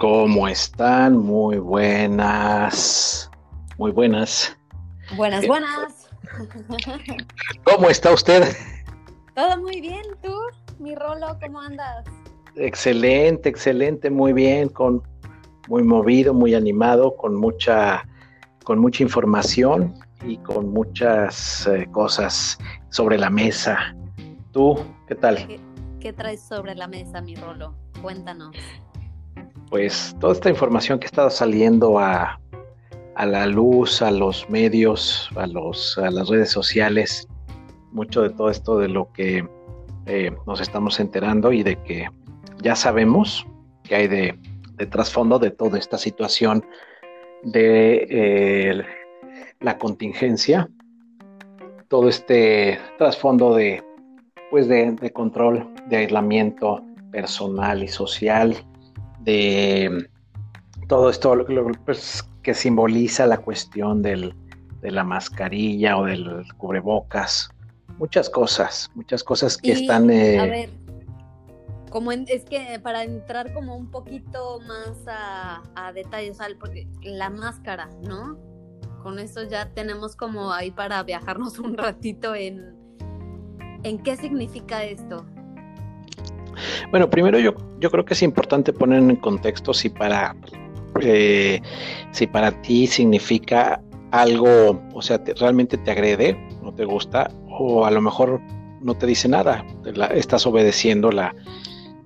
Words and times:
¿Cómo 0.00 0.48
están? 0.48 1.18
Muy 1.18 1.58
buenas. 1.58 3.30
Muy 3.76 3.90
buenas. 3.90 4.56
Buenas, 5.14 5.46
buenas. 5.46 6.08
¿Cómo 7.64 7.90
está 7.90 8.10
usted? 8.10 8.44
Todo 9.36 9.58
muy 9.58 9.82
bien, 9.82 10.00
¿tú? 10.22 10.34
Mi 10.78 10.94
Rolo, 10.94 11.36
¿cómo 11.38 11.60
andas? 11.60 12.06
Excelente, 12.56 13.50
excelente, 13.50 14.08
muy 14.08 14.32
bien, 14.32 14.70
con 14.70 15.02
muy 15.68 15.82
movido, 15.82 16.32
muy 16.32 16.54
animado, 16.54 17.14
con 17.14 17.34
mucha, 17.34 18.08
con 18.64 18.78
mucha 18.78 19.02
información 19.02 19.94
y 20.24 20.38
con 20.38 20.70
muchas 20.70 21.66
eh, 21.66 21.86
cosas 21.92 22.56
sobre 22.88 23.18
la 23.18 23.28
mesa. 23.28 23.94
¿Tú 24.52 24.82
qué 25.06 25.14
tal? 25.14 25.46
¿Qué, 25.46 25.60
¿Qué, 26.00 26.14
traes 26.14 26.40
sobre 26.40 26.74
la 26.74 26.88
mesa, 26.88 27.20
mi 27.20 27.34
Rolo? 27.34 27.74
Cuéntanos. 28.00 28.56
Pues 29.70 30.14
toda 30.20 30.32
esta 30.32 30.50
información 30.50 30.98
que 30.98 31.06
estado 31.06 31.30
saliendo 31.30 31.98
a, 31.98 32.40
a 33.14 33.26
la 33.26 33.46
luz, 33.46 34.02
a 34.02 34.10
los 34.10 34.48
medios, 34.50 35.30
a, 35.36 35.46
los, 35.46 35.96
a 35.98 36.10
las 36.10 36.28
redes 36.28 36.50
sociales, 36.50 37.28
mucho 37.92 38.22
de 38.22 38.30
todo 38.30 38.50
esto 38.50 38.78
de 38.78 38.88
lo 38.88 39.12
que 39.12 39.48
eh, 40.06 40.32
nos 40.46 40.60
estamos 40.60 40.98
enterando 41.00 41.52
y 41.52 41.62
de 41.62 41.76
que 41.82 42.08
ya 42.62 42.74
sabemos 42.74 43.46
que 43.84 43.94
hay 43.94 44.08
de, 44.08 44.38
trasfondo 44.90 45.38
de 45.38 45.50
toda 45.50 45.78
esta 45.78 45.98
situación 45.98 46.64
de 47.42 48.06
eh, 48.10 48.82
la 49.60 49.78
contingencia, 49.78 50.68
todo 51.88 52.08
este 52.08 52.78
trasfondo 52.98 53.54
de, 53.54 53.84
pues 54.50 54.68
de, 54.68 55.12
control, 55.12 55.68
de 55.88 55.98
aislamiento 55.98 56.82
personal 57.12 57.82
y 57.82 57.88
social, 57.88 58.56
de 59.20 60.08
todo 60.88 61.10
esto 61.10 61.36
pues, 61.84 62.28
que 62.42 62.54
simboliza 62.54 63.26
la 63.26 63.38
cuestión 63.38 64.02
del, 64.02 64.34
de 64.80 64.90
la 64.90 65.04
mascarilla 65.04 65.96
o 65.98 66.04
del 66.04 66.44
cubrebocas, 66.56 67.50
muchas 67.98 68.30
cosas, 68.30 68.90
muchas 68.94 69.22
cosas 69.22 69.56
que 69.56 69.72
están... 69.72 70.10
Eh... 70.10 70.38
A 70.38 70.46
ver, 70.46 70.70
como 71.90 72.12
es 72.12 72.44
que 72.44 72.80
para 72.82 73.02
entrar 73.02 73.52
como 73.52 73.76
un 73.76 73.90
poquito 73.90 74.60
más 74.60 74.96
a, 75.06 75.62
a 75.74 75.92
detalles, 75.92 76.38
porque 76.58 76.86
la 77.02 77.30
máscara, 77.30 77.90
¿no? 78.02 78.38
Con 79.02 79.18
eso 79.18 79.42
ya 79.42 79.70
tenemos 79.74 80.16
como 80.16 80.52
ahí 80.52 80.70
para 80.70 81.02
viajarnos 81.02 81.58
un 81.60 81.76
ratito 81.76 82.34
en, 82.34 82.74
en 83.82 84.02
qué 84.02 84.16
significa 84.16 84.84
esto. 84.84 85.26
Bueno, 86.90 87.08
primero 87.10 87.38
yo, 87.38 87.54
yo 87.78 87.90
creo 87.90 88.04
que 88.04 88.14
es 88.14 88.22
importante 88.22 88.72
poner 88.72 88.98
en 88.98 89.16
contexto 89.16 89.72
si 89.74 89.88
para, 89.88 90.34
eh, 91.00 91.60
si 92.12 92.26
para 92.26 92.50
ti 92.62 92.86
significa 92.86 93.82
algo, 94.10 94.80
o 94.92 95.02
sea, 95.02 95.22
te, 95.22 95.34
realmente 95.34 95.78
te 95.78 95.90
agrede, 95.90 96.36
no 96.62 96.74
te 96.74 96.84
gusta, 96.84 97.30
o 97.48 97.84
a 97.84 97.90
lo 97.90 98.00
mejor 98.00 98.40
no 98.80 98.94
te 98.94 99.06
dice 99.06 99.28
nada, 99.28 99.64
la, 99.84 100.06
estás 100.06 100.46
obedeciendo 100.46 101.12
la, 101.12 101.34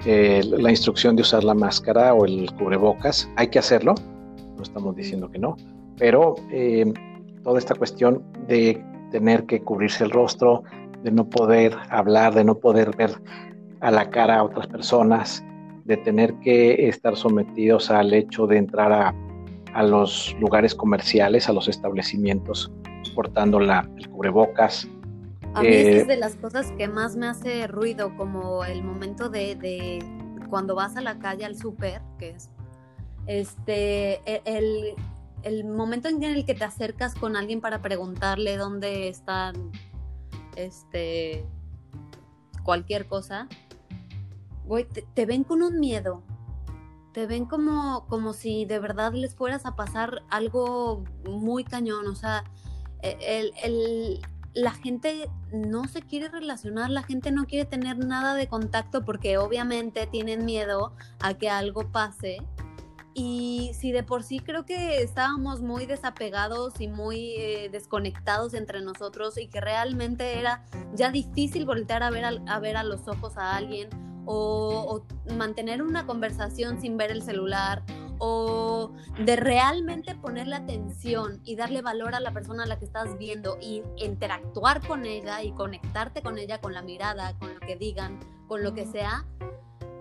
eh, 0.04 0.42
la 0.44 0.70
instrucción 0.70 1.16
de 1.16 1.22
usar 1.22 1.44
la 1.44 1.54
máscara 1.54 2.12
o 2.14 2.24
el 2.26 2.52
cubrebocas, 2.54 3.30
hay 3.36 3.48
que 3.48 3.58
hacerlo, 3.58 3.94
no 4.56 4.62
estamos 4.62 4.94
diciendo 4.96 5.30
que 5.30 5.38
no, 5.38 5.56
pero 5.96 6.34
eh, 6.50 6.92
toda 7.42 7.58
esta 7.58 7.74
cuestión 7.74 8.22
de 8.46 8.84
tener 9.10 9.44
que 9.44 9.62
cubrirse 9.62 10.04
el 10.04 10.10
rostro, 10.10 10.64
de 11.02 11.10
no 11.10 11.28
poder 11.28 11.76
hablar, 11.90 12.34
de 12.34 12.44
no 12.44 12.56
poder 12.56 12.96
ver 12.96 13.12
a 13.84 13.90
la 13.90 14.08
cara 14.08 14.38
a 14.38 14.44
otras 14.44 14.66
personas, 14.66 15.44
de 15.84 15.98
tener 15.98 16.32
que 16.40 16.88
estar 16.88 17.16
sometidos 17.16 17.90
al 17.90 18.14
hecho 18.14 18.46
de 18.46 18.56
entrar 18.56 18.90
a, 18.90 19.14
a 19.74 19.82
los 19.82 20.34
lugares 20.40 20.74
comerciales, 20.74 21.50
a 21.50 21.52
los 21.52 21.68
establecimientos, 21.68 22.72
portando 23.14 23.60
la, 23.60 23.86
el 23.98 24.08
cubrebocas. 24.08 24.88
A 25.52 25.60
mí 25.60 25.68
eh, 25.68 26.00
es 26.00 26.06
de 26.06 26.16
las 26.16 26.34
cosas 26.36 26.72
que 26.78 26.88
más 26.88 27.14
me 27.16 27.26
hace 27.26 27.66
ruido, 27.66 28.16
como 28.16 28.64
el 28.64 28.82
momento 28.82 29.28
de, 29.28 29.54
de 29.54 29.98
cuando 30.48 30.74
vas 30.74 30.96
a 30.96 31.02
la 31.02 31.18
calle 31.18 31.44
al 31.44 31.54
súper, 31.54 32.00
que 32.18 32.30
es 32.30 32.48
este, 33.26 34.14
e, 34.24 34.40
el, 34.46 34.94
el 35.42 35.64
momento 35.66 36.08
en 36.08 36.22
el 36.22 36.46
que 36.46 36.54
te 36.54 36.64
acercas 36.64 37.14
con 37.14 37.36
alguien 37.36 37.60
para 37.60 37.82
preguntarle 37.82 38.56
dónde 38.56 39.08
están, 39.08 39.54
este, 40.56 41.44
cualquier 42.62 43.06
cosa, 43.06 43.46
güey, 44.66 44.84
te, 44.84 45.02
te, 45.02 45.26
ven 45.26 45.44
con 45.44 45.62
un 45.62 45.78
miedo. 45.78 46.22
Te 47.12 47.26
ven 47.26 47.44
como, 47.44 48.06
como 48.08 48.32
si 48.32 48.64
de 48.64 48.78
verdad 48.78 49.12
les 49.12 49.34
fueras 49.34 49.66
a 49.66 49.76
pasar 49.76 50.22
algo 50.30 51.04
muy 51.28 51.64
cañón. 51.64 52.06
O 52.08 52.14
sea, 52.14 52.44
e, 53.02 53.16
el, 53.20 53.52
el, 53.62 54.20
la 54.54 54.72
gente 54.72 55.28
no 55.52 55.86
se 55.86 56.02
quiere 56.02 56.28
relacionar, 56.28 56.90
la 56.90 57.02
gente 57.02 57.30
no 57.30 57.44
quiere 57.46 57.66
tener 57.66 57.98
nada 57.98 58.34
de 58.34 58.48
contacto 58.48 59.04
porque 59.04 59.36
obviamente 59.38 60.06
tienen 60.06 60.44
miedo 60.44 60.94
a 61.20 61.34
que 61.34 61.50
algo 61.50 61.90
pase. 61.92 62.38
Y 63.16 63.70
si 63.74 63.92
de 63.92 64.02
por 64.02 64.24
sí 64.24 64.40
creo 64.40 64.64
que 64.64 65.00
estábamos 65.00 65.60
muy 65.60 65.86
desapegados 65.86 66.80
y 66.80 66.88
muy 66.88 67.34
eh, 67.36 67.68
desconectados 67.70 68.54
entre 68.54 68.80
nosotros 68.80 69.38
y 69.38 69.46
que 69.46 69.60
realmente 69.60 70.40
era 70.40 70.64
ya 70.94 71.12
difícil 71.12 71.64
voltear 71.64 72.02
a 72.02 72.10
ver 72.10 72.24
a, 72.24 72.30
a 72.48 72.58
ver 72.58 72.76
a 72.76 72.82
los 72.82 73.06
ojos 73.06 73.36
a 73.36 73.54
alguien 73.54 73.88
o, 74.26 75.02
o, 75.28 75.34
mantener 75.34 75.82
una 75.82 76.06
conversación 76.06 76.80
sin 76.80 76.96
ver 76.96 77.10
el 77.10 77.22
celular 77.22 77.82
o 78.18 78.92
de 79.24 79.36
realmente 79.36 80.14
ponerle 80.14 80.56
atención 80.56 81.40
y 81.44 81.56
darle 81.56 81.82
valor 81.82 82.14
a 82.14 82.20
la 82.20 82.32
persona 82.32 82.62
a 82.62 82.66
la 82.66 82.78
que 82.78 82.84
estás 82.84 83.18
viendo 83.18 83.58
y 83.60 83.82
interactuar 83.96 84.86
con 84.86 85.04
ella 85.04 85.42
y 85.42 85.52
conectarte 85.52 86.22
con 86.22 86.38
ella 86.38 86.60
con 86.60 86.74
la 86.74 86.82
mirada, 86.82 87.36
con 87.38 87.54
lo 87.54 87.60
que 87.60 87.76
digan, 87.76 88.20
con 88.46 88.62
lo 88.62 88.72
que 88.72 88.86
sea, 88.86 89.26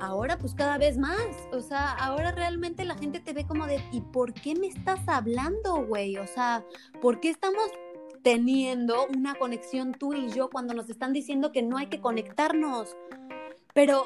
ahora 0.03 0.37
pues 0.37 0.53
cada 0.53 0.77
vez 0.77 0.97
más, 0.97 1.27
o 1.51 1.61
sea, 1.61 1.91
ahora 1.91 2.31
realmente 2.31 2.85
la 2.85 2.95
gente 2.95 3.19
te 3.19 3.33
ve 3.33 3.45
como 3.45 3.65
de, 3.65 3.81
¿y 3.91 4.01
por 4.01 4.33
qué 4.33 4.55
me 4.55 4.67
estás 4.67 4.99
hablando, 5.07 5.85
güey? 5.85 6.17
O 6.17 6.27
sea, 6.27 6.65
¿por 7.01 7.19
qué 7.19 7.29
estamos 7.29 7.71
teniendo 8.21 9.05
una 9.15 9.35
conexión 9.35 9.93
tú 9.93 10.13
y 10.13 10.29
yo 10.29 10.49
cuando 10.49 10.73
nos 10.73 10.89
están 10.89 11.13
diciendo 11.13 11.51
que 11.51 11.61
no 11.61 11.77
hay 11.77 11.87
que 11.87 12.01
conectarnos? 12.01 12.95
Pero 13.73 14.05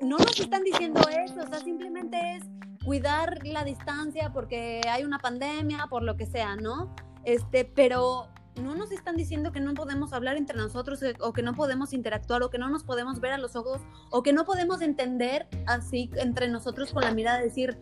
no 0.00 0.18
nos 0.18 0.38
están 0.38 0.62
diciendo 0.62 1.00
eso, 1.08 1.40
o 1.40 1.46
sea, 1.48 1.60
simplemente 1.60 2.36
es 2.36 2.44
cuidar 2.84 3.44
la 3.44 3.64
distancia 3.64 4.32
porque 4.32 4.80
hay 4.88 5.04
una 5.04 5.18
pandemia, 5.18 5.86
por 5.90 6.02
lo 6.02 6.16
que 6.16 6.26
sea, 6.26 6.56
¿no? 6.56 6.94
Este, 7.24 7.64
pero 7.64 8.28
no 8.62 8.74
nos 8.74 8.92
están 8.92 9.16
diciendo 9.16 9.52
que 9.52 9.60
no 9.60 9.74
podemos 9.74 10.12
hablar 10.12 10.36
entre 10.36 10.56
nosotros 10.56 11.02
eh, 11.02 11.14
o 11.20 11.32
que 11.32 11.42
no 11.42 11.54
podemos 11.54 11.92
interactuar 11.92 12.42
o 12.42 12.50
que 12.50 12.58
no 12.58 12.70
nos 12.70 12.84
podemos 12.84 13.20
ver 13.20 13.32
a 13.32 13.38
los 13.38 13.56
ojos 13.56 13.80
o 14.10 14.22
que 14.22 14.32
no 14.32 14.44
podemos 14.44 14.80
entender 14.80 15.48
así 15.66 16.10
entre 16.14 16.48
nosotros 16.48 16.92
con 16.92 17.02
la 17.02 17.12
mirada, 17.12 17.40
decir, 17.40 17.76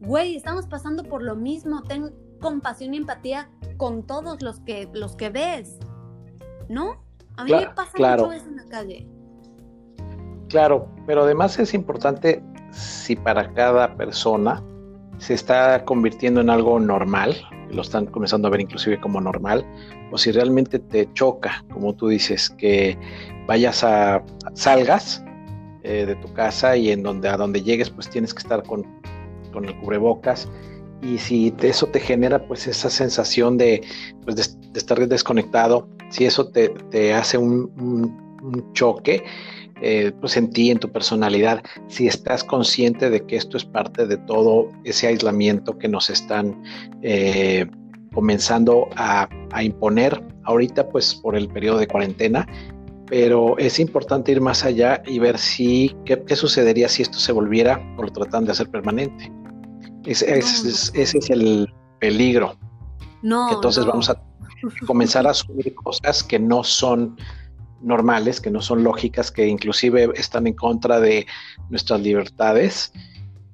güey, 0.00 0.36
estamos 0.36 0.66
pasando 0.66 1.04
por 1.04 1.22
lo 1.22 1.34
mismo, 1.34 1.82
ten 1.82 2.14
compasión 2.40 2.94
y 2.94 2.98
empatía 2.98 3.50
con 3.76 4.06
todos 4.06 4.42
los 4.42 4.60
que, 4.60 4.88
los 4.92 5.16
que 5.16 5.30
ves, 5.30 5.78
¿no? 6.68 7.02
A 7.36 7.44
mí 7.44 7.50
claro, 7.50 7.68
me 7.68 7.74
pasa 7.74 7.92
claro. 7.92 8.24
mucho 8.24 8.32
eso 8.34 8.46
en 8.46 8.56
la 8.56 8.66
calle. 8.66 9.19
Claro, 10.50 10.88
pero 11.06 11.22
además 11.22 11.58
es 11.60 11.74
importante 11.74 12.42
si 12.72 13.14
para 13.14 13.52
cada 13.54 13.96
persona 13.96 14.62
se 15.18 15.34
está 15.34 15.84
convirtiendo 15.84 16.40
en 16.40 16.50
algo 16.50 16.80
normal, 16.80 17.36
lo 17.70 17.82
están 17.82 18.06
comenzando 18.06 18.48
a 18.48 18.50
ver 18.50 18.60
inclusive 18.60 19.00
como 19.00 19.20
normal, 19.20 19.64
o 20.10 20.18
si 20.18 20.32
realmente 20.32 20.80
te 20.80 21.08
choca, 21.12 21.64
como 21.72 21.94
tú 21.94 22.08
dices, 22.08 22.50
que 22.50 22.98
vayas 23.46 23.84
a 23.84 24.24
salgas 24.54 25.22
eh, 25.84 26.04
de 26.04 26.16
tu 26.16 26.32
casa 26.32 26.76
y 26.76 26.90
en 26.90 27.04
donde 27.04 27.28
a 27.28 27.36
donde 27.36 27.62
llegues 27.62 27.88
pues 27.88 28.10
tienes 28.10 28.34
que 28.34 28.40
estar 28.40 28.64
con, 28.64 28.84
con 29.52 29.64
el 29.66 29.78
cubrebocas. 29.78 30.48
Y 31.00 31.18
si 31.18 31.54
eso 31.62 31.86
te 31.86 32.00
genera 32.00 32.44
pues 32.46 32.66
esa 32.66 32.90
sensación 32.90 33.56
de, 33.56 33.82
pues, 34.24 34.36
de, 34.36 34.78
estar 34.78 34.98
desconectado, 35.06 35.88
si 36.10 36.26
eso 36.26 36.48
te, 36.48 36.70
te 36.90 37.14
hace 37.14 37.38
un, 37.38 37.70
un 38.42 38.72
choque, 38.72 39.24
eh, 39.82 40.12
pues 40.20 40.36
en 40.36 40.50
ti, 40.50 40.70
en 40.70 40.78
tu 40.78 40.90
personalidad, 40.90 41.62
si 41.88 42.06
estás 42.06 42.44
consciente 42.44 43.10
de 43.10 43.24
que 43.26 43.36
esto 43.36 43.56
es 43.56 43.64
parte 43.64 44.06
de 44.06 44.16
todo 44.18 44.70
ese 44.84 45.06
aislamiento 45.06 45.78
que 45.78 45.88
nos 45.88 46.10
están 46.10 46.62
eh, 47.02 47.66
comenzando 48.12 48.88
a, 48.96 49.28
a, 49.52 49.62
imponer 49.62 50.22
ahorita, 50.44 50.88
pues 50.88 51.14
por 51.14 51.36
el 51.36 51.48
periodo 51.48 51.78
de 51.78 51.86
cuarentena, 51.86 52.46
pero 53.06 53.58
es 53.58 53.80
importante 53.80 54.32
ir 54.32 54.40
más 54.40 54.64
allá 54.64 55.02
y 55.06 55.18
ver 55.18 55.36
si 55.36 55.94
qué, 56.04 56.22
qué 56.24 56.36
sucedería 56.36 56.88
si 56.88 57.02
esto 57.02 57.18
se 57.18 57.32
volviera 57.32 57.80
o 57.96 58.04
lo 58.04 58.12
tratan 58.12 58.44
de 58.44 58.52
hacer 58.52 58.70
permanente. 58.70 59.32
Es, 60.06 60.22
es, 60.22 60.64
es, 60.64 60.92
ese 60.94 61.18
es 61.18 61.30
el 61.30 61.68
peligro. 61.98 62.56
No, 63.22 63.52
Entonces 63.52 63.84
no. 63.84 63.90
vamos 63.90 64.10
a 64.10 64.22
comenzar 64.86 65.26
a 65.26 65.30
asumir 65.30 65.74
cosas 65.74 66.22
que 66.22 66.38
no 66.38 66.62
son 66.62 67.16
normales, 67.80 68.40
que 68.40 68.50
no 68.50 68.60
son 68.60 68.84
lógicas, 68.84 69.30
que 69.30 69.46
inclusive 69.46 70.10
están 70.14 70.46
en 70.46 70.54
contra 70.54 71.00
de 71.00 71.26
nuestras 71.68 72.00
libertades 72.00 72.92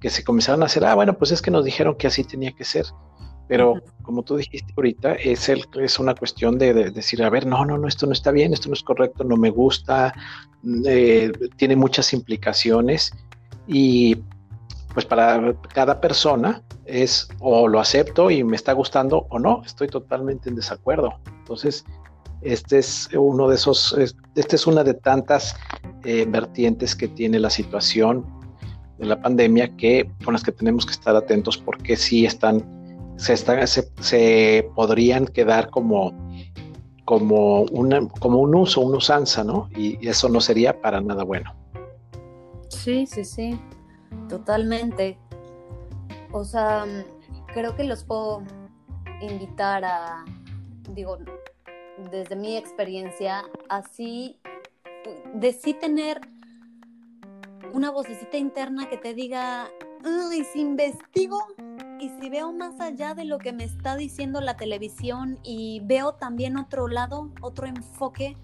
que 0.01 0.11
se 0.11 0.25
comenzaron 0.25 0.63
a 0.63 0.67
hacer, 0.67 0.85
ah, 0.85 0.95
bueno, 0.95 1.17
pues 1.17 1.31
es 1.31 1.41
que 1.41 1.51
nos 1.51 1.65
dijeron 1.65 1.97
que 1.97 2.07
así 2.07 2.25
tenía 2.25 2.53
que 2.53 2.65
ser. 2.65 2.87
Pero 3.49 3.81
como 4.03 4.23
tú 4.23 4.37
dijiste 4.37 4.73
ahorita, 4.77 5.15
es, 5.15 5.49
el, 5.49 5.65
es 5.81 5.99
una 5.99 6.15
cuestión 6.15 6.59
de, 6.59 6.91
decir, 6.91 7.23
a 7.23 7.31
ver, 7.31 7.47
no, 7.47 7.65
no, 7.65 7.79
no, 7.79 7.87
esto 7.89 8.07
no 8.07 8.13
está 8.13 8.31
bien, 8.31 8.53
esto 8.53 8.69
no 8.69 8.75
es 8.75 8.83
correcto, 8.83 9.25
no 9.25 9.37
me 9.37 9.51
gusta, 9.51 10.13
eh, 10.85 11.33
tiene 11.57 11.77
muchas 11.77 12.13
implicaciones 12.13 13.13
y 13.69 14.17
pues 14.93 15.07
para 15.07 15.55
cada 15.75 16.01
persona 16.01 16.63
es 16.87 17.29
o 17.41 17.69
lo 17.69 17.81
acepto 17.81 18.31
y 18.31 18.43
me 18.43 18.57
está 18.57 18.73
gustando 18.73 19.27
o 19.29 19.39
no, 19.39 19.63
estoy 19.65 19.89
totalmente 19.89 20.49
en 20.49 20.57
desacuerdo. 20.57 21.21
Entonces, 21.39 21.85
este 22.43 22.79
es 22.79 23.09
uno 23.15 23.49
de 23.49 23.57
esos, 23.57 23.97
este 24.35 24.57
es 24.57 24.67
una 24.67 24.85
de 24.85 24.95
tantas 24.95 25.57
eh, 26.05 26.27
vertientes 26.29 26.95
que 26.95 27.09
tiene 27.09 27.39
la 27.39 27.51
situación 27.51 28.25
de 28.99 29.07
la 29.07 29.21
pandemia 29.21 29.77
que 29.77 30.11
con 30.25 30.33
las 30.33 30.43
que 30.43 30.53
tenemos 30.53 30.87
que 30.87 30.93
estar 30.93 31.15
atentos 31.17 31.59
porque 31.59 31.97
sí 31.97 32.25
están 32.25 32.77
se, 33.17 33.33
están, 33.33 33.67
se, 33.67 34.71
podrían 34.75 35.27
quedar 35.27 35.71
como, 35.71 36.13
como, 37.05 37.63
una, 37.63 38.07
como 38.21 38.41
un 38.41 38.55
uso, 38.55 38.83
una 38.83 38.99
usanza, 38.99 39.43
¿no? 39.43 39.69
Y, 39.77 40.07
eso 40.07 40.29
no 40.29 40.41
sería 40.41 40.81
para 40.81 41.01
nada 41.01 41.25
bueno. 41.25 41.55
Sí, 42.69 43.07
sí, 43.07 43.25
sí, 43.25 43.59
totalmente. 44.29 45.19
O 46.33 46.45
sea, 46.45 46.85
creo 47.53 47.75
que 47.75 47.85
los 47.85 48.05
puedo 48.05 48.43
invitar 49.23 49.85
a, 49.85 50.25
digo, 50.91 51.19
desde 52.11 52.37
mi 52.37 52.57
experiencia, 52.57 53.45
así, 53.69 54.39
de 55.35 55.53
sí 55.53 55.75
tener 55.75 56.21
una 57.73 57.91
vocecita 57.91 58.37
interna 58.37 58.89
que 58.89 58.97
te 58.97 59.15
diga, 59.15 59.69
y 60.35 60.45
si 60.45 60.61
investigo 60.61 61.39
y 61.99 62.11
si 62.21 62.29
veo 62.31 62.53
más 62.53 62.81
allá 62.81 63.15
de 63.15 63.25
lo 63.25 63.39
que 63.39 63.53
me 63.53 63.65
está 63.65 63.97
diciendo 63.97 64.41
la 64.41 64.57
televisión 64.57 65.39
y 65.43 65.81
veo 65.85 66.15
también 66.15 66.57
otro 66.57 66.89
lado, 66.89 67.33
otro 67.41 67.67
enfoque, 67.67 68.37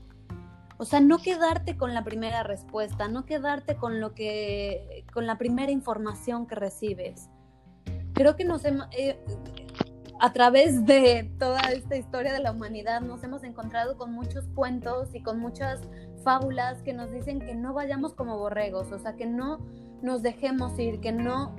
o 0.79 0.85
sea, 0.85 1.01
no 1.01 1.19
quedarte 1.19 1.77
con 1.77 1.95
la 1.95 2.03
primera 2.03 2.43
respuesta, 2.43 3.09
no 3.09 3.25
quedarte 3.25 3.77
con 3.77 4.01
lo 4.01 4.15
que, 4.15 5.05
con 5.13 5.27
la 5.27 5.39
primera 5.39 5.71
información 5.71 6.47
que 6.47 6.55
recibes. 6.55 7.29
Creo 8.15 8.37
que 8.37 8.45
nos 8.45 8.65
eh, 8.65 9.19
a 10.23 10.33
través 10.33 10.87
de 10.87 11.33
toda 11.41 11.59
esta 11.73 11.97
historia 11.97 12.33
de 12.33 12.39
la 12.39 12.53
humanidad 12.53 13.01
nos 13.01 13.25
hemos 13.25 13.43
encontrado 13.43 13.97
con 13.99 14.13
muchos 14.13 14.45
cuentos 14.55 15.13
y 15.15 15.21
con 15.21 15.41
muchas 15.41 15.81
fábulas 16.23 16.81
que 16.85 16.93
nos 16.93 17.11
dicen 17.11 17.41
que 17.41 17.57
no 17.57 17.75
vayamos 17.75 18.15
como 18.15 18.39
borregos, 18.39 18.93
o 18.93 19.01
sea, 19.01 19.17
que 19.17 19.27
no 19.27 19.59
nos 20.01 20.23
dejemos 20.23 20.79
ir, 20.79 21.01
que 21.01 21.11
no 21.11 21.57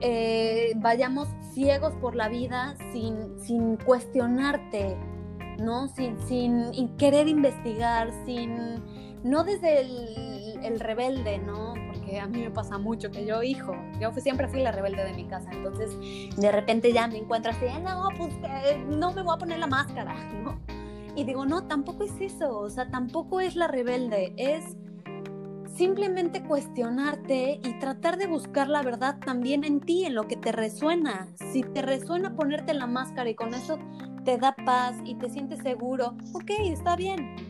eh, 0.00 0.72
vayamos 0.76 1.28
ciegos 1.52 1.92
por 1.96 2.16
la 2.16 2.30
vida 2.30 2.76
sin, 2.94 3.38
sin 3.42 3.76
cuestionarte, 3.76 4.96
¿no? 5.58 5.88
Sin, 5.88 6.18
sin, 6.20 6.96
querer 6.96 7.28
investigar, 7.28 8.10
sin, 8.24 8.82
no 9.22 9.44
desde 9.44 9.80
el, 9.80 10.80
rebelde, 10.80 11.38
¿no? 11.38 11.74
Porque 11.92 12.20
a 12.20 12.26
mí 12.26 12.42
me 12.42 12.50
pasa 12.50 12.78
mucho 12.78 13.10
que 13.10 13.24
yo, 13.24 13.42
hijo, 13.42 13.74
yo 14.00 14.12
siempre 14.12 14.48
fui 14.48 14.60
la 14.60 14.72
rebelde 14.72 15.04
de 15.04 15.12
mi 15.12 15.24
casa, 15.24 15.50
entonces 15.52 15.90
de 16.36 16.52
repente 16.52 16.92
ya 16.92 17.06
me 17.06 17.18
encuentro 17.18 17.52
así, 17.52 17.64
no, 17.82 18.08
pues 18.16 18.34
eh, 18.44 18.84
no 18.88 19.12
me 19.12 19.22
voy 19.22 19.34
a 19.34 19.38
poner 19.38 19.58
la 19.58 19.66
máscara, 19.66 20.14
¿no? 20.42 20.58
Y 21.16 21.24
digo, 21.24 21.46
no, 21.46 21.66
tampoco 21.66 22.04
es 22.04 22.20
eso, 22.20 22.58
o 22.58 22.70
sea, 22.70 22.90
tampoco 22.90 23.40
es 23.40 23.56
la 23.56 23.66
rebelde, 23.66 24.34
es 24.36 24.76
simplemente 25.78 26.42
cuestionarte 26.42 27.60
y 27.62 27.78
tratar 27.78 28.18
de 28.18 28.26
buscar 28.26 28.68
la 28.68 28.82
verdad 28.82 29.18
también 29.24 29.62
en 29.64 29.80
ti, 29.80 30.04
en 30.04 30.14
lo 30.14 30.26
que 30.26 30.36
te 30.36 30.50
resuena. 30.50 31.28
Si 31.52 31.62
te 31.62 31.82
resuena 31.82 32.34
ponerte 32.34 32.74
la 32.74 32.86
máscara 32.86 33.30
y 33.30 33.36
con 33.36 33.54
eso 33.54 33.78
te 34.24 34.38
da 34.38 34.54
paz 34.64 34.96
y 35.04 35.14
te 35.14 35.30
sientes 35.30 35.60
seguro, 35.60 36.16
ok, 36.34 36.50
está 36.64 36.96
bien. 36.96 37.47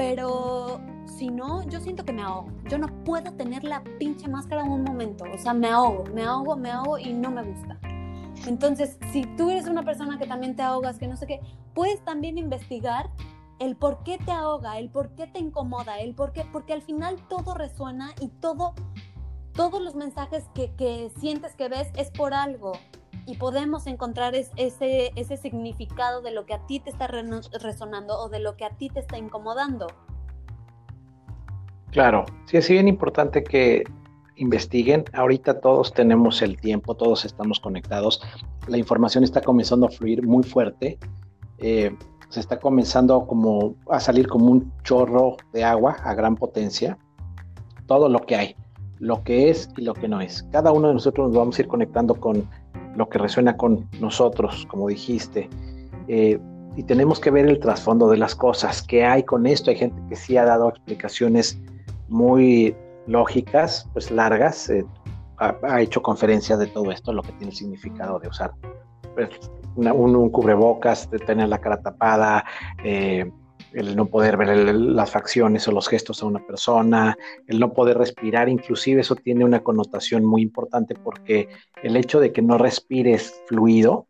Pero 0.00 0.80
si 1.04 1.28
no, 1.28 1.62
yo 1.68 1.78
siento 1.78 2.06
que 2.06 2.12
me 2.14 2.22
ahogo. 2.22 2.48
Yo 2.70 2.78
no 2.78 2.86
puedo 3.04 3.34
tener 3.34 3.64
la 3.64 3.84
pinche 3.98 4.28
máscara 4.28 4.64
un 4.64 4.82
momento. 4.82 5.26
O 5.30 5.36
sea, 5.36 5.52
me 5.52 5.68
ahogo, 5.68 6.04
me 6.14 6.22
ahogo, 6.22 6.56
me 6.56 6.70
ahogo 6.70 6.98
y 6.98 7.12
no 7.12 7.30
me 7.30 7.42
gusta. 7.42 7.78
Entonces, 8.46 8.96
si 9.12 9.26
tú 9.36 9.50
eres 9.50 9.66
una 9.66 9.82
persona 9.82 10.18
que 10.18 10.26
también 10.26 10.56
te 10.56 10.62
ahogas, 10.62 10.98
que 10.98 11.06
no 11.06 11.18
sé 11.18 11.26
qué, 11.26 11.42
puedes 11.74 12.02
también 12.02 12.38
investigar 12.38 13.10
el 13.58 13.76
por 13.76 14.02
qué 14.02 14.16
te 14.16 14.32
ahoga, 14.32 14.78
el 14.78 14.88
por 14.88 15.10
qué 15.16 15.26
te 15.26 15.38
incomoda, 15.38 16.00
el 16.00 16.14
por 16.14 16.32
qué, 16.32 16.46
porque 16.50 16.72
al 16.72 16.80
final 16.80 17.16
todo 17.28 17.52
resuena 17.52 18.14
y 18.22 18.28
todo, 18.28 18.72
todos 19.52 19.82
los 19.82 19.96
mensajes 19.96 20.46
que, 20.54 21.12
sientes 21.20 21.54
que 21.56 21.68
ves 21.68 21.88
es 21.94 22.10
por 22.10 22.32
algo 22.32 22.72
y 23.26 23.36
podemos 23.36 23.86
encontrar 23.86 24.34
ese, 24.34 25.12
ese 25.14 25.36
significado 25.36 26.22
de 26.22 26.30
lo 26.32 26.46
que 26.46 26.54
a 26.54 26.66
ti 26.66 26.80
te 26.80 26.90
está 26.90 27.06
resonando 27.06 28.18
o 28.18 28.28
de 28.28 28.40
lo 28.40 28.56
que 28.56 28.64
a 28.64 28.70
ti 28.70 28.88
te 28.88 29.00
está 29.00 29.18
incomodando. 29.18 29.86
Claro, 31.90 32.24
sí 32.46 32.56
es 32.56 32.68
bien 32.68 32.88
importante 32.88 33.42
que 33.42 33.84
investiguen. 34.36 35.04
Ahorita 35.12 35.60
todos 35.60 35.92
tenemos 35.92 36.40
el 36.42 36.60
tiempo, 36.60 36.94
todos 36.94 37.24
estamos 37.24 37.60
conectados. 37.60 38.22
La 38.68 38.78
información 38.78 39.24
está 39.24 39.40
comenzando 39.40 39.86
a 39.86 39.90
fluir 39.90 40.26
muy 40.26 40.42
fuerte. 40.42 40.98
Eh, 41.58 41.94
se 42.30 42.40
está 42.40 42.58
comenzando 42.58 43.26
como 43.26 43.74
a 43.90 44.00
salir 44.00 44.28
como 44.28 44.46
un 44.46 44.72
chorro 44.82 45.36
de 45.52 45.64
agua 45.64 45.96
a 46.04 46.14
gran 46.14 46.36
potencia. 46.36 46.96
Todo 47.86 48.08
lo 48.08 48.20
que 48.20 48.36
hay, 48.36 48.56
lo 49.00 49.24
que 49.24 49.50
es 49.50 49.68
y 49.76 49.82
lo 49.82 49.94
que 49.94 50.06
no 50.06 50.20
es. 50.20 50.46
Cada 50.52 50.72
uno 50.72 50.88
de 50.88 50.94
nosotros 50.94 51.28
nos 51.28 51.36
vamos 51.36 51.58
a 51.58 51.62
ir 51.62 51.68
conectando 51.68 52.14
con 52.14 52.46
lo 52.96 53.08
que 53.08 53.18
resuena 53.18 53.56
con 53.56 53.88
nosotros, 53.98 54.66
como 54.70 54.88
dijiste. 54.88 55.48
Eh, 56.06 56.38
y 56.76 56.82
tenemos 56.84 57.18
que 57.18 57.30
ver 57.30 57.46
el 57.46 57.58
trasfondo 57.58 58.08
de 58.08 58.18
las 58.18 58.34
cosas, 58.34 58.82
qué 58.82 59.04
hay 59.04 59.24
con 59.24 59.46
esto. 59.46 59.70
Hay 59.70 59.76
gente 59.76 60.00
que 60.08 60.16
sí 60.16 60.36
ha 60.36 60.44
dado 60.44 60.68
explicaciones 60.68 61.58
muy 62.08 62.76
lógicas, 63.06 63.88
pues 63.92 64.10
largas, 64.10 64.68
eh, 64.70 64.84
ha, 65.38 65.80
hecho 65.80 66.02
conferencias 66.02 66.58
de 66.58 66.66
todo 66.66 66.92
esto, 66.92 67.12
lo 67.12 67.22
que 67.22 67.32
tiene 67.32 67.50
el 67.50 67.56
significado 67.56 68.18
de 68.18 68.28
usar 68.28 68.52
pues, 69.14 69.30
un, 69.74 70.30
cubrebocas, 70.30 71.10
de 71.10 71.18
tener 71.18 71.48
la 71.48 71.58
cara 71.58 71.80
tapada, 71.80 72.44
eh, 72.84 73.30
el 73.72 73.96
no 73.96 74.06
poder 74.06 74.36
ver 74.36 74.74
las 74.74 75.10
facciones 75.10 75.66
o 75.68 75.72
los 75.72 75.88
gestos 75.88 76.22
a 76.22 76.26
una 76.26 76.44
persona, 76.46 77.16
el 77.46 77.60
no 77.60 77.72
poder 77.72 77.98
respirar, 77.98 78.48
inclusive 78.48 79.00
eso 79.00 79.14
tiene 79.16 79.44
una 79.44 79.60
connotación 79.60 80.24
muy 80.24 80.42
importante 80.42 80.94
porque 80.94 81.48
el 81.82 81.96
hecho 81.96 82.20
de 82.20 82.32
que 82.32 82.42
no 82.42 82.58
respires 82.58 83.42
fluido 83.46 84.06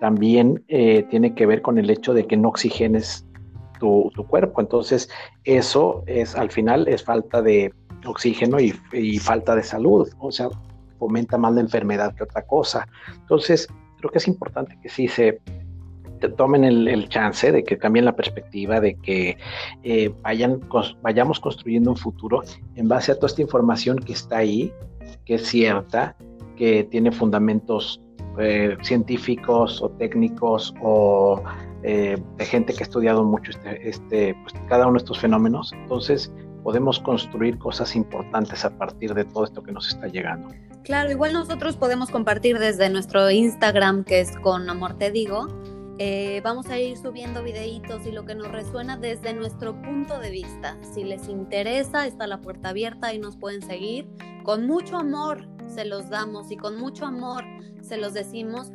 también 0.00 0.64
eh, 0.68 1.04
tiene 1.10 1.34
que 1.34 1.46
ver 1.46 1.62
con 1.62 1.78
el 1.78 1.90
hecho 1.90 2.14
de 2.14 2.26
que 2.26 2.36
no 2.36 2.48
oxigenes 2.48 3.26
tu, 3.78 4.10
cuerpo. 4.28 4.60
Entonces 4.60 5.08
eso 5.44 6.02
es 6.06 6.34
al 6.34 6.50
final 6.50 6.88
es 6.88 7.04
falta 7.04 7.42
de 7.42 7.72
oxígeno 8.06 8.60
y, 8.60 8.74
y 8.92 9.18
falta 9.18 9.54
de 9.54 9.62
salud, 9.62 10.08
o 10.18 10.32
sea, 10.32 10.48
fomenta 10.98 11.38
más 11.38 11.54
la 11.54 11.60
enfermedad 11.60 12.14
que 12.14 12.24
otra 12.24 12.42
cosa. 12.42 12.86
Entonces, 13.14 13.68
creo 13.98 14.10
que 14.10 14.18
es 14.18 14.28
importante 14.28 14.78
que 14.82 14.88
sí 14.88 15.08
se 15.08 15.40
tomen 16.30 16.64
el, 16.64 17.08
chance 17.08 17.52
de 17.52 17.64
que 17.64 17.78
cambien 17.78 18.04
la 18.04 18.16
perspectiva, 18.16 18.80
de 18.80 18.94
que 18.96 19.36
eh, 19.82 20.12
vayan, 20.22 20.60
vayamos 21.02 21.40
construyendo 21.40 21.90
un 21.90 21.96
futuro 21.96 22.42
en 22.76 22.88
base 22.88 23.12
a 23.12 23.14
toda 23.14 23.28
esta 23.28 23.42
información 23.42 23.98
que 23.98 24.12
está 24.12 24.38
ahí, 24.38 24.72
que 25.24 25.34
es 25.34 25.46
cierta, 25.46 26.16
que 26.56 26.84
tiene 26.84 27.12
fundamentos 27.12 28.00
eh, 28.38 28.76
científicos 28.82 29.80
o 29.82 29.90
técnicos 29.90 30.74
o 30.82 31.42
eh, 31.82 32.20
de 32.36 32.44
gente 32.44 32.72
que 32.72 32.80
ha 32.80 32.86
estudiado 32.86 33.24
mucho 33.24 33.50
este, 33.50 33.88
este 33.88 34.36
pues, 34.42 34.54
cada 34.68 34.86
uno 34.86 34.94
de 34.94 34.98
estos 34.98 35.18
fenómenos. 35.18 35.72
Entonces 35.72 36.32
podemos 36.64 36.98
construir 36.98 37.58
cosas 37.58 37.94
importantes 37.94 38.64
a 38.64 38.76
partir 38.76 39.14
de 39.14 39.24
todo 39.24 39.44
esto 39.44 39.62
que 39.62 39.70
nos 39.70 39.88
está 39.88 40.08
llegando. 40.08 40.48
Claro, 40.82 41.10
igual 41.10 41.32
nosotros 41.32 41.76
podemos 41.76 42.10
compartir 42.10 42.58
desde 42.58 42.90
nuestro 42.90 43.30
Instagram, 43.30 44.04
que 44.04 44.20
es 44.20 44.36
con 44.38 44.68
Amor 44.68 44.94
Te 44.94 45.10
Digo. 45.10 45.46
Eh, 45.98 46.40
vamos 46.42 46.66
a 46.70 46.78
ir 46.78 46.96
subiendo 46.96 47.44
videitos 47.44 48.04
y 48.04 48.10
lo 48.10 48.24
que 48.24 48.34
nos 48.34 48.50
resuena 48.50 48.96
desde 48.96 49.32
nuestro 49.32 49.80
punto 49.80 50.18
de 50.18 50.30
vista. 50.30 50.76
Si 50.92 51.04
les 51.04 51.28
interesa, 51.28 52.06
está 52.06 52.26
la 52.26 52.40
puerta 52.40 52.70
abierta 52.70 53.14
y 53.14 53.18
nos 53.18 53.36
pueden 53.36 53.62
seguir. 53.62 54.08
Con 54.42 54.66
mucho 54.66 54.96
amor 54.96 55.48
se 55.68 55.84
los 55.84 56.10
damos 56.10 56.50
y 56.50 56.56
con 56.56 56.76
mucho 56.76 57.06
amor 57.06 57.44
se 57.80 57.96
los 57.96 58.12
decimos 58.12 58.72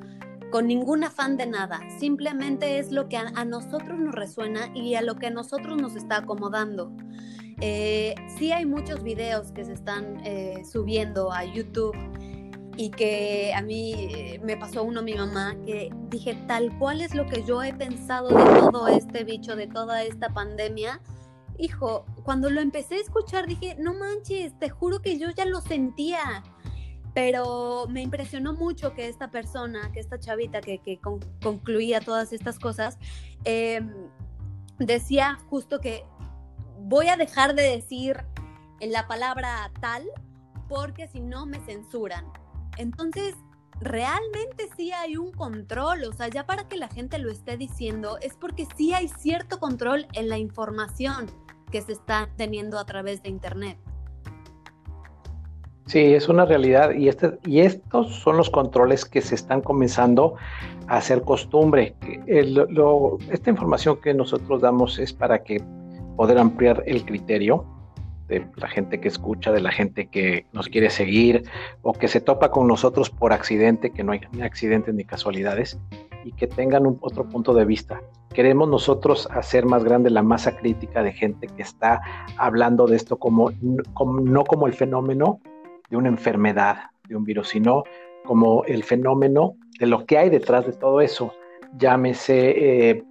con 0.49 0.67
ningún 0.67 1.03
afán 1.03 1.35
de 1.35 1.45
nada. 1.45 1.81
Simplemente 1.99 2.79
es 2.79 2.91
lo 2.91 3.09
que 3.09 3.17
a, 3.17 3.45
nosotros 3.45 3.99
nos 3.99 4.15
resuena 4.15 4.71
y 4.73 4.95
a 4.95 5.01
lo 5.01 5.15
que 5.15 5.27
a 5.27 5.29
nosotros 5.29 5.79
nos 5.79 5.95
está 5.95 6.17
acomodando. 6.17 6.91
Eh, 7.61 8.15
sí 8.37 8.51
hay 8.53 8.65
muchos 8.65 9.03
videos 9.03 9.51
que 9.51 9.65
se 9.65 9.73
están 9.73 10.25
eh, 10.25 10.63
subiendo 10.63 11.31
a 11.31 11.43
YouTube 11.43 11.95
y 12.79 12.91
que 12.91 13.53
a 13.53 13.61
mí 13.61 13.91
eh, 13.93 14.39
me 14.41 14.55
pasó 14.55 14.83
uno 14.83 15.01
mi 15.01 15.13
mamá 15.13 15.53
que 15.65 15.91
dije 16.07 16.33
tal 16.47 16.71
cual 16.79 17.01
es 17.01 17.13
lo 17.13 17.25
que 17.25 17.43
yo 17.43 17.61
he 17.61 17.73
pensado 17.73 18.29
de 18.29 18.71
todo 18.71 18.87
este 18.87 19.25
bicho, 19.25 19.57
de 19.57 19.67
toda 19.67 20.01
esta 20.03 20.29
pandemia. 20.29 21.01
Hijo, 21.57 22.05
cuando 22.23 22.49
lo 22.49 22.61
empecé 22.61 22.95
a 22.95 22.99
escuchar 22.99 23.47
dije, 23.47 23.75
no 23.77 23.95
manches, 23.95 24.57
te 24.59 24.69
juro 24.69 25.01
que 25.01 25.19
yo 25.19 25.29
ya 25.31 25.43
lo 25.43 25.59
sentía. 25.59 26.41
pero 27.13 27.85
me 27.89 28.01
impresionó 28.01 28.53
mucho 28.53 28.93
que 28.93 29.09
esta 29.09 29.29
persona, 29.29 29.91
que 29.91 29.99
esta 29.99 30.17
chavita 30.17 30.61
que, 30.61 31.01
concluía 31.43 31.99
todas 31.99 32.31
estas 32.31 32.59
cosas, 32.59 32.97
em, 33.43 33.91
decía 34.77 35.37
justo 35.49 35.81
que 35.81 36.05
voy 36.79 37.09
a 37.09 37.17
dejar 37.17 37.55
de 37.55 37.63
decir 37.63 38.23
la 38.79 39.05
palabra 39.05 39.69
tal 39.81 40.03
porque 40.69 41.09
si 41.09 41.19
no 41.19 41.45
me 41.45 41.59
censuran. 41.59 42.23
Entonces, 42.79 43.35
realmente 43.81 44.69
sí 44.77 44.93
hay 44.93 45.17
un 45.17 45.33
control, 45.33 46.05
o 46.05 46.13
sea, 46.13 46.29
ya 46.29 46.45
para 46.45 46.69
que 46.69 46.77
la 46.77 46.87
gente 46.87 47.19
lo 47.19 47.29
esté 47.29 47.57
diciendo, 47.57 48.17
es 48.21 48.35
porque 48.35 48.65
sí 48.77 48.93
hay 48.93 49.09
cierto 49.09 49.59
control 49.59 50.07
en 50.13 50.29
la 50.29 50.37
información 50.37 51.25
que 51.71 51.81
se 51.81 51.91
está 51.91 52.29
teniendo 52.37 52.79
a 52.79 52.85
través 52.85 53.21
de 53.21 53.29
Internet. 53.29 53.77
Sí, 55.87 55.99
es 55.99 56.29
una 56.29 56.45
realidad 56.45 56.91
y, 56.91 57.09
este, 57.09 57.37
y 57.45 57.59
estos 57.59 58.15
son 58.15 58.37
los 58.37 58.49
controles 58.49 59.03
que 59.03 59.19
se 59.19 59.35
están 59.35 59.59
comenzando 59.59 60.35
a 60.87 60.97
hacer 60.97 61.23
costumbre. 61.23 61.95
esta 62.27 63.49
información 63.49 63.99
que 63.99 64.13
nosotros 64.13 64.61
damos 64.61 64.99
es 64.99 65.11
para 65.11 65.43
que 65.43 65.61
poder 66.15 66.37
ampliar 66.37 66.81
el 66.85 67.03
criterio 67.03 67.65
de 68.29 68.47
la 68.55 68.67
gente 68.67 69.01
que 69.01 69.07
escucha, 69.07 69.51
de 69.51 69.59
la 69.59 69.71
gente 69.71 70.07
que 70.07 70.45
nos 70.53 70.69
quiere 70.69 70.89
seguir 70.89 71.43
o 71.81 71.93
que 71.93 72.07
se 72.07 72.21
topa 72.21 72.51
con 72.51 72.67
nosotros 72.67 73.09
por 73.09 73.33
accidente, 73.33 73.91
que 73.91 74.03
no 74.03 74.13
hay 74.13 74.21
ni 74.31 74.43
accidentes 74.43 74.93
ni 74.93 75.03
casualidades, 75.03 75.79
y 76.23 76.31
que 76.33 76.47
tengan 76.47 76.85
un, 76.85 76.97
otro 77.01 77.27
punto 77.27 77.53
de 77.53 77.65
vista. 77.65 78.01
Queremos 78.33 78.69
nosotros 78.69 79.27
hacer 79.31 79.65
más 79.65 79.83
grande 79.83 80.09
la 80.09 80.21
masa 80.21 80.55
crítica 80.55 81.01
de 81.01 81.11
gente 81.11 81.47
que 81.47 81.61
está 81.63 82.01
hablando 82.37 82.85
de 82.85 82.95
esto 82.95 83.17
como, 83.17 83.51
como 83.93 84.19
no 84.19 84.43
como 84.43 84.67
el 84.67 84.73
fenómeno 84.73 85.39
de 85.89 85.97
una 85.97 86.09
enfermedad, 86.09 86.91
de 87.07 87.15
un 87.15 87.23
virus, 87.23 87.49
sino 87.49 87.83
como 88.25 88.63
el 88.65 88.83
fenómeno 88.83 89.55
de 89.79 89.87
lo 89.87 90.05
que 90.05 90.17
hay 90.17 90.29
detrás 90.29 90.65
de 90.65 90.73
todo 90.73 91.01
eso. 91.01 91.33
Llámese 91.77 92.89
eh, 92.89 93.03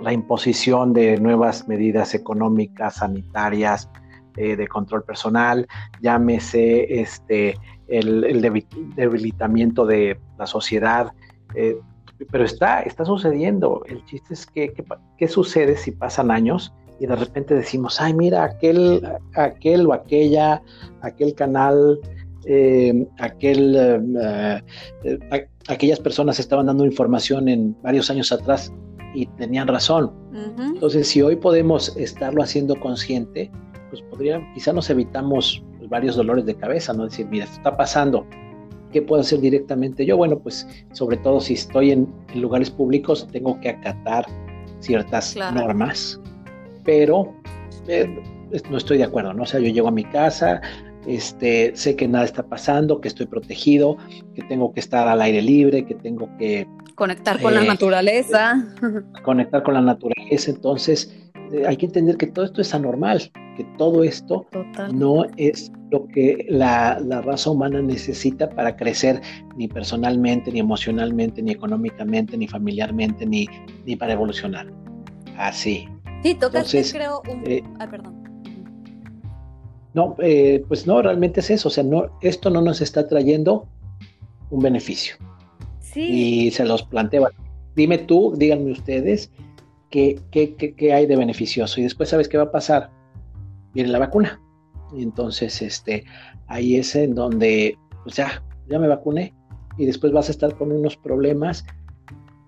la 0.00 0.12
imposición 0.12 0.92
de 0.92 1.18
nuevas 1.20 1.68
medidas 1.68 2.14
económicas, 2.14 2.96
sanitarias, 2.96 3.88
eh, 4.36 4.56
de 4.56 4.68
control 4.68 5.02
personal, 5.04 5.66
llámese 6.00 7.00
este, 7.00 7.56
el, 7.88 8.42
debilitamiento 8.96 9.86
de 9.86 10.18
la 10.38 10.46
sociedad. 10.46 11.12
Eh, 11.54 11.76
pero 12.30 12.44
está, 12.44 12.80
está 12.80 13.04
sucediendo. 13.04 13.82
El 13.86 14.04
chiste 14.04 14.34
es 14.34 14.46
que, 14.46 14.72
¿qué 15.18 15.28
sucede 15.28 15.76
si 15.76 15.90
pasan 15.90 16.30
años 16.30 16.72
y 16.98 17.06
de 17.06 17.14
repente 17.14 17.54
decimos, 17.54 18.00
ay, 18.00 18.14
mira, 18.14 18.42
aquel, 18.44 19.06
aquel 19.34 19.86
o 19.86 19.92
aquella, 19.92 20.62
aquel 21.02 21.34
canal, 21.34 22.00
eh, 22.46 23.06
aquel, 23.18 24.62
aquellas 25.68 26.00
personas 26.00 26.38
estaban 26.38 26.66
dando 26.66 26.86
información 26.86 27.48
en 27.48 27.76
varios 27.82 28.10
años 28.10 28.32
atrás 28.32 28.72
y 29.16 29.26
tenían 29.38 29.66
razón. 29.66 30.12
Entonces, 30.58 31.08
si 31.08 31.22
hoy 31.22 31.36
podemos 31.36 31.96
estarlo 31.96 32.42
haciendo 32.42 32.78
consciente, 32.78 33.50
pues 34.00 34.10
podría, 34.10 34.52
quizá 34.54 34.72
nos 34.72 34.90
evitamos 34.90 35.62
pues, 35.78 35.88
varios 35.88 36.16
dolores 36.16 36.44
de 36.46 36.54
cabeza, 36.54 36.92
¿no? 36.92 37.04
Decir, 37.04 37.26
mira, 37.26 37.44
esto 37.44 37.56
está 37.56 37.76
pasando, 37.76 38.26
¿qué 38.92 39.02
puedo 39.02 39.22
hacer 39.22 39.40
directamente 39.40 40.04
yo? 40.04 40.16
Bueno, 40.16 40.38
pues 40.38 40.66
sobre 40.92 41.16
todo 41.18 41.40
si 41.40 41.54
estoy 41.54 41.92
en, 41.92 42.08
lugares 42.34 42.70
públicos, 42.70 43.26
tengo 43.32 43.58
que 43.60 43.70
acatar 43.70 44.26
ciertas 44.80 45.36
normas, 45.54 46.20
pero 46.84 47.34
eh, 47.88 48.08
no 48.70 48.76
estoy 48.76 48.98
de 48.98 49.04
acuerdo, 49.04 49.32
¿no? 49.32 49.42
O 49.42 49.46
sea, 49.46 49.60
yo 49.60 49.68
llego 49.68 49.88
a 49.88 49.92
mi 49.92 50.04
casa, 50.04 50.60
este, 51.06 51.74
sé 51.74 51.96
que 51.96 52.08
nada 52.08 52.24
está 52.24 52.42
pasando, 52.42 53.00
que 53.00 53.08
estoy 53.08 53.26
protegido, 53.26 53.96
que 54.34 54.42
tengo 54.42 54.72
que 54.72 54.80
estar 54.80 55.08
al 55.08 55.22
aire 55.22 55.40
libre, 55.40 55.86
que 55.86 55.94
tengo 55.94 56.28
que... 56.38 56.66
Conectar 56.94 57.40
con 57.40 57.54
la 57.54 57.62
eh, 57.62 57.66
naturaleza. 57.66 58.66
Conectar 59.22 59.62
con 59.62 59.74
la 59.74 59.80
naturaleza, 59.80 60.50
entonces 60.50 61.25
hay 61.66 61.76
que 61.76 61.86
entender 61.86 62.16
que 62.16 62.26
todo 62.26 62.44
esto 62.44 62.60
es 62.60 62.74
anormal, 62.74 63.30
que 63.56 63.64
todo 63.78 64.04
esto 64.04 64.46
no 64.92 65.24
es 65.36 65.72
lo 65.90 66.06
que 66.08 66.46
la, 66.48 66.98
raza 67.24 67.50
humana 67.50 67.80
necesita 67.80 68.48
para 68.48 68.76
crecer 68.76 69.20
ni 69.56 69.68
personalmente, 69.68 70.50
ni 70.52 70.60
emocionalmente, 70.60 71.42
ni 71.42 71.52
económicamente, 71.52 72.36
ni 72.36 72.48
familiarmente, 72.48 73.26
ni, 73.26 73.46
ni 73.84 73.96
para 73.96 74.12
evolucionar. 74.12 74.66
Así. 75.36 75.88
Sí, 76.22 76.34
tocaste 76.34 76.82
creo 76.92 77.22
un... 77.30 77.42
Eh, 77.46 77.62
ay, 77.78 77.88
perdón. 77.88 78.16
No, 79.94 80.14
eh, 80.18 80.64
pues 80.68 80.86
no, 80.86 81.00
realmente 81.00 81.40
es 81.40 81.50
eso. 81.50 81.68
O 81.68 81.70
sea, 81.70 81.84
no, 81.84 82.18
esto 82.20 82.50
no 82.50 82.60
nos 82.60 82.80
está 82.80 83.08
trayendo 83.08 83.66
un 84.50 84.60
beneficio. 84.60 85.16
Sí. 85.80 86.02
Y 86.02 86.50
se 86.50 86.64
los 86.64 86.82
planteo. 86.82 87.28
Dime 87.74 87.98
tú, 87.98 88.34
díganme 88.36 88.72
ustedes, 88.72 89.30
¿qué, 89.90 90.20
qué, 90.30 90.54
qué 90.54 90.92
hay 90.92 91.06
de 91.06 91.16
beneficioso? 91.16 91.80
Y 91.80 91.84
después, 91.84 92.08
¿sabes 92.08 92.28
qué 92.28 92.36
va 92.38 92.44
a 92.44 92.52
pasar? 92.52 92.90
viene 93.76 93.90
la 93.90 93.98
vacuna. 93.98 94.40
Y 94.92 95.02
entonces, 95.02 95.60
este, 95.62 96.04
ahí 96.48 96.76
es 96.76 96.96
en 96.96 97.14
donde, 97.14 97.78
pues 98.02 98.16
ya, 98.16 98.42
ya 98.68 98.78
me 98.78 98.88
vacuné. 98.88 99.34
Y 99.76 99.84
después 99.84 100.12
vas 100.12 100.28
a 100.28 100.32
estar 100.32 100.56
con 100.56 100.72
unos 100.72 100.96
problemas 100.96 101.64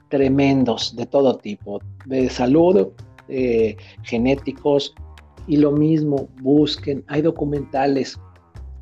tremendos 0.09 0.97
de 0.97 1.05
todo 1.05 1.37
tipo, 1.37 1.81
de 2.07 2.31
salud, 2.31 2.89
eh, 3.29 3.77
genéticos, 4.03 4.95
y 5.47 5.59
lo 5.59 5.71
mismo, 5.71 6.29
busquen, 6.41 7.05
hay 7.09 7.21
documentales, 7.21 8.19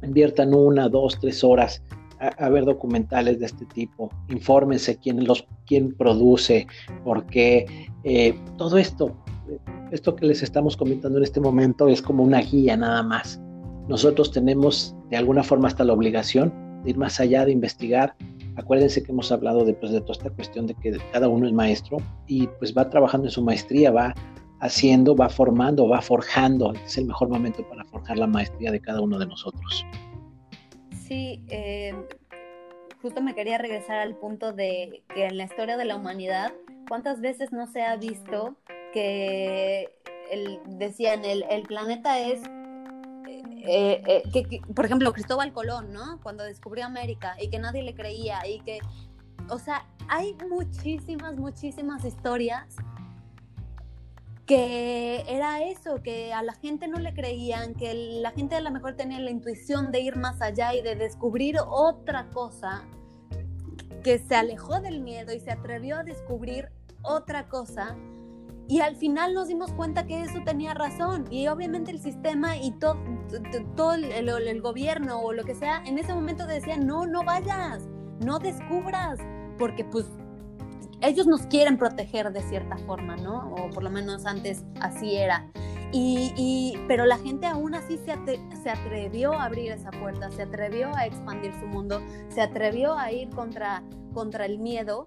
inviertan 0.03 0.55
una, 0.55 0.89
dos, 0.89 1.19
tres 1.21 1.43
horas 1.43 1.83
a, 2.21 2.49
ver 2.49 2.65
documentales 2.65 3.39
de 3.39 3.47
este 3.47 3.65
tipo, 3.67 4.11
infórmense 4.29 4.97
quién, 4.97 5.25
los, 5.25 5.47
quién 5.67 5.95
produce, 5.95 6.67
por 7.05 7.27
qué, 7.27 7.67
eh, 8.05 8.39
todo 8.57 8.79
esto, 8.79 9.17
esto 9.91 10.17
que 10.17 10.27
les 10.27 10.43
estamos 10.43 10.77
comentando 10.77 11.19
en 11.19 11.25
este 11.25 11.41
momento 11.41 11.89
es 11.89 12.03
como 12.03 12.23
una 12.23 12.41
guía 12.41 12.77
nada 12.77 13.03
más. 13.03 13.41
Nosotros 13.89 14.33
tenemos 14.33 14.97
de 15.11 15.17
alguna 15.17 15.43
forma 15.43 15.69
hasta 15.69 15.85
la 15.85 15.93
obligación 15.93 16.53
de 16.83 16.91
ir 16.91 16.97
más 16.99 17.21
allá, 17.21 17.45
de 17.45 17.53
investigar. 17.53 18.15
Acuérdense 18.57 19.03
que 19.03 19.13
hemos 19.13 19.31
hablado 19.31 19.65
de, 19.65 19.75
pues, 19.75 19.93
de 19.93 20.01
toda 20.01 20.13
esta 20.13 20.31
cuestión 20.31 20.67
de 20.67 20.75
que 20.75 20.97
cada 21.13 21.29
uno 21.29 21.47
es 21.47 21.53
maestro 21.53 21.99
y 22.27 22.47
pues 22.59 22.75
va 22.77 22.89
trabajando 22.89 23.27
en 23.27 23.31
su 23.31 23.43
maestría, 23.43 23.91
va 23.91 24.15
haciendo, 24.61 25.15
va 25.15 25.29
formando, 25.29 25.89
va 25.89 26.01
forjando. 26.01 26.73
es 26.73 26.97
el 26.99 27.07
mejor 27.07 27.29
momento 27.29 27.67
para 27.69 27.85
forjar 27.85 28.19
la 28.19 28.27
maestría 28.27 28.73
de 28.73 28.81
cada 28.81 29.01
uno 29.01 29.19
de 29.19 29.27
nosotros. 29.27 29.85
Sí, 31.07 31.45
eh, 31.49 31.95
justo 33.01 33.23
me 33.23 33.35
quería 33.35 33.59
regresar 33.59 33.99
al 33.99 34.17
punto 34.17 34.53
de 34.53 35.05
que 35.15 35.27
en 35.27 35.37
la 35.37 35.45
historia 35.45 35.77
de 35.77 35.85
la 35.85 35.97
humanidad, 35.97 36.53
¿cuántas 36.89 37.21
veces 37.21 37.53
no 37.53 37.67
se 37.69 37.83
ha 37.83 37.97
visto 37.97 38.57
que 38.93 39.89
el, 40.31 40.59
decían, 40.67 41.25
el, 41.25 41.63
planeta 41.63 42.19
es, 42.19 42.41
eh, 43.69 44.03
eh, 44.07 44.23
que, 44.33 44.61
por 44.75 44.85
ejemplo, 44.85 45.13
Cristóbal 45.13 45.53
Colón, 45.53 45.93
¿no? 45.93 46.21
Cuando 46.23 46.43
descubrió 46.43 46.87
América 46.87 47.37
y 47.41 47.51
que 47.51 47.61
nadie 47.61 47.85
le 47.85 47.95
creía 47.95 48.45
y 48.47 48.61
que, 48.61 48.81
o 49.49 49.59
sea, 49.61 49.87
hay 50.09 50.37
muchísimas, 50.49 51.37
muchísimas 51.37 52.05
historias 52.05 52.75
que 54.47 55.25
era 55.29 55.63
eso, 55.65 56.03
que 56.03 56.33
a 56.33 56.43
la 56.43 56.55
gente 56.55 56.89
no 56.89 56.99
le 56.99 57.13
creían, 57.13 57.75
que 57.75 57.93
la 58.21 58.31
gente 58.31 58.55
a 58.55 58.61
lo 58.61 58.71
mejor 58.71 58.95
tenía 58.95 59.19
la 59.21 59.31
intuición 59.31 59.91
de 59.91 60.01
ir 60.01 60.17
más 60.17 60.41
allá 60.41 60.75
y 60.75 60.83
de 60.83 60.95
descubrir 60.95 61.57
otra 61.67 62.31
cosa, 62.31 62.85
que 64.03 64.19
se 64.19 64.37
alejó 64.37 64.81
del 64.81 65.01
miedo 65.01 65.35
y 65.35 65.41
se 65.41 65.51
atrevió 65.51 65.97
a 65.97 66.05
descubrir 66.05 66.69
otra 67.03 67.49
cosa 67.49 67.97
y 68.69 68.81
al 68.81 68.97
final 68.97 69.33
nos 69.33 69.47
dimos 69.47 69.73
cuenta 69.73 70.07
que 70.07 70.23
eso 70.23 70.41
tenía 70.45 70.75
razón. 70.75 71.27
Y 71.31 71.47
obviamente 71.47 71.93
el 71.93 72.01
sistema 72.01 72.57
y 72.57 72.73
todo, 72.73 72.97
todo 73.77 73.95
el, 73.95 74.61
gobierno 74.61 75.21
o 75.21 75.33
lo 75.33 75.45
que 75.45 75.55
sea, 75.55 75.83
en 75.87 75.99
ese 75.99 76.13
momento 76.13 76.47
decían, 76.47 76.87
no, 76.87 77.07
no 77.07 77.23
vayas, 77.23 77.89
no 78.25 78.39
descubras, 78.39 79.21
porque 79.57 79.85
pues 79.85 80.07
ellos 81.01 81.27
nos 81.27 81.43
quieren 81.43 81.79
proteger 81.79 82.33
de 82.33 82.43
cierta 82.43 82.77
forma, 82.79 83.17
¿no? 83.17 83.55
O 83.55 83.71
por 83.71 83.83
lo 83.83 83.91
menos 83.91 84.27
antes 84.27 84.65
así 84.81 85.17
era. 85.17 85.51
Y, 85.93 86.79
pero 86.89 87.07
la 87.07 87.17
gente 87.17 87.47
aún 87.47 87.75
así 87.75 87.99
se, 87.99 88.17
se 88.63 88.71
atrevió 88.71 89.33
a 89.33 89.45
abrir 89.45 89.73
esa 89.73 89.91
puerta, 89.93 90.31
se 90.31 90.43
atrevió 90.43 90.95
a 90.95 91.07
expandir 91.07 91.55
su 91.59 91.67
mundo, 91.67 92.03
se 92.29 92.43
atrevió 92.43 92.99
a 92.99 93.13
ir 93.13 93.31
contra, 93.31 93.83
contra 94.13 94.45
el 94.45 94.59
miedo 94.59 95.07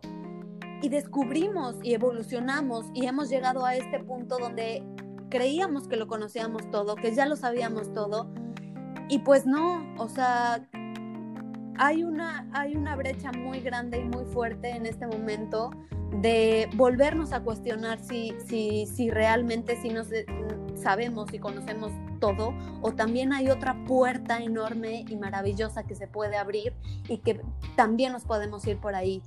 y 0.81 0.89
descubrimos 0.89 1.75
y 1.83 1.93
evolucionamos 1.93 2.87
y 2.95 3.05
hemos 3.05 3.29
llegado 3.29 3.65
a 3.65 3.75
este 3.75 3.99
punto 3.99 4.37
donde 4.39 4.83
creíamos 5.29 5.87
que 5.87 5.97
lo 5.97 6.07
conocíamos 6.07 6.71
todo, 6.71 6.95
que 6.95 7.13
ya 7.13 7.27
lo 7.27 7.35
sabíamos 7.35 7.93
todo 7.93 8.31
y 9.09 9.19
pues 9.19 9.45
no, 9.45 9.83
o 9.97 10.07
sea, 10.07 10.67
hay 11.79 12.03
una, 12.03 12.45
hay 12.51 12.75
una 12.75 12.95
brecha 12.97 13.31
muy 13.31 13.61
grande 13.61 13.99
y 13.99 14.03
muy 14.03 14.25
fuerte 14.25 14.69
en 14.69 14.85
este 14.85 15.07
momento 15.07 15.71
de 16.21 16.69
volvernos 16.75 17.31
a 17.31 17.39
cuestionar 17.39 17.99
si, 17.99 18.33
si, 18.45 18.85
si 18.85 19.09
realmente 19.09 19.81
si 19.81 19.89
nos 19.89 20.07
sabemos 20.75 21.33
y 21.33 21.39
conocemos 21.39 21.91
todo 22.19 22.53
o 22.81 22.91
también 22.91 23.31
hay 23.31 23.49
otra 23.49 23.85
puerta 23.85 24.39
enorme 24.39 25.05
y 25.07 25.15
maravillosa 25.15 25.83
que 25.83 25.95
se 25.95 26.07
puede 26.07 26.35
abrir 26.35 26.73
y 27.07 27.19
que 27.19 27.41
también 27.77 28.11
nos 28.11 28.25
podemos 28.25 28.67
ir 28.67 28.77
por 28.77 28.93
ahí. 28.93 29.23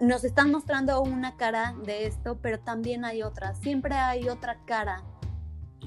Nos 0.00 0.24
están 0.24 0.50
mostrando 0.50 1.00
una 1.00 1.36
cara 1.36 1.76
de 1.84 2.06
esto, 2.06 2.36
pero 2.42 2.58
también 2.58 3.04
hay 3.04 3.22
otra, 3.22 3.54
siempre 3.54 3.94
hay 3.94 4.28
otra 4.28 4.58
cara 4.64 5.04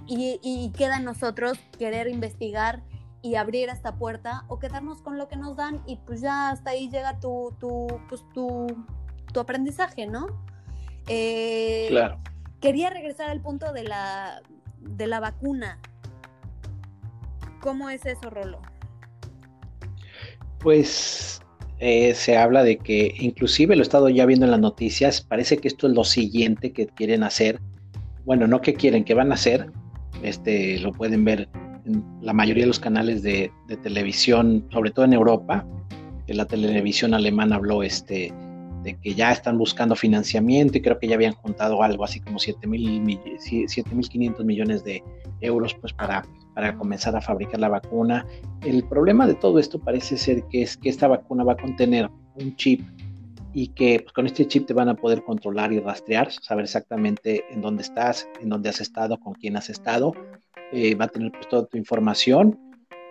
y, 0.07 0.71
queda 0.77 0.97
en 0.97 1.03
nosotros 1.03 1.57
querer 1.77 2.07
investigar 2.07 2.83
y 3.25 3.33
abrir 3.33 3.69
esta 3.69 3.95
puerta 3.95 4.45
o 4.49 4.59
quedarnos 4.59 5.01
con 5.01 5.17
lo 5.17 5.27
que 5.27 5.35
nos 5.35 5.57
dan 5.57 5.81
y 5.87 5.95
pues 5.95 6.21
ya 6.21 6.51
hasta 6.51 6.69
ahí 6.69 6.91
llega 6.91 7.19
tu, 7.19 7.55
tu, 7.59 7.87
pues 8.07 8.23
tu, 8.35 8.67
tu 9.33 9.39
aprendizaje, 9.39 10.05
¿no? 10.05 10.27
Eh, 11.07 11.87
claro. 11.89 12.19
Quería 12.61 12.91
regresar 12.91 13.31
al 13.31 13.41
punto 13.41 13.73
de 13.73 13.83
la, 13.83 14.43
de 14.79 15.07
la 15.07 15.19
vacuna. 15.19 15.79
¿Cómo 17.61 17.89
es 17.89 18.05
eso, 18.05 18.29
Rolo? 18.29 18.61
Pues 20.59 21.41
eh, 21.79 22.13
se 22.13 22.37
habla 22.37 22.61
de 22.61 22.77
que 22.77 23.15
inclusive 23.17 23.75
lo 23.75 23.81
he 23.81 23.89
estado 23.89 24.09
ya 24.09 24.27
viendo 24.27 24.45
en 24.45 24.51
las 24.51 24.59
noticias, 24.59 25.21
parece 25.21 25.57
que 25.57 25.67
esto 25.67 25.87
es 25.87 25.93
lo 25.93 26.03
siguiente 26.03 26.73
que 26.73 26.85
quieren 26.85 27.23
hacer. 27.23 27.59
Bueno, 28.23 28.45
no 28.45 28.61
que 28.61 28.75
quieren, 28.75 29.03
que 29.03 29.15
van 29.15 29.31
a 29.31 29.33
hacer. 29.33 29.71
Este, 30.21 30.77
lo 30.77 30.91
pueden 30.91 31.25
ver 31.25 31.49
en 31.85 32.03
la 32.21 32.33
mayoría 32.33 32.63
de 32.63 32.67
los 32.67 32.79
canales 32.79 33.23
de, 33.23 33.51
de 33.67 33.77
televisión, 33.77 34.67
sobre 34.71 34.91
todo 34.91 35.05
en 35.05 35.13
Europa. 35.13 35.65
La 36.27 36.45
televisión 36.45 37.13
alemana 37.13 37.57
habló 37.57 37.83
este, 37.83 38.33
de 38.85 38.97
que 39.01 39.13
ya 39.15 39.31
están 39.31 39.57
buscando 39.57 39.95
financiamiento 39.95 40.77
y 40.77 40.81
creo 40.81 40.99
que 40.99 41.07
ya 41.07 41.15
habían 41.15 41.33
juntado 41.33 41.81
algo 41.81 42.03
así 42.03 42.19
como 42.19 42.37
7.500 42.37 44.45
millones 44.45 44.83
de 44.83 45.03
euros 45.41 45.73
pues 45.73 45.91
para, 45.91 46.23
para 46.53 46.77
comenzar 46.77 47.15
a 47.15 47.21
fabricar 47.21 47.59
la 47.59 47.69
vacuna. 47.69 48.27
El 48.61 48.83
problema 48.83 49.25
de 49.25 49.33
todo 49.33 49.57
esto 49.57 49.79
parece 49.79 50.17
ser 50.17 50.43
que 50.49 50.61
es 50.61 50.77
que 50.77 50.89
esta 50.89 51.07
vacuna 51.07 51.43
va 51.43 51.53
a 51.53 51.57
contener 51.57 52.11
un 52.35 52.55
chip 52.55 52.81
y 53.53 53.69
que 53.69 54.01
pues, 54.01 54.13
con 54.13 54.27
este 54.27 54.47
chip 54.47 54.67
te 54.67 54.73
van 54.73 54.89
a 54.89 54.95
poder 54.95 55.23
controlar 55.23 55.73
y 55.73 55.79
rastrear, 55.79 56.31
saber 56.31 56.65
exactamente 56.65 57.43
en 57.49 57.61
dónde 57.61 57.81
estás, 57.81 58.27
en 58.39 58.49
dónde 58.49 58.69
has 58.69 58.81
estado, 58.81 59.19
con 59.19 59.33
quién 59.33 59.57
has 59.57 59.71
estado. 59.71 60.13
Eh, 60.73 60.95
va 60.95 61.05
a 61.05 61.07
tener 61.07 61.31
pues, 61.31 61.47
toda 61.47 61.65
tu 61.65 61.77
información 61.77 62.59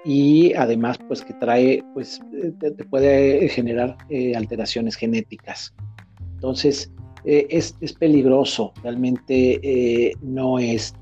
y 0.05 0.53
además 0.55 0.99
pues 1.09 1.23
que 1.23 1.33
trae 1.35 1.83
pues 1.95 2.21
eh, 2.43 2.53
te, 2.61 2.85
puede 2.85 3.49
generar 3.49 3.97
eh, 4.11 4.37
alteraciones 4.37 4.97
genéticas. 4.97 5.75
Entonces 6.35 6.93
eh, 7.25 7.47
es, 7.49 7.75
es, 7.81 7.95
peligroso 7.95 8.73
realmente 8.83 10.13
no 10.23 10.59
es 10.59 10.95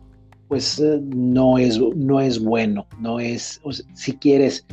pues 0.47 0.81
no 0.81 1.59
es 1.59 1.81
no 1.97 2.21
es 2.21 2.39
bueno 2.39 2.87
no 3.01 3.19
es 3.19 3.61
si 3.95 4.13
quieres 4.13 4.67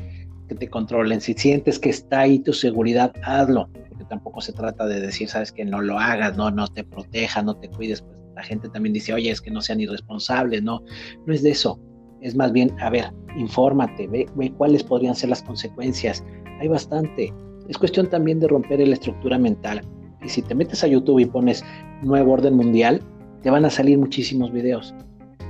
que 0.48 0.56
te 0.56 0.68
controlen 0.68 1.22
si 1.22 1.34
sientes 1.34 1.80
que 1.80 1.90
está 1.90 2.20
ahí 2.22 2.40
tu 2.40 2.54
seguridad 2.54 3.14
hazlo 3.24 3.70
porque 3.88 4.06
tampoco 4.06 4.42
se 4.42 4.54
trata 4.54 4.86
de 4.86 5.00
decir 5.00 5.30
sabes 5.30 5.52
que 5.52 5.66
no 5.66 5.82
lo 5.82 5.98
hagas 5.98 6.38
no 6.38 6.52
no 6.52 6.68
te 6.68 6.84
proteja 6.84 7.42
no 7.42 7.56
te 7.56 7.70
cuides 7.70 8.02
pues 8.02 8.19
la 8.40 8.46
gente 8.46 8.70
también 8.70 8.94
dice 8.94 9.14
oye 9.14 9.30
es 9.30 9.42
que 9.42 9.52
no 9.52 9.62
sean 9.62 9.80
irresponsables 9.80 10.64
no 10.64 10.82
no 11.26 11.34
es 11.34 11.44
de 11.44 11.52
eso 11.52 11.80
es 12.22 12.36
más 12.36 12.52
bien, 12.52 12.76
a 12.80 12.90
ver, 12.90 13.12
infórmate, 13.38 14.08
ve, 14.08 14.28
cuáles 14.58 14.84
podrían 14.84 15.16
ser 15.16 15.30
las 15.30 15.42
consecuencias. 15.42 16.24
Hay 16.60 16.68
bastante. 16.68 17.34
Es 17.68 17.78
cuestión 17.78 18.10
también 18.10 18.40
de 18.40 18.48
romper 18.48 18.86
la 18.86 18.94
estructura 18.94 19.38
mental. 19.38 19.82
Y 20.22 20.30
si 20.30 20.42
te 20.42 20.54
metes 20.54 20.84
a 20.84 20.88
YouTube 20.88 21.20
y 21.20 21.26
pones 21.26 21.64
nuevo 22.02 22.34
orden 22.34 22.56
mundial, 22.56 23.02
te 23.42 23.50
van 23.50 23.64
a 23.64 23.70
salir 23.70 23.98
muchísimos 23.98 24.52
videos. 24.52 24.94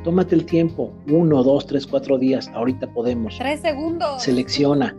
Tómate 0.03 0.35
el 0.35 0.45
tiempo, 0.45 0.93
uno, 1.09 1.43
dos, 1.43 1.65
tres, 1.65 1.87
cuatro 1.87 2.17
días. 2.17 2.47
Ahorita 2.53 2.91
podemos. 2.93 3.37
Tres 3.37 3.61
segundos. 3.61 4.21
Selecciona. 4.21 4.95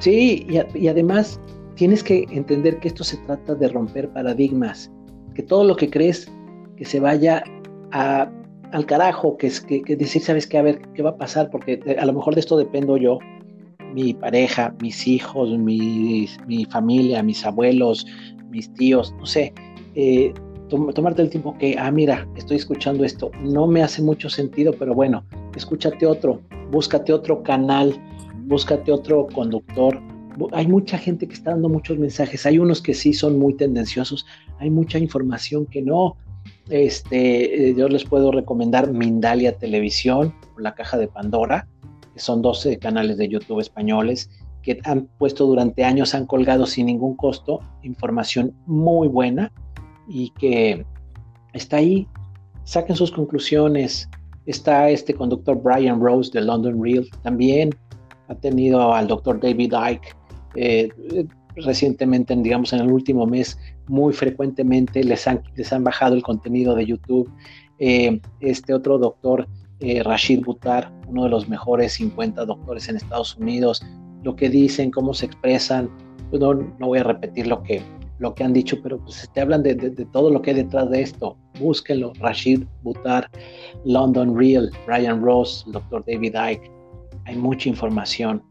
Sí, 0.00 0.46
y, 0.48 0.78
y 0.78 0.88
además 0.88 1.40
tienes 1.76 2.02
que 2.02 2.26
entender 2.30 2.80
que 2.80 2.88
esto 2.88 3.04
se 3.04 3.16
trata 3.18 3.54
de 3.54 3.68
romper 3.68 4.12
paradigmas. 4.12 4.90
Que 5.34 5.42
todo 5.42 5.64
lo 5.64 5.76
que 5.76 5.88
crees 5.88 6.30
que 6.76 6.84
se 6.84 7.00
vaya 7.00 7.42
al 7.90 8.86
carajo, 8.86 9.36
que 9.36 9.46
es 9.46 9.60
que, 9.60 9.82
decir, 9.96 10.22
¿sabes 10.22 10.46
qué? 10.46 10.58
A 10.58 10.62
ver, 10.62 10.80
¿qué 10.94 11.02
va 11.02 11.10
a 11.10 11.16
pasar? 11.16 11.50
Porque 11.50 11.80
eh, 11.86 11.96
a 11.98 12.04
lo 12.06 12.12
mejor 12.12 12.34
de 12.34 12.40
esto 12.40 12.56
dependo 12.56 12.96
yo, 12.96 13.18
mi 13.94 14.14
pareja, 14.14 14.74
mis 14.82 15.06
hijos, 15.06 15.56
mi, 15.56 16.28
mi 16.46 16.64
familia, 16.64 17.22
mis 17.22 17.46
abuelos, 17.46 18.06
mis 18.50 18.72
tíos, 18.74 19.14
no 19.18 19.26
sé. 19.26 19.52
Eh, 19.94 20.34
tomarte 20.68 21.22
el 21.22 21.30
tiempo 21.30 21.56
que, 21.58 21.76
ah, 21.78 21.90
mira, 21.90 22.26
estoy 22.36 22.56
escuchando 22.56 23.04
esto, 23.04 23.30
no 23.42 23.66
me 23.66 23.82
hace 23.82 24.02
mucho 24.02 24.28
sentido, 24.28 24.72
pero 24.72 24.94
bueno, 24.94 25.24
escúchate 25.54 26.06
otro, 26.06 26.40
búscate 26.70 27.12
otro 27.12 27.42
canal, 27.42 27.94
búscate 28.46 28.90
otro 28.90 29.26
conductor. 29.32 30.00
Hay 30.52 30.66
mucha 30.66 30.98
gente 30.98 31.28
que 31.28 31.34
está 31.34 31.52
dando 31.52 31.68
muchos 31.68 31.98
mensajes, 31.98 32.44
hay 32.46 32.58
unos 32.58 32.82
que 32.82 32.94
sí 32.94 33.12
son 33.12 33.38
muy 33.38 33.54
tendenciosos, 33.54 34.26
hay 34.58 34.70
mucha 34.70 34.98
información 34.98 35.66
que 35.66 35.82
no. 35.82 36.16
Este, 36.70 37.68
eh, 37.68 37.74
yo 37.76 37.88
les 37.88 38.04
puedo 38.04 38.32
recomendar 38.32 38.90
Mindalia 38.90 39.56
Televisión 39.58 40.34
La 40.56 40.74
Caja 40.74 40.96
de 40.96 41.08
Pandora, 41.08 41.68
que 42.12 42.20
son 42.20 42.42
12 42.42 42.78
canales 42.78 43.18
de 43.18 43.28
YouTube 43.28 43.60
españoles 43.60 44.30
que 44.64 44.80
han 44.84 45.06
puesto 45.18 45.46
durante 45.46 45.84
años, 45.84 46.14
han 46.14 46.26
colgado 46.26 46.66
sin 46.66 46.86
ningún 46.86 47.16
costo 47.16 47.60
información 47.82 48.54
muy 48.66 49.08
buena 49.08 49.52
y 50.08 50.30
que 50.30 50.84
está 51.52 51.76
ahí. 51.76 52.08
Saquen 52.64 52.96
sus 52.96 53.12
conclusiones. 53.12 54.08
Está 54.46 54.88
este 54.88 55.14
conductor 55.14 55.60
Brian 55.62 56.00
Rose 56.00 56.30
de 56.32 56.40
London 56.40 56.82
Real 56.82 57.06
también. 57.22 57.70
Ha 58.28 58.34
tenido 58.36 58.94
al 58.94 59.06
doctor 59.06 59.38
David 59.38 59.74
Icke. 59.74 60.16
Eh, 60.56 60.88
recientemente, 61.56 62.34
digamos 62.34 62.72
en 62.72 62.80
el 62.80 62.90
último 62.90 63.26
mes, 63.26 63.58
muy 63.88 64.12
frecuentemente 64.12 65.04
les 65.04 65.26
han, 65.26 65.42
les 65.56 65.72
han 65.72 65.84
bajado 65.84 66.14
el 66.14 66.22
contenido 66.22 66.74
de 66.74 66.86
YouTube. 66.86 67.30
Eh, 67.78 68.20
este 68.40 68.74
otro 68.74 68.98
doctor, 68.98 69.46
eh, 69.80 70.02
Rashid 70.02 70.44
Butar, 70.44 70.92
uno 71.08 71.24
de 71.24 71.30
los 71.30 71.48
mejores 71.48 71.94
50 71.94 72.44
doctores 72.44 72.88
en 72.88 72.96
Estados 72.96 73.36
Unidos, 73.36 73.84
lo 74.22 74.36
que 74.36 74.48
dicen, 74.48 74.90
cómo 74.90 75.12
se 75.12 75.26
expresan, 75.26 75.90
pues 76.30 76.40
no, 76.40 76.54
no, 76.54 76.86
voy 76.86 77.00
a 77.00 77.02
repetir 77.02 77.46
lo 77.46 77.62
que, 77.62 77.82
lo 78.18 78.34
que 78.34 78.44
han 78.44 78.52
dicho, 78.52 78.80
pero 78.82 78.98
pues 78.98 79.28
te 79.34 79.40
hablan 79.40 79.62
de, 79.62 79.74
de, 79.74 80.04
todo 80.06 80.30
lo 80.30 80.40
que 80.40 80.50
hay 80.50 80.56
detrás 80.56 80.88
de 80.90 81.02
esto. 81.02 81.36
Búsquenlo, 81.60 82.12
Rashid 82.20 82.64
Butar, 82.82 83.30
London 83.84 84.36
Real, 84.36 84.70
Brian 84.86 85.22
Ross, 85.22 85.64
el 85.66 85.72
doctor 85.72 86.04
David 86.06 86.34
Icke. 86.34 86.70
Hay 87.26 87.36
mucha 87.36 87.68
información. 87.68 88.42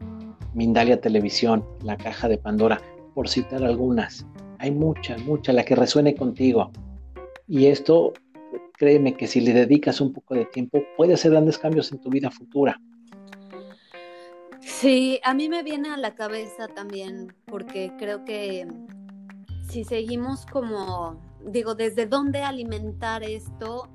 Mindalia 0.54 1.00
Televisión, 1.00 1.64
La 1.82 1.96
Caja 1.96 2.28
de 2.28 2.38
Pandora 2.38 2.80
por 3.14 3.28
citar 3.28 3.64
algunas. 3.64 4.26
Hay 4.64 4.70
mucha, 4.70 5.18
mucha, 5.18 5.52
la 5.52 5.62
que 5.62 5.76
resuene 5.76 6.14
contigo. 6.14 6.70
Y 7.46 7.66
esto, 7.66 8.14
créeme 8.78 9.14
que 9.14 9.26
si 9.26 9.42
le 9.42 9.52
dedicas 9.52 10.00
un 10.00 10.14
poco 10.14 10.34
de 10.34 10.46
tiempo, 10.46 10.82
puede 10.96 11.12
hacer 11.12 11.32
grandes 11.32 11.58
cambios 11.58 11.92
en 11.92 12.00
tu 12.00 12.08
vida 12.08 12.30
futura. 12.30 12.80
Sí, 14.60 15.20
a 15.22 15.34
mí 15.34 15.50
me 15.50 15.62
viene 15.62 15.90
a 15.90 15.98
la 15.98 16.14
cabeza 16.14 16.66
también, 16.68 17.34
porque 17.44 17.92
creo 17.98 18.24
que 18.24 18.66
si 19.68 19.84
seguimos 19.84 20.46
como, 20.46 21.20
digo, 21.44 21.74
desde 21.74 22.06
dónde 22.06 22.40
alimentar 22.40 23.22
esto, 23.22 23.90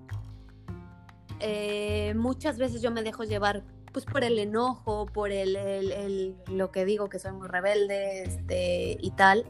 eh, 1.40 2.14
muchas 2.16 2.60
veces 2.60 2.84
yo 2.84 2.92
me 2.92 3.02
dejo 3.02 3.24
llevar 3.24 3.64
pues 3.92 4.06
por 4.06 4.24
el 4.24 4.38
enojo, 4.38 5.08
por 5.08 5.32
el, 5.32 5.56
el, 5.56 6.36
lo 6.52 6.70
que 6.70 6.86
digo 6.86 7.10
que 7.10 7.18
soy 7.18 7.32
muy 7.32 7.48
rebelde 7.48 8.22
este, 8.22 8.98
y 9.02 9.10
tal, 9.16 9.48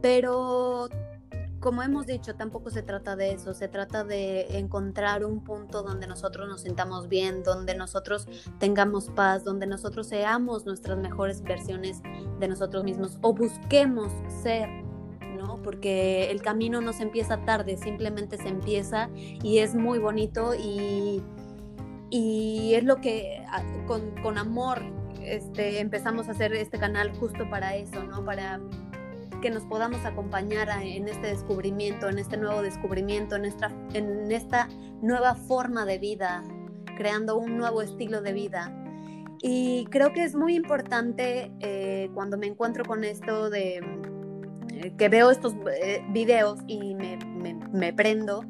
pero 0.00 0.88
como 1.60 1.82
hemos 1.82 2.06
dicho, 2.06 2.36
tampoco 2.36 2.70
se 2.70 2.82
trata 2.82 3.16
de 3.16 3.32
eso, 3.32 3.52
se 3.52 3.66
trata 3.66 4.04
de 4.04 4.58
encontrar 4.58 5.24
un 5.24 5.42
punto 5.42 5.82
donde 5.82 6.06
nosotros 6.06 6.48
nos 6.48 6.62
sintamos 6.62 7.08
bien, 7.08 7.42
donde 7.42 7.74
nosotros 7.74 8.28
tengamos 8.58 9.10
paz, 9.10 9.42
donde 9.44 9.66
nosotros 9.66 10.06
seamos 10.06 10.66
nuestras 10.66 10.98
mejores 10.98 11.42
versiones 11.42 12.00
de 12.38 12.48
nosotros 12.48 12.84
mismos 12.84 13.18
o 13.22 13.34
busquemos 13.34 14.12
ser, 14.42 14.68
¿no? 15.36 15.60
Porque 15.62 16.30
el 16.30 16.42
camino 16.42 16.80
no 16.80 16.92
se 16.92 17.02
empieza 17.02 17.44
tarde, 17.44 17.76
simplemente 17.76 18.36
se 18.38 18.48
empieza 18.48 19.10
y 19.14 19.58
es 19.58 19.74
muy 19.74 19.98
bonito 19.98 20.54
y 20.54 21.22
y 22.10 22.74
es 22.74 22.84
lo 22.84 23.00
que 23.00 23.44
ah, 23.48 23.62
con, 23.86 24.38
amor 24.38 24.82
este, 25.22 25.80
empezamos 25.80 26.28
a 26.28 26.32
hacer 26.32 26.54
este 26.54 26.78
canal 26.78 27.14
justo 27.18 27.48
para 27.50 27.76
eso, 27.76 28.02
¿no? 28.04 28.24
Para 28.24 28.60
que 29.40 29.50
nos 29.50 29.64
podamos 29.64 30.04
acompañar 30.04 30.68
en 30.82 31.08
este 31.08 31.28
descubrimiento, 31.28 32.08
en 32.08 32.18
este 32.18 32.36
nuevo 32.36 32.62
descubrimiento, 32.62 33.36
en 33.36 33.44
esta, 33.44 33.70
en 33.94 34.30
esta 34.30 34.68
nueva 35.02 35.34
forma 35.34 35.84
de 35.84 35.98
vida, 35.98 36.42
creando 36.96 37.36
un 37.38 37.56
nuevo 37.56 37.82
estilo 37.82 38.20
de 38.22 38.32
vida. 38.32 38.72
Y 39.40 39.86
creo 39.86 40.12
que 40.12 40.24
es 40.24 40.34
muy 40.34 40.56
importante 40.56 41.52
eh, 41.60 42.10
cuando 42.14 42.36
me 42.38 42.46
encuentro 42.46 42.84
con 42.84 43.04
esto 43.04 43.50
de 43.50 43.80
eh, 44.70 44.92
que 44.96 45.08
veo 45.08 45.30
estos 45.30 45.54
eh, 45.80 46.02
videos 46.10 46.58
y 46.66 46.94
me, 46.94 47.92
prendo, 47.92 48.44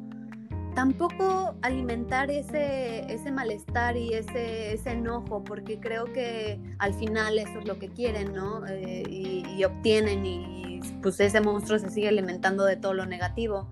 tampoco 0.79 1.55
alimentar 1.61 2.31
ese, 2.31 2.99
ese 3.13 3.33
malestar 3.33 3.97
y 3.97 4.13
ese, 4.13 4.71
ese, 4.71 4.91
enojo, 4.91 5.43
porque 5.43 5.77
creo 5.77 6.05
que 6.05 6.57
al 6.77 6.93
final 6.93 7.37
eso 7.37 7.59
es 7.59 7.67
lo 7.67 7.77
que 7.77 7.89
quieren, 7.89 8.33
¿no? 8.33 8.65
Eh, 8.65 9.03
y, 9.05 9.61
obtienen 9.65 10.25
y 10.25 10.79
pues 11.01 11.19
ese 11.19 11.41
monstruo 11.41 11.79
se 11.79 11.89
sigue 11.89 12.07
alimentando 12.07 12.63
de 12.63 12.77
todo 12.77 12.93
lo 12.93 13.05
negativo. 13.05 13.67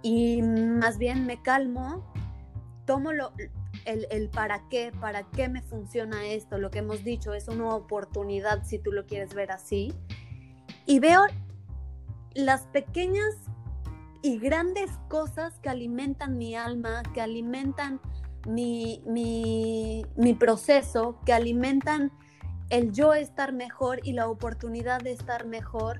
Y 0.00 0.42
más 0.42 0.96
bien 0.96 1.26
me 1.26 1.42
calmo, 1.42 2.04
tomo 2.86 3.12
lo, 3.12 3.32
el, 3.84 4.06
el, 4.12 4.28
para 4.28 4.68
qué, 4.68 4.92
para 5.00 5.24
qué 5.24 5.48
me 5.48 5.60
funciona 5.60 6.24
esto, 6.24 6.56
lo 6.58 6.70
que 6.70 6.78
hemos 6.78 7.02
dicho, 7.02 7.34
es 7.34 7.48
una 7.48 7.74
oportunidad 7.74 8.62
si 8.62 8.78
tú 8.78 8.92
lo 8.92 9.06
quieres 9.06 9.34
ver 9.34 9.50
así. 9.50 9.92
Y 10.86 11.00
veo 11.00 11.22
las 12.32 12.68
pequeñas 12.68 13.34
y 14.24 14.38
grandes 14.38 14.90
cosas 15.08 15.58
que 15.58 15.68
alimentan 15.68 16.38
mi 16.38 16.56
alma, 16.56 17.02
que 17.12 17.20
alimentan 17.20 18.00
mi, 18.48 19.02
mi, 19.04 20.34
proceso, 20.40 21.20
que 21.26 21.34
alimentan 21.34 22.10
el 22.70 22.90
yo 22.92 23.12
estar 23.12 23.52
mejor 23.52 24.00
y 24.02 24.14
la 24.14 24.30
oportunidad 24.30 25.02
de 25.02 25.12
estar 25.12 25.44
mejor. 25.44 25.98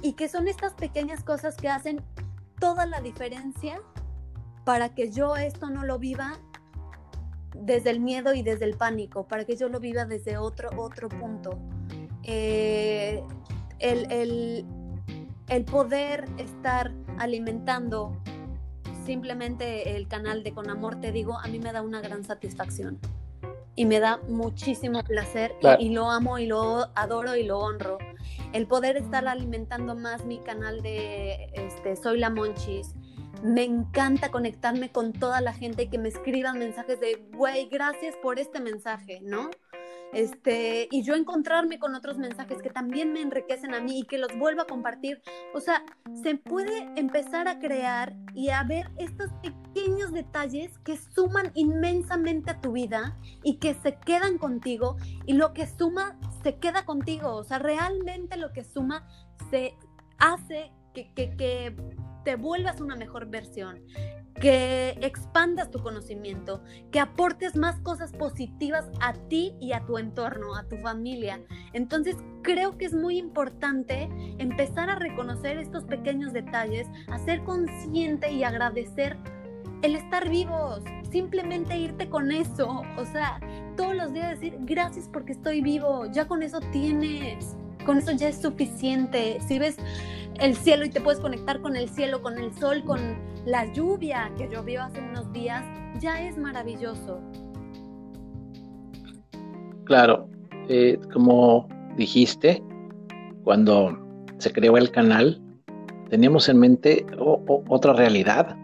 Y 0.00 0.14
que 0.14 0.26
son 0.26 0.48
estas 0.48 0.72
pequeñas 0.72 1.22
cosas 1.22 1.58
que 1.58 1.68
hacen 1.68 2.02
toda 2.58 2.86
la 2.86 3.02
diferencia 3.02 3.78
para 4.64 4.94
que 4.94 5.12
yo 5.12 5.36
esto 5.36 5.68
no 5.68 5.84
lo 5.84 5.98
viva 5.98 6.38
desde 7.54 7.90
el 7.90 8.00
miedo 8.00 8.32
y 8.32 8.42
desde 8.42 8.64
el 8.64 8.78
pánico, 8.78 9.28
para 9.28 9.44
que 9.44 9.54
yo 9.54 9.68
lo 9.68 9.80
viva 9.80 10.06
desde 10.06 10.38
otro, 10.38 10.70
otro 10.78 11.10
punto. 11.10 11.58
Eh, 12.22 13.22
el, 13.80 14.10
el, 14.10 14.66
el 15.48 15.64
poder 15.66 16.24
estar 16.38 17.03
alimentando 17.18 18.16
simplemente 19.04 19.96
el 19.96 20.08
canal 20.08 20.42
de 20.42 20.52
Con 20.52 20.70
Amor 20.70 21.00
Te 21.00 21.12
Digo, 21.12 21.38
a 21.38 21.46
mí 21.48 21.58
me 21.58 21.72
da 21.72 21.82
una 21.82 22.00
gran 22.00 22.24
satisfacción 22.24 22.98
y 23.76 23.86
me 23.86 24.00
da 24.00 24.18
muchísimo 24.28 25.02
placer 25.02 25.56
y, 25.78 25.90
lo 25.90 26.10
amo 26.10 26.38
y 26.38 26.46
lo 26.46 26.90
adoro 26.94 27.36
y 27.36 27.44
lo 27.44 27.58
honro. 27.58 27.98
El 28.52 28.66
poder 28.66 28.96
estar 28.96 29.26
alimentando 29.26 29.96
más 29.96 30.24
mi 30.24 30.38
canal 30.38 30.80
de 30.82 31.50
este, 31.54 31.96
Soy 31.96 32.18
la 32.18 32.30
Monchis. 32.30 32.94
Me 33.42 33.64
encanta 33.64 34.30
conectarme 34.30 34.90
con 34.90 35.12
toda 35.12 35.40
la 35.40 35.52
gente 35.52 35.82
y 35.82 35.88
que 35.88 35.98
me 35.98 36.08
escriban 36.08 36.58
mensajes 36.58 37.00
de, 37.00 37.26
güey, 37.34 37.68
gracias 37.68 38.14
por 38.22 38.38
este 38.38 38.60
mensaje, 38.60 39.20
¿no? 39.22 39.50
Este, 40.14 40.88
y 40.90 41.02
yo 41.02 41.14
encontrarme 41.14 41.78
con 41.78 41.94
otros 41.94 42.18
mensajes 42.18 42.62
que 42.62 42.70
también 42.70 43.12
me 43.12 43.20
enriquecen 43.20 43.74
a 43.74 43.80
mí 43.80 44.00
y 44.00 44.04
que 44.04 44.18
los 44.18 44.36
vuelva 44.38 44.62
a 44.62 44.66
compartir. 44.66 45.20
O 45.54 45.60
sea, 45.60 45.84
se 46.22 46.36
puede 46.36 46.88
empezar 46.96 47.48
a 47.48 47.58
crear 47.58 48.14
y 48.34 48.50
a 48.50 48.62
ver 48.62 48.90
estos 48.98 49.30
pequeños 49.42 50.12
detalles 50.12 50.78
que 50.78 50.96
suman 50.96 51.50
inmensamente 51.54 52.52
a 52.52 52.60
tu 52.60 52.72
vida 52.72 53.16
y 53.42 53.56
que 53.58 53.74
se 53.74 53.98
quedan 53.98 54.38
contigo 54.38 54.96
y 55.26 55.34
lo 55.34 55.52
que 55.52 55.66
suma 55.66 56.16
se 56.42 56.58
queda 56.58 56.84
contigo. 56.84 57.34
O 57.34 57.44
sea, 57.44 57.58
realmente 57.58 58.36
lo 58.36 58.52
que 58.52 58.64
suma 58.64 59.06
se 59.50 59.74
hace 60.18 60.70
que, 60.94 61.12
que, 61.12 61.36
que 61.36 61.76
te 62.24 62.36
vuelvas 62.36 62.80
una 62.80 62.96
mejor 62.96 63.26
versión, 63.26 63.80
que 64.34 64.90
expandas 65.00 65.70
tu 65.70 65.80
conocimiento, 65.80 66.62
que 66.90 66.98
aportes 66.98 67.56
más 67.56 67.78
cosas 67.80 68.12
positivas 68.12 68.90
a 69.00 69.12
ti 69.12 69.54
y 69.60 69.72
a 69.72 69.84
tu 69.86 69.98
entorno, 69.98 70.56
a 70.56 70.64
tu 70.64 70.76
familia. 70.78 71.40
Entonces 71.72 72.16
creo 72.42 72.76
que 72.76 72.86
es 72.86 72.94
muy 72.94 73.18
importante 73.18 74.08
empezar 74.38 74.90
a 74.90 74.96
reconocer 74.96 75.58
estos 75.58 75.84
pequeños 75.84 76.32
detalles, 76.32 76.88
a 77.08 77.18
ser 77.18 77.44
consciente 77.44 78.32
y 78.32 78.42
agradecer 78.42 79.16
el 79.82 79.94
estar 79.94 80.28
vivos, 80.28 80.82
simplemente 81.10 81.76
irte 81.76 82.08
con 82.08 82.32
eso, 82.32 82.82
o 82.96 83.04
sea, 83.04 83.38
todos 83.76 83.94
los 83.94 84.14
días 84.14 84.30
decir 84.30 84.56
gracias 84.60 85.10
porque 85.12 85.32
estoy 85.32 85.60
vivo, 85.60 86.06
ya 86.10 86.26
con 86.26 86.42
eso 86.42 86.58
tienes, 86.72 87.54
con 87.84 87.98
eso 87.98 88.12
ya 88.12 88.28
es 88.28 88.40
suficiente. 88.40 89.38
Si 89.46 89.58
ves 89.58 89.76
el 90.40 90.56
cielo 90.56 90.84
y 90.84 90.90
te 90.90 91.00
puedes 91.00 91.20
conectar 91.20 91.60
con 91.60 91.76
el 91.76 91.88
cielo, 91.88 92.22
con 92.22 92.38
el 92.38 92.52
sol, 92.54 92.82
con 92.84 93.00
la 93.46 93.72
lluvia 93.72 94.32
que 94.36 94.48
llovió 94.48 94.82
hace 94.82 95.00
unos 95.00 95.32
días, 95.32 95.64
ya 96.00 96.20
es 96.20 96.36
maravilloso. 96.36 97.20
Claro, 99.84 100.28
eh, 100.68 100.98
como 101.12 101.68
dijiste, 101.96 102.62
cuando 103.44 103.98
se 104.38 104.50
creó 104.50 104.76
el 104.76 104.90
canal, 104.90 105.40
teníamos 106.08 106.48
en 106.48 106.58
mente 106.58 107.06
otra 107.18 107.92
realidad, 107.92 108.56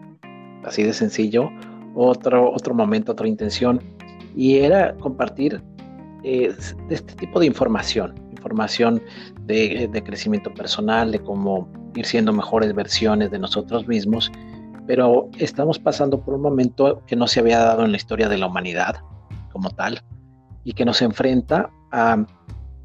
así 0.63 0.83
de 0.83 0.93
sencillo, 0.93 1.49
otro, 1.95 2.51
otro 2.51 2.73
momento, 2.73 3.11
otra 3.11 3.27
intención, 3.27 3.79
y 4.35 4.57
era 4.57 4.95
compartir 4.95 5.61
eh, 6.23 6.53
este 6.89 7.15
tipo 7.15 7.39
de 7.39 7.45
información, 7.45 8.15
información 8.41 9.01
de, 9.45 10.01
crecimiento 10.03 10.51
personal, 10.53 11.11
de 11.11 11.19
cómo 11.19 11.69
ir 11.95 12.05
siendo 12.05 12.33
mejores 12.33 12.73
versiones 12.73 13.29
de 13.29 13.37
nosotros 13.37 13.87
mismos, 13.87 14.31
pero 14.87 15.29
estamos 15.37 15.77
pasando 15.77 16.19
por 16.21 16.33
un 16.33 16.41
momento 16.41 17.03
que 17.05 17.15
no 17.15 17.27
se 17.27 17.39
había 17.39 17.59
dado 17.59 17.85
en 17.85 17.91
la 17.91 17.97
historia 17.97 18.27
de 18.27 18.39
la 18.39 18.47
humanidad 18.47 18.95
como 19.51 19.69
tal 19.69 20.01
y 20.63 20.73
que 20.73 20.85
nos 20.85 21.01
enfrenta 21.03 21.69
a 21.91 22.25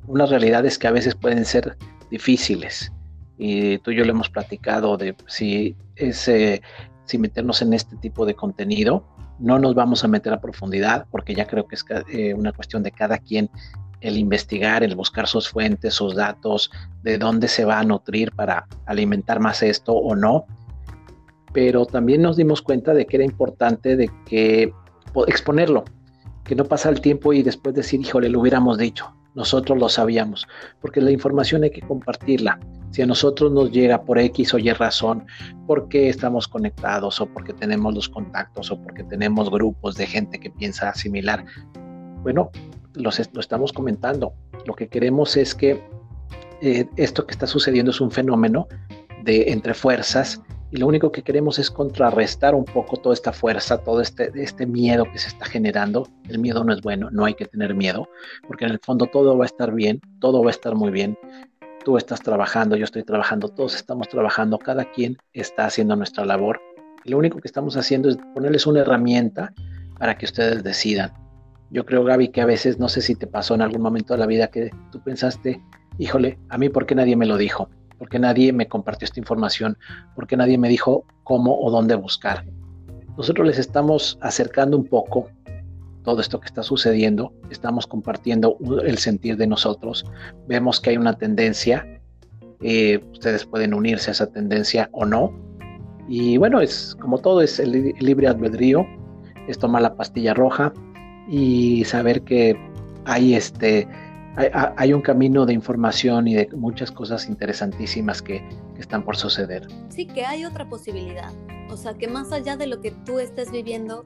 unas 0.07 0.29
realidades 0.29 0.79
que 0.79 0.89
a 0.89 0.93
veces 0.93 1.15
pueden 1.15 1.45
ser 1.45 1.77
difíciles. 2.11 2.93
Y 3.39 3.79
tú 3.79 3.93
y 3.93 3.97
yo 3.97 4.05
le 4.05 4.11
hemos 4.11 4.29
platicado 4.29 4.99
de 4.99 5.17
si 5.27 5.75
meternos 7.19 7.63
en 7.63 7.73
este 7.73 7.97
tipo 7.97 8.27
de 8.27 8.35
contenido, 8.35 9.05
no 9.39 9.59
nos 9.59 9.75
vamos 9.75 10.05
a 10.05 10.09
meter 10.09 10.33
a 10.33 10.41
profundidad 10.41 11.07
porque 11.11 11.35
ya 11.35 11.47
creo 11.47 11.67
que 11.67 11.75
es 11.75 11.85
eh, 12.09 12.35
una 12.35 12.53
cuestión 12.53 12.83
de 12.83 12.91
cada 12.91 13.19
quien 13.19 13.51
el 14.01 14.17
investigar, 14.17 14.83
el 14.83 14.95
buscar 14.95 15.27
sus 15.27 15.49
fuentes, 15.49 15.95
sus 15.95 16.15
datos, 16.15 16.71
de 17.03 17.19
dónde 17.19 17.49
se 17.49 17.65
va 17.65 17.81
a 17.81 17.85
nutrir 17.85 18.33
para 18.33 18.67
alimentar 18.87 19.41
más 19.41 19.63
esto 19.63 19.93
o 19.93 20.15
no. 20.15 20.47
Pero 21.53 21.87
también 21.87 22.23
nos 22.23 22.37
dimos 22.37 22.63
cuenta 22.63 22.93
de 22.95 23.07
que 23.07 23.17
era 23.17 23.25
importante 23.25 23.97
de 23.97 24.11
que 24.27 24.73
exponerlo, 25.27 25.85
que 26.45 26.55
no 26.55 26.65
pasa 26.65 26.91
el 26.91 27.01
tiempo 27.01 27.33
y 27.33 27.43
después 27.43 27.75
decir, 27.75 28.01
híjole, 28.01 28.29
lo 28.29 28.41
hubiéramos 28.41 28.79
dicho, 28.79 29.15
nosotros 29.35 29.79
lo 29.79 29.89
sabíamos, 29.89 30.47
porque 30.81 31.01
la 31.01 31.11
información 31.11 31.63
hay 31.63 31.71
que 31.71 31.83
compartirla. 31.83 32.59
Si 32.91 33.03
a 33.03 33.07
nosotros 33.07 33.53
nos 33.53 33.71
llega 33.71 34.03
por 34.03 34.19
X 34.19 34.55
o 34.55 34.59
Y 34.59 34.71
razón, 34.73 35.27
porque 35.67 36.09
estamos 36.09 36.49
conectados 36.49 37.21
o 37.21 37.27
porque 37.27 37.53
tenemos 37.53 37.95
los 37.95 38.09
contactos 38.09 38.71
o 38.71 38.81
porque 38.81 39.05
tenemos 39.05 39.51
grupos 39.51 39.97
de 39.97 40.07
gente 40.07 40.39
que 40.39 40.51
piensa 40.51 40.95
similar, 40.95 41.45
bueno, 42.23 42.51
lo 42.97 43.11
estamos 43.11 43.73
comentando. 43.73 44.33
Lo 44.65 44.75
que 44.75 44.89
queremos 44.89 45.37
es 45.37 45.55
que 45.55 45.83
eh, 46.63 46.87
esto 46.97 47.27
que 47.27 47.33
está 47.33 47.47
sucediendo 47.47 47.91
es 47.91 48.01
un 48.01 48.11
fenómeno 48.11 48.67
de 49.23 49.53
entre 49.53 49.75
fuerzas 49.75 50.41
y 50.71 50.79
lo 50.79 50.87
único 50.87 51.13
que 51.13 51.23
queremos 51.23 51.59
es 51.59 51.71
contrarrestar 51.71 52.55
un 52.55 52.65
poco 52.65 52.97
toda 52.97 53.15
esta 53.15 53.33
fuerza, 53.33 53.79
todo 53.79 54.01
este, 54.01 54.31
este 54.35 54.67
miedo 54.67 55.05
que 55.13 55.19
se 55.19 55.29
está 55.29 55.45
generando. 55.45 56.09
El 56.29 56.39
miedo 56.39 56.65
no 56.65 56.73
es 56.73 56.81
bueno, 56.81 57.09
no 57.13 57.25
hay 57.25 57.35
que 57.35 57.47
tener 57.47 57.75
miedo, 57.75 58.09
porque 58.49 58.65
en 58.65 58.73
el 58.73 58.81
fondo 58.81 59.07
todo 59.07 59.37
va 59.37 59.45
a 59.45 59.47
estar 59.47 59.73
bien, 59.73 60.01
todo 60.21 60.43
va 60.43 60.51
a 60.51 60.51
estar 60.51 60.75
muy 60.75 60.91
bien. 60.91 61.17
Tú 61.85 61.97
estás 61.97 62.21
trabajando, 62.21 62.75
yo 62.75 62.85
estoy 62.85 63.05
trabajando, 63.05 63.49
todos 63.49 63.77
estamos 63.77 64.09
trabajando, 64.09 64.59
cada 64.59 64.91
quien 64.91 65.19
está 65.33 65.67
haciendo 65.67 65.95
nuestra 65.95 66.25
labor. 66.25 66.61
Lo 67.05 67.19
único 67.19 67.39
que 67.39 67.47
estamos 67.47 67.77
haciendo 67.77 68.09
es 68.09 68.17
ponerles 68.35 68.67
una 68.67 68.81
herramienta 68.81 69.53
para 69.99 70.19
que 70.19 70.25
ustedes 70.25 70.65
decidan 70.65 71.13
yo 71.71 71.85
creo, 71.85 72.05
Gaby, 72.05 72.29
que 72.29 72.41
a 72.41 72.47
veces, 72.47 72.79
no 72.79 72.89
sé 72.89 73.01
si 73.01 73.15
te 73.15 73.27
pasó 73.27 73.55
en 73.55 73.63
algún 73.63 73.83
momento 73.83 74.15
de 74.15 74.19
la 74.19 74.27
vida 74.27 74.49
que 74.49 74.71
tú 74.93 75.01
pensaste, 75.01 75.63
híjole, 75.99 76.39
a 76.49 76.59
mí, 76.59 76.69
¿por 76.69 76.87
qué 76.87 76.95
nadie 76.95 77.17
me 77.17 77.27
lo 77.27 77.37
dijo? 77.37 77.69
¿Por 77.99 78.09
qué 78.09 78.19
nadie 78.19 78.53
me 78.53 78.69
compartió 78.69 79.07
esta 79.07 79.21
información? 79.21 79.79
¿Por 80.15 80.27
qué 80.27 80.37
nadie 80.37 80.59
me 80.59 80.69
dijo 80.69 81.05
cómo 81.25 81.59
o 81.59 81.71
dónde 81.71 81.95
buscar? 81.95 82.45
Nosotros 83.17 83.47
les 83.47 83.59
estamos 83.59 84.19
acercando 84.21 84.77
un 84.77 84.87
poco 84.87 85.29
todo 86.05 86.21
esto 86.21 86.39
que 86.39 86.47
está 86.47 86.63
sucediendo, 86.63 87.33
estamos 87.51 87.87
compartiendo 87.87 88.59
el 88.85 88.99
sentir 88.99 89.37
de 89.37 89.49
nosotros, 89.49 90.05
vemos 90.47 90.81
que 90.81 90.91
hay 90.91 90.99
una 90.99 91.15
tendencia, 91.15 92.01
eh, 92.61 93.01
ustedes 93.11 93.45
pueden 93.45 93.75
unirse 93.75 94.11
a 94.11 94.13
esa 94.13 94.27
tendencia 94.29 94.89
o 94.93 95.05
no, 95.05 95.33
y 96.09 96.37
bueno, 96.37 96.61
es 96.61 96.97
como 97.01 97.19
todo, 97.19 97.41
es 97.41 97.59
el 97.59 97.93
libre 97.99 98.29
albedrío, 98.29 98.87
es 99.49 99.59
tomar 99.59 99.83
la 99.83 99.97
pastilla 99.97 100.33
roja, 100.33 100.73
y 101.29 101.85
saber 101.85 102.23
que 102.23 102.57
hay 103.05 103.35
este 103.35 103.89
hay, 104.77 104.93
un 104.93 105.01
camino 105.01 105.47
de 105.47 105.55
información 105.55 106.29
y 106.29 106.35
de 106.35 106.49
muchas 106.55 106.91
cosas 106.91 107.27
interesantísimas 107.27 108.21
que, 108.21 108.47
están 108.79 109.03
por 109.03 109.17
suceder. 109.17 109.67
Sí, 109.89 110.05
que 110.07 110.27
hay 110.27 110.45
otra 110.45 110.69
posibilidad. 110.69 111.33
O 111.71 111.79
sea, 111.79 111.95
que 111.95 112.09
más 112.09 112.31
allá 112.31 112.59
de 112.59 112.67
lo 112.67 112.83
que 112.83 112.91
tú 112.91 113.19
estés 113.19 113.51
viviendo, 113.51 114.05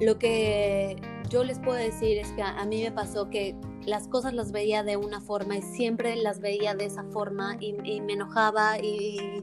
lo 0.00 0.16
que 0.16 0.94
yo 1.28 1.42
les 1.42 1.58
puedo 1.58 1.76
decir 1.76 2.18
es 2.18 2.30
que 2.32 2.42
a, 2.42 2.64
mí 2.66 2.84
me 2.84 2.92
pasó 2.92 3.30
que 3.30 3.56
las 3.84 4.06
cosas 4.06 4.32
las 4.32 4.52
veía 4.52 4.84
de 4.84 4.96
una 4.96 5.20
forma 5.20 5.56
y 5.56 5.62
siempre 5.62 6.14
las 6.14 6.38
veía 6.38 6.76
de 6.76 6.84
esa 6.84 7.02
forma 7.10 7.56
y, 7.58 7.72
me 8.00 8.12
enojaba 8.12 8.78
y, 8.78 9.42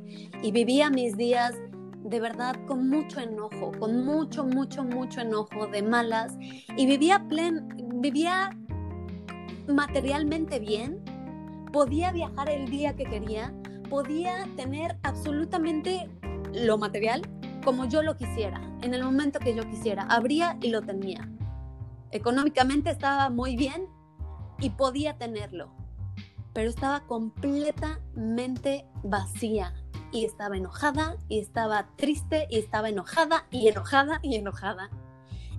vivía 0.53 0.89
mis 0.89 1.17
días 1.17 1.55
de 2.03 2.19
verdad 2.19 2.55
con 2.67 2.89
mucho 2.89 3.19
enojo, 3.19 3.71
con 3.79 4.05
mucho, 4.05 4.45
mucho, 4.45 4.83
mucho 4.83 5.21
enojo 5.21 5.67
de 5.67 5.83
malas 5.83 6.35
y 6.75 6.85
vivía 6.85 7.27
plen, 7.27 7.67
vivía 8.01 8.57
materialmente 9.67 10.59
bien, 10.59 11.03
podía 11.71 12.11
viajar 12.11 12.49
el 12.49 12.69
día 12.69 12.95
que 12.95 13.05
quería, 13.05 13.53
podía 13.89 14.47
tener 14.55 14.97
absolutamente 15.03 16.09
lo 16.53 16.77
material 16.77 17.21
como 17.63 17.85
yo 17.85 18.01
lo 18.01 18.15
quisiera, 18.15 18.59
en 18.81 18.93
el 18.93 19.03
momento 19.03 19.39
que 19.39 19.55
yo 19.55 19.63
quisiera, 19.69 20.03
abría 20.03 20.57
y 20.61 20.69
lo 20.69 20.81
tenía. 20.81 21.29
Económicamente 22.11 22.89
estaba 22.89 23.29
muy 23.29 23.55
bien 23.55 23.87
y 24.59 24.71
podía 24.71 25.17
tenerlo, 25.17 25.71
pero 26.53 26.69
estaba 26.69 27.01
completamente 27.01 28.85
vacía 29.03 29.73
y 30.11 30.25
estaba 30.25 30.57
enojada 30.57 31.17
y 31.27 31.39
estaba 31.39 31.87
triste 31.95 32.47
y 32.49 32.59
estaba 32.59 32.89
enojada 32.89 33.47
y 33.49 33.67
enojada 33.67 34.19
y 34.21 34.35
enojada. 34.35 34.89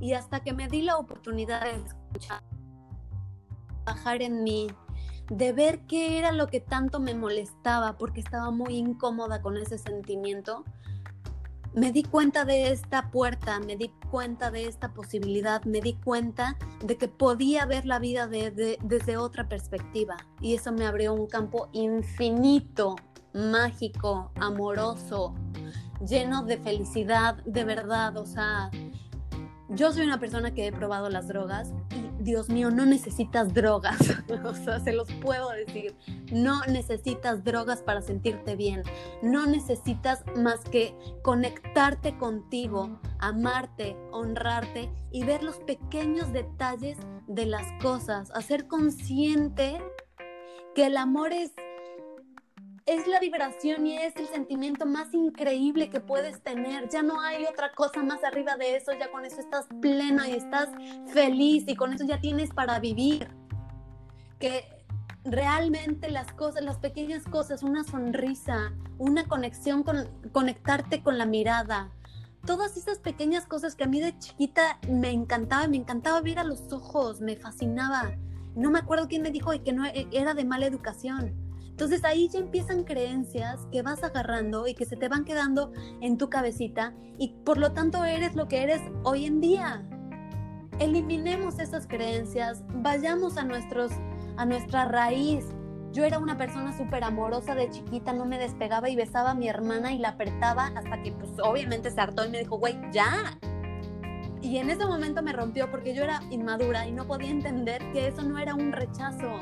Y 0.00 0.14
hasta 0.14 0.40
que 0.40 0.52
me 0.52 0.68
di 0.68 0.82
la 0.82 0.98
oportunidad 0.98 1.62
de 1.62 1.72
escuchar, 1.72 2.42
bajar 3.84 4.22
en 4.22 4.42
mí, 4.42 4.68
de 5.30 5.52
ver 5.52 5.86
qué 5.86 6.18
era 6.18 6.32
lo 6.32 6.48
que 6.48 6.60
tanto 6.60 7.00
me 7.00 7.14
molestaba 7.14 7.96
porque 7.96 8.20
estaba 8.20 8.50
muy 8.50 8.76
incómoda 8.76 9.40
con 9.40 9.56
ese 9.56 9.78
sentimiento, 9.78 10.64
me 11.74 11.90
di 11.90 12.02
cuenta 12.02 12.44
de 12.44 12.70
esta 12.70 13.10
puerta, 13.10 13.58
me 13.60 13.76
di 13.76 13.90
cuenta 14.10 14.50
de 14.50 14.66
esta 14.66 14.92
posibilidad, 14.92 15.64
me 15.64 15.80
di 15.80 15.94
cuenta 15.94 16.58
de 16.84 16.98
que 16.98 17.08
podía 17.08 17.64
ver 17.64 17.86
la 17.86 17.98
vida 17.98 18.26
desde 18.26 19.16
otra 19.16 19.48
perspectiva. 19.48 20.16
Y 20.40 20.54
eso 20.54 20.72
me 20.72 20.84
abrió 20.84 21.14
un 21.14 21.26
campo 21.26 21.70
infinito, 21.72 22.96
mágico, 23.34 24.30
amoroso, 24.36 25.34
lleno 26.06 26.42
de 26.44 26.58
felicidad, 26.58 27.36
de 27.44 27.64
verdad. 27.64 28.16
O 28.16 28.26
sea, 28.26 28.70
yo 29.68 29.92
soy 29.92 30.04
una 30.04 30.20
persona 30.20 30.52
que 30.52 30.66
he 30.66 30.72
probado 30.72 31.08
las 31.08 31.28
drogas 31.28 31.72
y 31.90 32.02
Dios 32.22 32.48
mío, 32.50 32.70
no 32.70 32.86
necesitas 32.86 33.52
drogas. 33.54 33.98
o 34.44 34.54
sea, 34.54 34.80
se 34.80 34.92
los 34.92 35.10
puedo 35.14 35.50
decir. 35.50 35.96
No 36.30 36.60
necesitas 36.66 37.42
drogas 37.42 37.82
para 37.82 38.02
sentirte 38.02 38.54
bien. 38.54 38.82
No 39.22 39.46
necesitas 39.46 40.24
más 40.36 40.60
que 40.60 40.94
conectarte 41.22 42.16
contigo, 42.18 43.00
amarte, 43.18 43.96
honrarte 44.12 44.90
y 45.10 45.24
ver 45.24 45.42
los 45.42 45.56
pequeños 45.56 46.32
detalles 46.32 46.98
de 47.26 47.46
las 47.46 47.66
cosas. 47.82 48.30
Hacer 48.32 48.66
consciente 48.66 49.82
que 50.74 50.86
el 50.86 50.96
amor 50.96 51.32
es 51.32 51.52
es 52.86 53.06
la 53.06 53.20
vibración 53.20 53.86
y 53.86 53.96
es 53.96 54.16
el 54.16 54.26
sentimiento 54.26 54.86
más 54.86 55.14
increíble 55.14 55.88
que 55.88 56.00
puedes 56.00 56.42
tener. 56.42 56.88
Ya 56.88 57.02
no 57.02 57.20
hay 57.20 57.44
otra 57.44 57.72
cosa 57.72 58.02
más 58.02 58.24
arriba 58.24 58.56
de 58.56 58.76
eso, 58.76 58.92
ya 58.98 59.10
con 59.10 59.24
eso 59.24 59.40
estás 59.40 59.66
pleno 59.80 60.24
y 60.24 60.32
estás 60.32 60.68
feliz 61.12 61.64
y 61.66 61.76
con 61.76 61.92
eso 61.92 62.04
ya 62.04 62.20
tienes 62.20 62.50
para 62.50 62.80
vivir. 62.80 63.28
Que 64.40 64.64
realmente 65.24 66.10
las 66.10 66.32
cosas, 66.32 66.64
las 66.64 66.78
pequeñas 66.78 67.24
cosas, 67.24 67.62
una 67.62 67.84
sonrisa, 67.84 68.72
una 68.98 69.26
conexión 69.26 69.84
con 69.84 70.08
conectarte 70.32 71.02
con 71.02 71.18
la 71.18 71.26
mirada, 71.26 71.92
todas 72.44 72.76
esas 72.76 72.98
pequeñas 72.98 73.46
cosas 73.46 73.76
que 73.76 73.84
a 73.84 73.88
mí 73.88 74.00
de 74.00 74.18
chiquita 74.18 74.80
me 74.88 75.10
encantaba, 75.10 75.68
me 75.68 75.76
encantaba 75.76 76.20
ver 76.20 76.40
a 76.40 76.44
los 76.44 76.72
ojos, 76.72 77.20
me 77.20 77.36
fascinaba. 77.36 78.16
No 78.56 78.70
me 78.70 78.80
acuerdo 78.80 79.06
quién 79.06 79.22
me 79.22 79.30
dijo 79.30 79.52
que 79.62 79.72
no 79.72 79.84
era 79.86 80.34
de 80.34 80.44
mala 80.44 80.66
educación 80.66 81.51
entonces 81.82 82.04
ahí 82.04 82.28
ya 82.28 82.38
empiezan 82.38 82.84
creencias 82.84 83.66
que 83.72 83.82
vas 83.82 84.04
agarrando 84.04 84.68
y 84.68 84.74
que 84.74 84.84
se 84.84 84.94
te 84.94 85.08
van 85.08 85.24
quedando 85.24 85.72
en 86.00 86.16
tu 86.16 86.30
cabecita 86.30 86.94
y 87.18 87.30
por 87.44 87.58
lo 87.58 87.72
tanto 87.72 88.04
eres 88.04 88.36
lo 88.36 88.46
que 88.46 88.62
eres 88.62 88.80
hoy 89.02 89.26
en 89.26 89.40
día. 89.40 89.84
Eliminemos 90.78 91.58
esas 91.58 91.88
creencias, 91.88 92.62
vayamos 92.68 93.36
a, 93.36 93.42
nuestros, 93.42 93.90
a 94.36 94.46
nuestra 94.46 94.84
raíz. 94.84 95.44
Yo 95.90 96.04
era 96.04 96.20
una 96.20 96.38
persona 96.38 96.72
súper 96.78 97.02
amorosa 97.02 97.56
de 97.56 97.68
chiquita, 97.68 98.12
no 98.12 98.26
me 98.26 98.38
despegaba 98.38 98.88
y 98.88 98.94
besaba 98.94 99.32
a 99.32 99.34
mi 99.34 99.48
hermana 99.48 99.92
y 99.92 99.98
la 99.98 100.10
apretaba 100.10 100.68
hasta 100.76 101.02
que 101.02 101.10
pues 101.10 101.32
obviamente 101.42 101.90
se 101.90 102.00
hartó 102.00 102.24
y 102.24 102.28
me 102.28 102.38
dijo, 102.38 102.58
güey, 102.58 102.78
ya, 102.92 103.40
y 104.40 104.58
en 104.58 104.70
ese 104.70 104.86
momento 104.86 105.20
me 105.20 105.32
rompió 105.32 105.68
porque 105.68 105.94
yo 105.94 106.04
era 106.04 106.20
inmadura 106.30 106.86
y 106.86 106.92
no 106.92 107.08
podía 107.08 107.30
entender 107.30 107.82
que 107.92 108.06
eso 108.06 108.22
no 108.22 108.38
era 108.38 108.54
un 108.54 108.70
rechazo, 108.70 109.40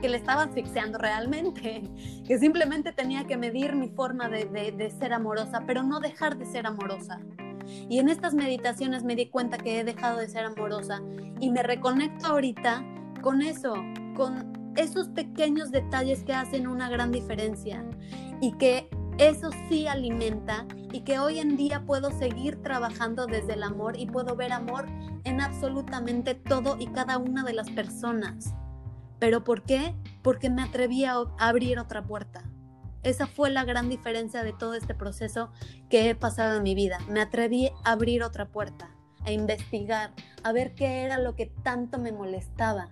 que 0.00 0.08
le 0.08 0.16
estaba 0.16 0.44
asfixiando 0.44 0.98
realmente, 0.98 1.82
que 2.26 2.38
simplemente 2.38 2.92
tenía 2.92 3.24
que 3.24 3.36
medir 3.36 3.74
mi 3.74 3.88
forma 3.88 4.28
de, 4.28 4.94
ser 4.98 5.12
amorosa, 5.12 5.62
pero 5.66 5.82
no 5.82 6.00
dejar 6.00 6.36
de 6.38 6.46
ser 6.46 6.66
amorosa. 6.66 7.20
Y 7.88 7.98
en 7.98 8.08
estas 8.08 8.34
meditaciones 8.34 9.04
me 9.04 9.14
di 9.14 9.26
cuenta 9.26 9.58
que 9.58 9.80
he 9.80 9.84
dejado 9.84 10.18
de 10.18 10.28
ser 10.28 10.44
amorosa 10.44 11.02
y 11.38 11.50
me 11.50 11.62
reconecto 11.62 12.26
ahorita 12.28 12.82
con 13.20 13.42
eso, 13.42 13.74
con 14.16 14.72
esos 14.76 15.08
pequeños 15.08 15.70
detalles 15.70 16.22
que 16.22 16.32
hacen 16.32 16.66
una 16.66 16.88
gran 16.88 17.12
diferencia 17.12 17.84
y 18.40 18.52
que 18.52 18.88
eso 19.18 19.50
sí 19.68 19.86
alimenta 19.86 20.64
y 20.92 21.00
que 21.00 21.18
hoy 21.18 21.40
en 21.40 21.56
día 21.56 21.84
puedo 21.84 22.10
seguir 22.12 22.62
trabajando 22.62 23.26
desde 23.26 23.54
el 23.54 23.64
amor 23.64 23.98
y 23.98 24.06
puedo 24.06 24.36
ver 24.36 24.52
amor 24.52 24.86
en 25.24 25.40
absolutamente 25.40 26.34
todo 26.34 26.76
y 26.78 26.86
cada 26.86 27.18
una 27.18 27.42
de 27.42 27.52
las 27.52 27.68
personas. 27.70 28.54
¿Pero 29.18 29.44
por 29.44 29.62
qué? 29.62 29.94
Porque 30.22 30.50
me 30.50 30.62
atreví 30.62 31.04
a 31.04 31.14
abrir 31.38 31.78
otra 31.78 32.02
puerta. 32.02 32.44
Esa 33.02 33.26
fue 33.26 33.50
la 33.50 33.64
gran 33.64 33.88
diferencia 33.88 34.42
de 34.42 34.52
todo 34.52 34.74
este 34.74 34.94
proceso 34.94 35.50
que 35.88 36.10
he 36.10 36.14
pasado 36.14 36.56
en 36.56 36.62
mi 36.62 36.74
vida. 36.74 36.98
Me 37.08 37.20
atreví 37.20 37.70
a 37.84 37.92
abrir 37.92 38.22
otra 38.22 38.48
puerta, 38.48 38.90
a 39.24 39.32
investigar, 39.32 40.12
a 40.42 40.52
ver 40.52 40.74
qué 40.74 41.02
era 41.02 41.18
lo 41.18 41.34
que 41.34 41.46
tanto 41.62 41.98
me 41.98 42.12
molestaba. 42.12 42.90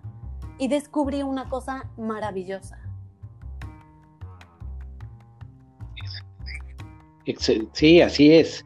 Y 0.59 0.69
descubrí 0.69 1.23
una 1.23 1.49
cosa 1.49 1.91
maravillosa. 1.97 2.81
Sí, 7.73 8.01
así 8.01 8.33
es. 8.33 8.65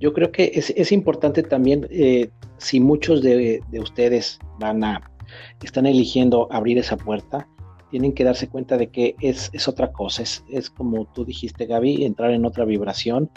Yo 0.00 0.14
creo 0.14 0.32
que 0.32 0.50
es, 0.54 0.90
importante 0.90 1.42
también, 1.42 1.86
eh, 1.90 2.30
si 2.56 2.80
muchos 2.80 3.22
de, 3.22 3.62
de 3.68 3.80
ustedes 3.80 4.38
van 4.58 4.82
a 4.82 5.11
están 5.62 5.86
eligiendo 5.86 6.48
abrir 6.50 6.78
esa 6.78 6.96
puerta, 6.96 7.48
tienen 7.90 8.14
que 8.14 8.24
darse 8.24 8.48
cuenta 8.48 8.78
de 8.78 8.88
que 8.88 9.16
es, 9.20 9.50
es 9.52 9.68
otra 9.68 9.92
cosa, 9.92 10.22
es, 10.22 10.42
es, 10.50 10.70
como 10.70 11.04
tú 11.04 11.26
dijiste 11.26 11.66
Gaby, 11.66 12.04
entrar 12.04 12.30
en 12.30 12.46
otra 12.46 12.64
vibración. 12.64 13.30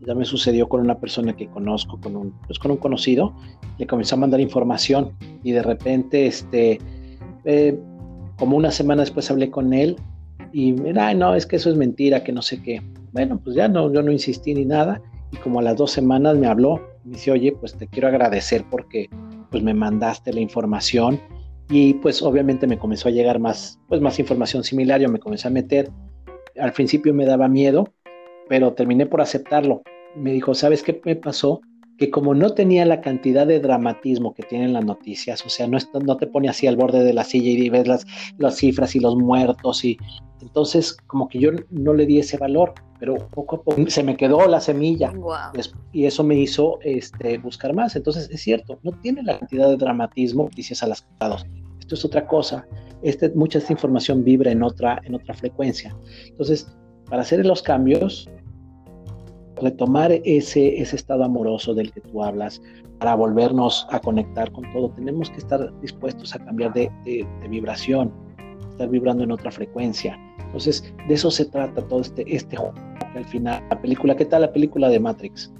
Ya 0.00 0.16
me 0.16 0.24
sucedió 0.24 0.68
con 0.68 0.80
una 0.80 0.98
persona 0.98 1.36
que 1.36 1.46
conozco, 1.46 2.00
con 2.00 2.16
un, 2.16 2.32
pues 2.48 2.58
con 2.58 2.72
un 2.72 2.78
conocido, 2.78 3.32
le 3.78 3.86
comenzó 3.86 4.16
a 4.16 4.18
mandar 4.18 4.40
información 4.40 5.12
y 5.44 5.52
de 5.52 5.62
repente, 5.62 6.26
este, 6.26 6.80
eh, 7.44 7.78
como 8.36 8.56
una 8.56 8.72
semana 8.72 9.02
después 9.02 9.30
hablé 9.30 9.50
con 9.50 9.72
él 9.72 9.96
y, 10.52 10.72
mira, 10.72 11.14
no, 11.14 11.36
es 11.36 11.46
que 11.46 11.54
eso 11.54 11.70
es 11.70 11.76
mentira, 11.76 12.24
que 12.24 12.32
no 12.32 12.42
sé 12.42 12.60
qué. 12.60 12.82
Bueno, 13.12 13.40
pues 13.42 13.54
ya 13.54 13.68
no, 13.68 13.92
yo 13.92 14.02
no 14.02 14.10
insistí 14.10 14.52
ni 14.52 14.64
nada 14.64 15.00
y 15.30 15.36
como 15.36 15.60
a 15.60 15.62
las 15.62 15.76
dos 15.76 15.92
semanas 15.92 16.36
me 16.36 16.48
habló, 16.48 16.80
me 17.04 17.12
dice, 17.12 17.30
oye, 17.30 17.52
pues 17.52 17.74
te 17.74 17.86
quiero 17.86 18.08
agradecer 18.08 18.64
porque 18.68 19.08
pues 19.52 19.62
me 19.62 19.74
mandaste 19.74 20.32
la 20.32 20.40
información 20.40 21.20
y 21.68 21.94
pues 21.94 22.22
obviamente 22.22 22.66
me 22.66 22.78
comenzó 22.78 23.08
a 23.08 23.12
llegar 23.12 23.38
más, 23.38 23.78
pues 23.88 24.00
más 24.00 24.18
información 24.18 24.64
similar, 24.64 25.00
yo 25.00 25.08
me 25.08 25.20
comencé 25.20 25.46
a 25.46 25.50
meter, 25.52 25.88
al 26.58 26.72
principio 26.72 27.14
me 27.14 27.24
daba 27.24 27.46
miedo, 27.46 27.92
pero 28.48 28.72
terminé 28.72 29.06
por 29.06 29.20
aceptarlo. 29.20 29.82
Me 30.16 30.32
dijo, 30.32 30.54
¿sabes 30.54 30.82
qué 30.82 31.00
me 31.04 31.16
pasó? 31.16 31.60
Que 32.02 32.10
como 32.10 32.34
no 32.34 32.50
tenía 32.50 32.84
la 32.84 33.00
cantidad 33.00 33.46
de 33.46 33.60
dramatismo 33.60 34.34
que 34.34 34.42
tienen 34.42 34.72
las 34.72 34.84
noticias, 34.84 35.46
o 35.46 35.48
sea, 35.48 35.68
no, 35.68 35.78
no 36.04 36.16
te 36.16 36.26
pone 36.26 36.48
así 36.48 36.66
al 36.66 36.74
borde 36.74 37.04
de 37.04 37.12
la 37.12 37.22
silla 37.22 37.50
y 37.50 37.68
ves 37.68 37.86
las, 37.86 38.04
las 38.38 38.56
cifras 38.56 38.96
y 38.96 38.98
los 38.98 39.14
muertos 39.14 39.84
y 39.84 39.96
entonces 40.40 40.96
como 41.06 41.28
que 41.28 41.38
yo 41.38 41.50
no 41.70 41.94
le 41.94 42.04
di 42.04 42.18
ese 42.18 42.38
valor, 42.38 42.74
pero 42.98 43.28
poco 43.28 43.54
a 43.54 43.62
poco 43.62 43.88
se 43.88 44.02
me 44.02 44.16
quedó 44.16 44.48
la 44.48 44.60
semilla 44.60 45.12
y 45.92 46.06
eso 46.06 46.24
me 46.24 46.34
hizo 46.34 46.80
este, 46.82 47.38
buscar 47.38 47.72
más. 47.72 47.94
Entonces 47.94 48.28
es 48.32 48.40
cierto, 48.40 48.80
no 48.82 48.90
tiene 48.98 49.22
la 49.22 49.38
cantidad 49.38 49.68
de 49.68 49.76
dramatismo 49.76 50.42
noticias 50.42 50.82
a 50.82 50.88
las 50.88 51.06
lados. 51.20 51.46
Esto 51.78 51.94
es 51.94 52.04
otra 52.04 52.26
cosa. 52.26 52.66
Este, 53.04 53.28
mucha 53.28 53.60
de 53.60 53.62
esta 53.62 53.74
información 53.74 54.24
vibra 54.24 54.50
en 54.50 54.64
otra, 54.64 55.00
en 55.04 55.14
otra 55.14 55.34
frecuencia. 55.34 55.96
Entonces, 56.26 56.66
para 57.08 57.22
hacer 57.22 57.46
los 57.46 57.62
cambios, 57.62 58.28
retomar 59.56 60.12
ese, 60.24 60.80
ese 60.80 60.96
estado 60.96 61.24
amoroso 61.24 61.74
del 61.74 61.92
que 61.92 62.00
tú 62.00 62.22
hablas, 62.22 62.60
para 63.02 63.16
volvernos 63.16 63.86
a 63.90 63.98
conectar 63.98 64.52
con 64.52 64.70
todo, 64.72 64.90
tenemos 64.90 65.28
que 65.28 65.38
estar 65.38 65.72
dispuestos 65.80 66.34
a 66.36 66.38
cambiar 66.38 66.72
de, 66.72 66.88
de, 67.04 67.26
vibración, 67.48 68.12
estar 68.70 68.88
vibrando 68.88 69.24
en 69.24 69.32
otra 69.32 69.50
frecuencia. 69.50 70.16
Entonces, 70.38 70.94
de 71.08 71.14
eso 71.14 71.28
se 71.30 71.46
trata 71.46 71.82
todo 71.88 72.00
este, 72.00 72.24
este 72.32 72.56
juego 72.56 72.74
al 73.16 73.24
final. 73.24 73.62
La 73.70 73.80
película, 73.80 74.16
¿qué 74.16 74.24
tal 74.24 74.42
la 74.42 74.52
película 74.52 74.88
de 74.88 75.00
Matrix? 75.00 75.52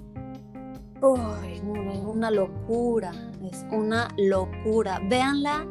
Una 1.01 2.31
locura, 2.31 3.11
es 3.43 3.65
una 3.73 4.07
locura. 4.17 5.01
Véanla, 5.09 5.67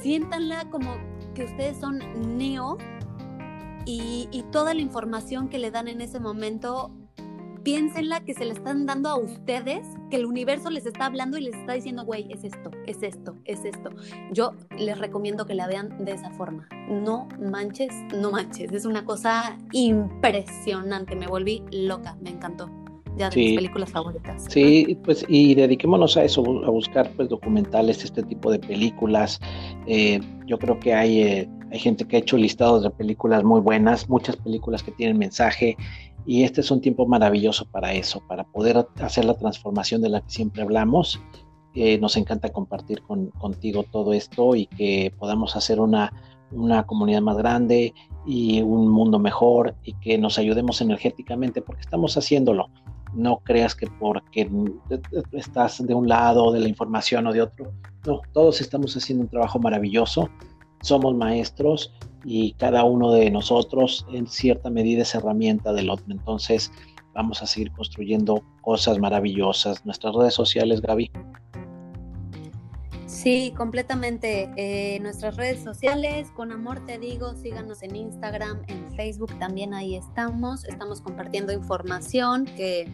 siéntanla 0.00 0.68
como 0.70 0.96
que 1.34 1.44
ustedes 1.44 1.76
son 1.76 2.00
Neo 2.36 2.78
y, 3.86 4.28
y 4.32 4.42
toda 4.50 4.74
la 4.74 4.80
información 4.80 5.48
que 5.48 5.58
le 5.58 5.70
dan 5.70 5.86
en 5.86 6.00
ese 6.00 6.18
momento 6.18 6.90
piénsenla 7.64 8.20
que 8.20 8.34
se 8.34 8.44
le 8.44 8.52
están 8.52 8.86
dando 8.86 9.08
a 9.08 9.16
ustedes, 9.16 9.86
que 10.10 10.16
el 10.16 10.26
universo 10.26 10.70
les 10.70 10.86
está 10.86 11.06
hablando 11.06 11.38
y 11.38 11.44
les 11.44 11.54
está 11.54 11.72
diciendo, 11.72 12.04
güey, 12.04 12.30
es 12.30 12.44
esto, 12.44 12.70
es 12.86 13.02
esto, 13.02 13.36
es 13.46 13.64
esto. 13.64 13.90
Yo 14.32 14.52
les 14.78 14.98
recomiendo 14.98 15.46
que 15.46 15.54
la 15.54 15.66
vean 15.66 16.04
de 16.04 16.12
esa 16.12 16.30
forma. 16.30 16.68
No 16.88 17.26
manches, 17.40 17.92
no 18.14 18.30
manches. 18.30 18.70
Es 18.72 18.84
una 18.84 19.04
cosa 19.04 19.58
impresionante. 19.72 21.16
Me 21.16 21.26
volví 21.26 21.62
loca, 21.72 22.16
me 22.20 22.30
encantó. 22.30 22.70
Ya 23.16 23.30
de 23.30 23.36
mis 23.36 23.54
películas 23.54 23.90
favoritas. 23.90 24.44
Sí, 24.48 24.98
pues 25.04 25.24
y 25.28 25.54
dediquémonos 25.54 26.16
a 26.16 26.24
eso, 26.24 26.42
a 26.64 26.70
buscar 26.70 27.08
pues 27.12 27.28
documentales, 27.28 28.04
este 28.04 28.24
tipo 28.24 28.50
de 28.50 28.58
películas. 28.58 29.40
Eh, 29.86 30.20
yo 30.46 30.58
creo 30.58 30.78
que 30.80 30.92
hay, 30.92 31.22
eh, 31.22 31.48
hay 31.70 31.78
gente 31.78 32.04
que 32.04 32.16
ha 32.16 32.18
hecho 32.18 32.36
listados 32.36 32.82
de 32.82 32.90
películas 32.90 33.44
muy 33.44 33.60
buenas, 33.60 34.08
muchas 34.10 34.36
películas 34.36 34.82
que 34.82 34.90
tienen 34.90 35.16
mensaje 35.16 35.76
y 36.26 36.42
este 36.42 36.60
es 36.60 36.70
un 36.70 36.80
tiempo 36.80 37.06
maravilloso 37.06 37.66
para 37.66 37.92
eso, 37.92 38.22
para 38.26 38.44
poder 38.44 38.86
hacer 39.00 39.24
la 39.24 39.34
transformación 39.34 40.00
de 40.02 40.08
la 40.08 40.20
que 40.20 40.30
siempre 40.30 40.62
hablamos. 40.62 41.20
Eh, 41.74 41.98
nos 41.98 42.16
encanta 42.16 42.50
compartir 42.50 43.02
con, 43.02 43.30
contigo 43.30 43.84
todo 43.90 44.12
esto 44.12 44.54
y 44.54 44.66
que 44.66 45.12
podamos 45.18 45.56
hacer 45.56 45.80
una, 45.80 46.12
una 46.52 46.86
comunidad 46.86 47.20
más 47.20 47.36
grande 47.36 47.94
y 48.24 48.62
un 48.62 48.88
mundo 48.88 49.18
mejor 49.18 49.74
y 49.82 49.92
que 49.94 50.16
nos 50.16 50.38
ayudemos 50.38 50.80
energéticamente 50.80 51.60
porque 51.60 51.82
estamos 51.82 52.16
haciéndolo. 52.16 52.70
No 53.12 53.38
creas 53.38 53.74
que 53.74 53.86
porque 53.86 54.50
estás 55.32 55.84
de 55.84 55.94
un 55.94 56.08
lado 56.08 56.52
de 56.52 56.60
la 56.60 56.68
información 56.68 57.26
o 57.26 57.32
de 57.32 57.42
otro. 57.42 57.72
No, 58.06 58.20
todos 58.32 58.60
estamos 58.60 58.96
haciendo 58.96 59.24
un 59.24 59.30
trabajo 59.30 59.58
maravilloso. 59.58 60.30
Somos 60.84 61.14
maestros 61.14 61.94
y 62.26 62.52
cada 62.58 62.84
uno 62.84 63.10
de 63.12 63.30
nosotros 63.30 64.04
en 64.12 64.26
cierta 64.26 64.68
medida 64.68 65.00
es 65.00 65.14
herramienta 65.14 65.72
del 65.72 65.88
otro. 65.88 66.04
Entonces 66.10 66.70
vamos 67.14 67.42
a 67.42 67.46
seguir 67.46 67.72
construyendo 67.72 68.44
cosas 68.60 68.98
maravillosas. 68.98 69.86
Nuestras 69.86 70.14
redes 70.14 70.34
sociales, 70.34 70.82
Gaby. 70.82 71.10
Sí, 73.06 73.54
completamente. 73.56 74.50
Eh, 74.58 75.00
nuestras 75.00 75.36
redes 75.36 75.64
sociales, 75.64 76.30
con 76.36 76.52
amor 76.52 76.84
te 76.84 76.98
digo, 76.98 77.34
síganos 77.34 77.82
en 77.82 77.96
Instagram, 77.96 78.62
en 78.68 78.92
Facebook 78.94 79.38
también 79.38 79.72
ahí 79.72 79.96
estamos. 79.96 80.66
Estamos 80.66 81.00
compartiendo 81.00 81.50
información 81.50 82.44
que, 82.44 82.92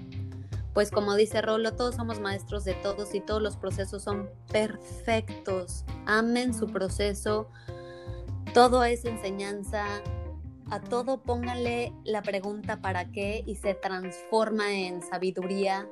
pues 0.74 0.92
como 0.92 1.16
dice 1.16 1.42
Rolo, 1.42 1.72
todos 1.72 1.96
somos 1.96 2.20
maestros 2.20 2.62
de 2.62 2.74
todos 2.74 3.16
y 3.16 3.20
todos 3.20 3.42
los 3.42 3.57
procesos 3.57 4.05
son 4.05 4.31
perfectos. 4.53 5.85
Amen 6.07 6.55
su 6.55 6.68
proceso 6.68 7.48
todo 8.53 8.83
es 8.83 9.05
enseñanza, 9.05 9.85
a 10.71 10.81
todo 10.81 11.23
póngale 11.23 11.93
la 12.05 12.23
pregunta 12.23 12.81
para 12.81 13.11
qué 13.13 13.45
y 13.47 13.55
se 13.57 13.75
transforma 13.75 14.73
en 14.73 15.03
sabiduría. 15.03 15.89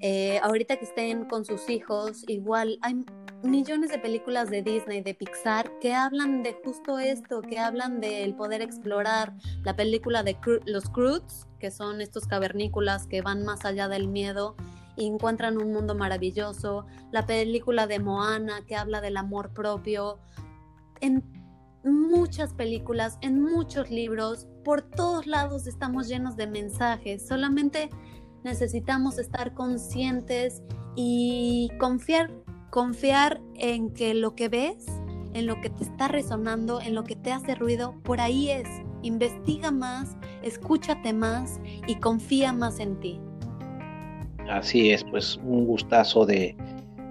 Eh, 0.00 0.38
ahorita 0.42 0.76
que 0.76 0.84
estén 0.84 1.24
con 1.24 1.44
sus 1.44 1.68
hijos, 1.68 2.24
igual 2.28 2.78
hay 2.82 3.04
millones 3.42 3.90
de 3.90 3.98
películas 3.98 4.48
de 4.48 4.62
Disney, 4.62 5.00
de 5.00 5.14
Pixar, 5.14 5.72
que 5.80 5.92
hablan 5.92 6.44
de 6.44 6.56
justo 6.64 7.00
esto, 7.00 7.42
que 7.42 7.58
hablan 7.58 8.00
del 8.00 8.34
poder 8.34 8.62
explorar. 8.62 9.34
La 9.64 9.74
película 9.74 10.22
de 10.22 10.36
los 10.66 10.88
Croods, 10.90 11.48
que 11.58 11.72
son 11.72 12.00
estos 12.00 12.28
cavernícolas 12.28 13.08
que 13.08 13.22
van 13.22 13.44
más 13.44 13.64
allá 13.64 13.88
del 13.88 14.06
miedo 14.06 14.54
y 14.96 15.06
encuentran 15.06 15.58
un 15.58 15.72
mundo 15.72 15.96
maravilloso. 15.96 16.86
La 17.10 17.26
película 17.26 17.88
de 17.88 17.98
Moana, 17.98 18.62
que 18.66 18.76
habla 18.76 19.00
del 19.00 19.16
amor 19.16 19.52
propio. 19.52 20.20
Muchas 21.84 22.54
películas, 22.54 23.18
en 23.20 23.42
muchos 23.42 23.90
libros, 23.90 24.48
por 24.64 24.82
todos 24.82 25.26
lados 25.26 25.66
estamos 25.66 26.08
llenos 26.08 26.36
de 26.36 26.46
mensajes, 26.46 27.26
solamente 27.26 27.88
necesitamos 28.44 29.18
estar 29.18 29.54
conscientes 29.54 30.62
y 30.96 31.70
confiar, 31.78 32.30
confiar 32.70 33.40
en 33.54 33.90
que 33.92 34.14
lo 34.14 34.34
que 34.34 34.48
ves, 34.48 34.86
en 35.34 35.46
lo 35.46 35.60
que 35.60 35.70
te 35.70 35.84
está 35.84 36.08
resonando, 36.08 36.80
en 36.80 36.94
lo 36.94 37.04
que 37.04 37.16
te 37.16 37.32
hace 37.32 37.54
ruido, 37.54 37.94
por 38.02 38.20
ahí 38.20 38.50
es. 38.50 38.68
Investiga 39.02 39.70
más, 39.70 40.16
escúchate 40.42 41.12
más 41.12 41.60
y 41.86 41.96
confía 41.96 42.52
más 42.52 42.80
en 42.80 42.98
ti. 42.98 43.20
Así 44.50 44.90
es, 44.90 45.04
pues 45.04 45.38
un 45.44 45.66
gustazo 45.66 46.26
de 46.26 46.56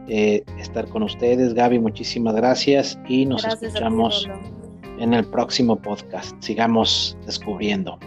estar 0.07 0.87
con 0.89 1.03
ustedes. 1.03 1.53
Gaby, 1.53 1.79
muchísimas 1.79 2.35
gracias 2.35 2.99
y 3.07 3.25
nos 3.25 3.45
escuchamos 3.45 4.27
en 4.99 5.13
el 5.13 5.25
próximo 5.25 5.75
podcast. 5.75 6.35
Sigamos 6.41 7.17
descubriendo. 7.25 7.99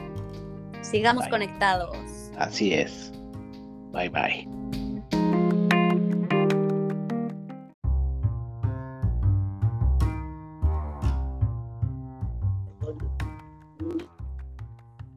Sigamos 0.82 1.26
conectados. 1.28 1.96
Así 2.36 2.72
es. 2.74 3.12
Bye 3.92 4.08
bye. 4.08 4.48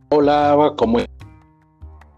Hola, 0.09 0.73
¿cómo 0.77 0.99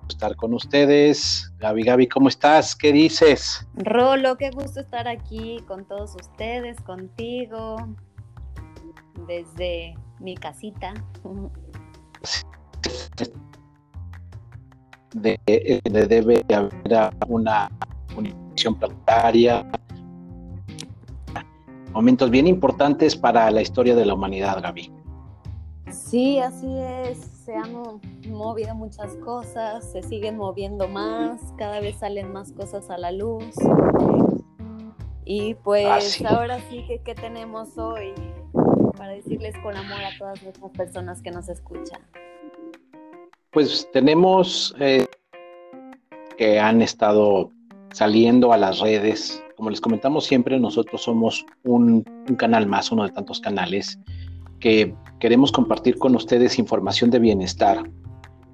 estar 0.09 0.35
con 0.35 0.53
ustedes? 0.53 1.49
Gaby, 1.59 1.83
Gaby, 1.83 2.07
¿cómo 2.07 2.27
estás? 2.27 2.75
¿Qué 2.75 2.91
dices? 2.91 3.65
Rolo, 3.73 4.35
qué 4.35 4.51
gusto 4.51 4.81
estar 4.81 5.07
aquí 5.07 5.63
con 5.65 5.85
todos 5.85 6.13
ustedes, 6.15 6.79
contigo 6.81 7.77
desde 9.27 9.95
mi 10.19 10.35
casita. 10.35 10.93
De, 15.13 15.39
debe 15.83 16.45
haber 16.53 17.15
una 17.27 17.69
unificación 18.17 18.75
planetaria, 18.75 19.65
momentos 21.93 22.29
bien 22.29 22.45
importantes 22.45 23.15
para 23.15 23.49
la 23.51 23.61
historia 23.61 23.95
de 23.95 24.05
la 24.05 24.13
humanidad, 24.13 24.61
Gaby. 24.61 24.91
Sí, 25.89 26.39
así 26.39 26.67
es. 26.77 27.17
Se 27.45 27.55
han 27.55 27.71
movido 28.29 28.75
muchas 28.75 29.15
cosas, 29.17 29.91
se 29.91 30.03
siguen 30.03 30.35
moviendo 30.35 30.87
más, 30.87 31.39
cada 31.57 31.79
vez 31.79 31.97
salen 31.97 32.33
más 32.33 32.51
cosas 32.51 32.89
a 32.89 32.97
la 32.97 33.11
luz. 33.11 33.53
Y 35.23 35.55
pues 35.55 36.21
ah, 36.21 36.35
ahora 36.35 36.59
sí 36.69 36.83
que 36.87 36.99
¿qué 36.99 37.15
tenemos 37.15 37.77
hoy? 37.77 38.13
Para 38.95 39.13
decirles 39.13 39.55
con 39.61 39.75
amor 39.75 39.99
a 40.03 40.17
todas 40.17 40.41
estas 40.43 40.71
personas 40.71 41.21
que 41.21 41.31
nos 41.31 41.49
escuchan? 41.49 42.01
Pues 43.51 43.89
tenemos 43.93 44.75
eh, 44.79 45.05
que 46.37 46.59
han 46.59 46.81
estado 46.81 47.51
saliendo 47.91 48.51
a 48.51 48.57
las 48.57 48.79
redes. 48.79 49.41
Como 49.55 49.69
les 49.69 49.79
comentamos 49.79 50.25
siempre, 50.25 50.59
nosotros 50.59 51.03
somos 51.03 51.45
un, 51.63 52.03
canal 52.37 52.67
más, 52.67 52.91
uno 52.91 53.03
de 53.03 53.11
tantos 53.11 53.39
canales, 53.39 53.97
que 54.59 54.93
queremos 55.19 55.51
compartir 55.51 55.97
con 55.97 56.15
ustedes 56.15 56.59
información 56.59 57.09
de 57.09 57.19
bienestar. 57.19 57.89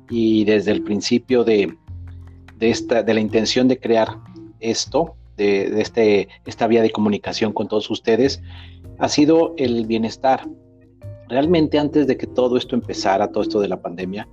Y 0.10 0.46
desde 0.46 0.72
el 0.72 0.84
principio 0.84 1.44
de, 1.44 1.76
esta, 2.60 3.02
de 3.02 3.14
la 3.14 3.20
intención 3.20 3.68
de 3.68 3.80
crear 3.80 4.20
esto, 4.60 5.16
de, 5.42 5.70
de, 5.72 5.82
este, 5.82 6.28
esta 6.46 6.68
vía 6.68 6.82
de 6.82 6.92
comunicación 6.92 7.54
con 7.54 7.68
todos 7.68 7.90
ustedes, 7.90 8.42
ha 9.00 9.10
sido 9.10 9.54
el 9.58 9.86
bienestar. 9.86 10.48
Realmente 11.28 11.80
antes 11.80 12.08
de 12.08 12.18
que 12.18 12.28
todo 12.28 12.58
esto 12.58 12.76
empezara, 12.76 13.32
todo 13.32 13.44
esto 13.44 13.60
de 13.60 13.68
la 13.68 13.82
pandemia, 13.82 14.28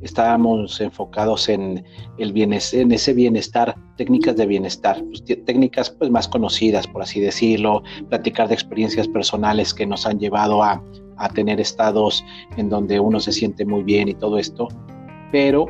estábamos 0.00 0.80
enfocados 0.80 1.48
en, 1.48 1.84
el 2.18 2.32
bienestar, 2.32 2.80
en 2.80 2.92
ese 2.92 3.12
bienestar, 3.12 3.74
técnicas 3.96 4.36
de 4.36 4.46
bienestar, 4.46 5.02
pues, 5.04 5.24
técnicas 5.44 5.90
pues, 5.90 6.10
más 6.10 6.26
conocidas, 6.28 6.86
por 6.86 7.02
así 7.02 7.20
decirlo, 7.20 7.82
platicar 8.08 8.48
de 8.48 8.54
experiencias 8.54 9.08
personales 9.08 9.74
que 9.74 9.86
nos 9.86 10.06
han 10.06 10.18
llevado 10.18 10.62
a, 10.62 10.82
a 11.18 11.28
tener 11.28 11.60
estados 11.60 12.24
en 12.56 12.68
donde 12.68 12.98
uno 12.98 13.20
se 13.20 13.32
siente 13.32 13.64
muy 13.64 13.82
bien 13.82 14.08
y 14.08 14.14
todo 14.14 14.38
esto. 14.38 14.68
Pero 15.30 15.66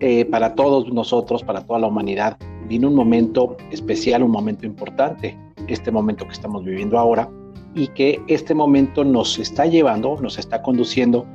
eh, 0.00 0.24
para 0.26 0.54
todos 0.54 0.92
nosotros, 0.92 1.42
para 1.44 1.64
toda 1.64 1.78
la 1.78 1.86
humanidad, 1.86 2.36
vino 2.68 2.88
un 2.88 2.94
momento 2.94 3.56
especial, 3.70 4.22
un 4.22 4.30
momento 4.30 4.66
importante, 4.66 5.36
este 5.68 5.90
momento 5.90 6.24
que 6.26 6.32
estamos 6.32 6.64
viviendo 6.64 6.98
ahora, 6.98 7.28
y 7.74 7.88
que 7.88 8.22
este 8.28 8.54
momento 8.54 9.04
nos 9.04 9.38
está 9.38 9.66
llevando, 9.66 10.16
nos 10.20 10.38
está 10.38 10.62
conduciendo, 10.62 11.26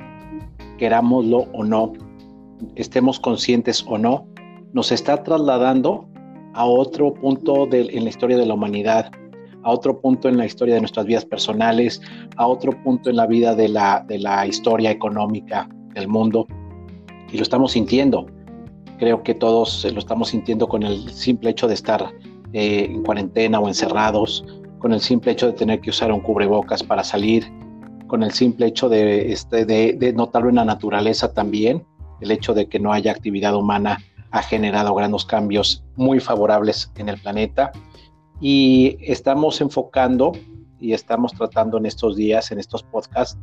querámoslo 0.78 1.46
o 1.52 1.64
no, 1.64 1.92
estemos 2.76 3.20
conscientes 3.20 3.84
o 3.86 3.98
no, 3.98 4.26
nos 4.72 4.92
está 4.92 5.22
trasladando 5.22 6.08
a 6.54 6.64
otro 6.64 7.12
punto 7.14 7.68
en 7.70 8.04
la 8.04 8.10
historia 8.10 8.36
de 8.36 8.46
la 8.46 8.54
humanidad, 8.54 9.10
a 9.62 9.70
otro 9.70 10.00
punto 10.00 10.28
en 10.28 10.38
la 10.38 10.46
historia 10.46 10.74
de 10.74 10.80
nuestras 10.80 11.06
vidas 11.06 11.24
personales, 11.24 12.00
a 12.36 12.46
otro 12.46 12.72
punto 12.82 13.10
en 13.10 13.16
la 13.16 13.26
vida 13.26 13.54
de 13.54 13.68
la, 13.68 14.04
de 14.06 14.18
la 14.18 14.46
historia 14.46 14.90
económica 14.90 15.68
del 15.94 16.08
mundo. 16.08 16.46
Y 17.30 17.36
lo 17.36 17.42
estamos 17.42 17.72
sintiendo. 17.72 18.26
Creo 19.00 19.22
que 19.22 19.34
todos 19.34 19.90
lo 19.90 19.98
estamos 19.98 20.28
sintiendo 20.28 20.68
con 20.68 20.82
el 20.82 21.10
simple 21.10 21.48
hecho 21.48 21.66
de 21.66 21.72
estar 21.72 22.12
eh, 22.52 22.84
en 22.84 23.02
cuarentena 23.02 23.58
o 23.58 23.66
encerrados, 23.66 24.44
con 24.78 24.92
el 24.92 25.00
simple 25.00 25.32
hecho 25.32 25.46
de 25.46 25.54
tener 25.54 25.80
que 25.80 25.88
usar 25.88 26.12
un 26.12 26.20
cubrebocas 26.20 26.82
para 26.82 27.02
salir, 27.02 27.50
con 28.08 28.22
el 28.22 28.32
simple 28.32 28.66
hecho 28.66 28.90
de, 28.90 29.32
este, 29.32 29.64
de, 29.64 30.12
notarlo 30.12 30.50
en 30.50 30.56
la 30.56 30.66
naturaleza 30.66 31.32
también, 31.32 31.82
el 32.20 32.30
hecho 32.30 32.52
de 32.52 32.68
que 32.68 32.78
no 32.78 32.92
haya 32.92 33.10
actividad 33.12 33.56
humana 33.56 33.96
ha 34.32 34.42
generado 34.42 34.94
grandes 34.94 35.24
cambios 35.24 35.82
muy 35.96 36.20
favorables 36.20 36.92
en 36.96 37.08
el 37.08 37.18
planeta. 37.18 37.72
Y 38.38 38.98
estamos 39.00 39.62
enfocando 39.62 40.32
y 40.78 40.92
estamos 40.92 41.32
tratando 41.32 41.78
en 41.78 41.86
estos 41.86 42.16
días, 42.16 42.52
en 42.52 42.58
estos 42.58 42.82
podcasts, 42.82 43.38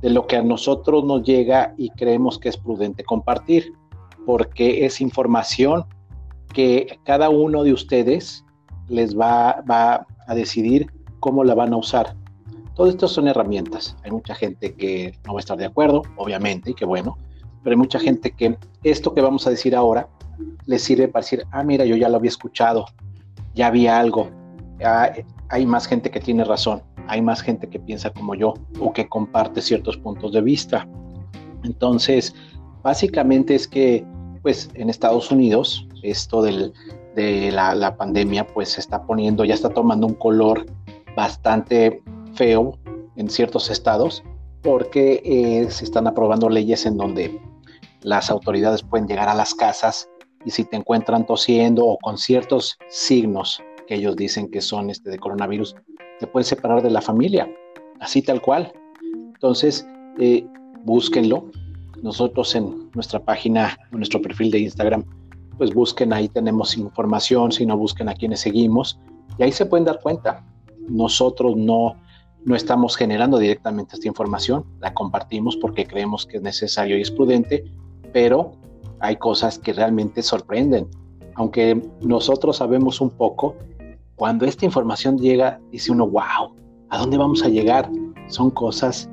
de 0.00 0.08
lo 0.08 0.26
que 0.26 0.36
a 0.36 0.42
nosotros 0.42 1.04
nos 1.04 1.24
llega 1.24 1.74
y 1.76 1.90
creemos 1.90 2.38
que 2.38 2.48
es 2.48 2.56
prudente 2.56 3.04
compartir, 3.04 3.70
porque 4.26 4.84
es 4.84 5.00
información 5.00 5.84
que 6.52 6.98
cada 7.04 7.30
uno 7.30 7.64
de 7.64 7.72
ustedes 7.72 8.44
les 8.88 9.18
va, 9.18 9.64
a 10.26 10.34
decidir 10.34 10.90
cómo 11.20 11.44
la 11.44 11.54
van 11.54 11.72
a 11.72 11.76
usar. 11.76 12.16
Todo 12.74 12.88
esto 12.88 13.08
son 13.08 13.28
herramientas. 13.28 13.96
Hay 14.04 14.10
mucha 14.10 14.34
gente 14.34 14.74
que 14.74 15.18
no 15.26 15.34
va 15.34 15.38
a 15.38 15.40
estar 15.40 15.56
de 15.56 15.66
acuerdo, 15.66 16.02
obviamente, 16.16 16.70
y 16.70 16.74
que 16.74 16.84
bueno, 16.84 17.18
pero 17.62 17.74
hay 17.74 17.78
mucha 17.78 17.98
gente 17.98 18.30
que 18.30 18.56
esto 18.82 19.14
que 19.14 19.20
vamos 19.20 19.46
a 19.46 19.50
decir 19.50 19.74
ahora 19.74 20.08
les 20.66 20.82
sirve 20.82 21.08
para 21.08 21.22
decir, 21.22 21.44
ah, 21.52 21.62
mira, 21.62 21.84
yo 21.84 21.96
ya 21.96 22.08
lo 22.08 22.16
había 22.16 22.28
escuchado, 22.28 22.86
ya 23.54 23.68
había 23.68 23.98
algo, 23.98 24.30
hay 25.48 25.66
más 25.66 25.86
gente 25.86 26.10
que 26.10 26.20
tiene 26.20 26.44
razón, 26.44 26.82
hay 27.06 27.22
más 27.22 27.42
gente 27.42 27.68
que 27.68 27.78
piensa 27.78 28.10
como 28.10 28.34
yo 28.34 28.54
o 28.80 28.92
que 28.92 29.08
comparte 29.08 29.60
ciertos 29.62 29.96
puntos 29.96 30.32
de 30.32 30.40
vista. 30.40 30.88
Entonces, 31.62 32.34
básicamente 32.84 33.56
es 33.56 33.66
que, 33.66 34.06
pues, 34.42 34.70
en 34.74 34.90
Estados 34.90 35.32
Unidos, 35.32 35.88
esto 36.02 36.42
del, 36.42 36.72
de 37.16 37.50
la, 37.50 37.96
pandemia, 37.96 38.46
pues, 38.46 38.68
se 38.68 38.80
está 38.80 39.02
poniendo, 39.02 39.44
ya 39.44 39.54
está 39.54 39.70
tomando 39.70 40.06
un 40.06 40.14
color 40.14 40.66
bastante 41.16 42.02
feo 42.34 42.78
en 43.16 43.28
ciertos 43.28 43.70
estados, 43.70 44.22
porque 44.62 45.22
eh, 45.24 45.70
se 45.70 45.84
están 45.84 46.06
aprobando 46.06 46.48
leyes 46.48 46.86
en 46.86 46.96
donde 46.96 47.40
las 48.02 48.30
autoridades 48.30 48.82
pueden 48.82 49.08
llegar 49.08 49.28
a 49.28 49.34
las 49.34 49.54
casas 49.54 50.08
y 50.44 50.50
si 50.50 50.64
te 50.64 50.76
encuentran 50.76 51.26
tosiendo 51.26 51.86
o 51.86 51.98
con 51.98 52.18
ciertos 52.18 52.76
signos 52.88 53.62
que 53.86 53.94
ellos 53.94 54.14
dicen 54.16 54.50
que 54.50 54.60
son 54.60 54.90
este 54.90 55.10
de 55.10 55.18
coronavirus, 55.18 55.74
te 56.20 56.26
pueden 56.26 56.44
separar 56.44 56.82
de 56.82 56.90
la 56.90 57.00
familia, 57.00 57.48
así 58.00 58.20
tal 58.22 58.40
cual. 58.42 58.72
Entonces, 59.34 59.86
eh, 60.18 60.46
búsquenlo. 60.84 61.50
Nosotros 62.04 62.54
en 62.54 62.90
nuestra 62.94 63.18
página, 63.18 63.78
en 63.90 63.96
nuestro 63.96 64.20
perfil 64.20 64.50
de 64.50 64.58
Instagram, 64.58 65.06
pues 65.56 65.72
busquen 65.72 66.12
ahí, 66.12 66.28
tenemos 66.28 66.76
información, 66.76 67.50
si 67.50 67.64
no 67.64 67.78
busquen 67.78 68.10
a 68.10 68.14
quienes 68.14 68.40
seguimos, 68.40 69.00
y 69.38 69.42
ahí 69.42 69.52
se 69.52 69.64
pueden 69.64 69.86
dar 69.86 70.00
cuenta. 70.02 70.44
Nosotros 70.86 71.56
no, 71.56 71.96
no 72.44 72.54
estamos 72.54 72.94
generando 72.94 73.38
directamente 73.38 73.94
esta 73.96 74.06
información, 74.06 74.66
la 74.80 74.92
compartimos 74.92 75.56
porque 75.56 75.86
creemos 75.86 76.26
que 76.26 76.36
es 76.36 76.42
necesario 76.42 76.98
y 76.98 77.00
es 77.00 77.10
prudente, 77.10 77.64
pero 78.12 78.52
hay 79.00 79.16
cosas 79.16 79.58
que 79.58 79.72
realmente 79.72 80.22
sorprenden. 80.22 80.86
Aunque 81.36 81.80
nosotros 82.02 82.58
sabemos 82.58 83.00
un 83.00 83.12
poco, 83.12 83.56
cuando 84.16 84.44
esta 84.44 84.66
información 84.66 85.16
llega, 85.16 85.58
dice 85.72 85.90
uno, 85.90 86.06
wow, 86.06 86.54
¿a 86.90 86.98
dónde 86.98 87.16
vamos 87.16 87.42
a 87.42 87.48
llegar? 87.48 87.90
Son 88.26 88.50
cosas 88.50 89.08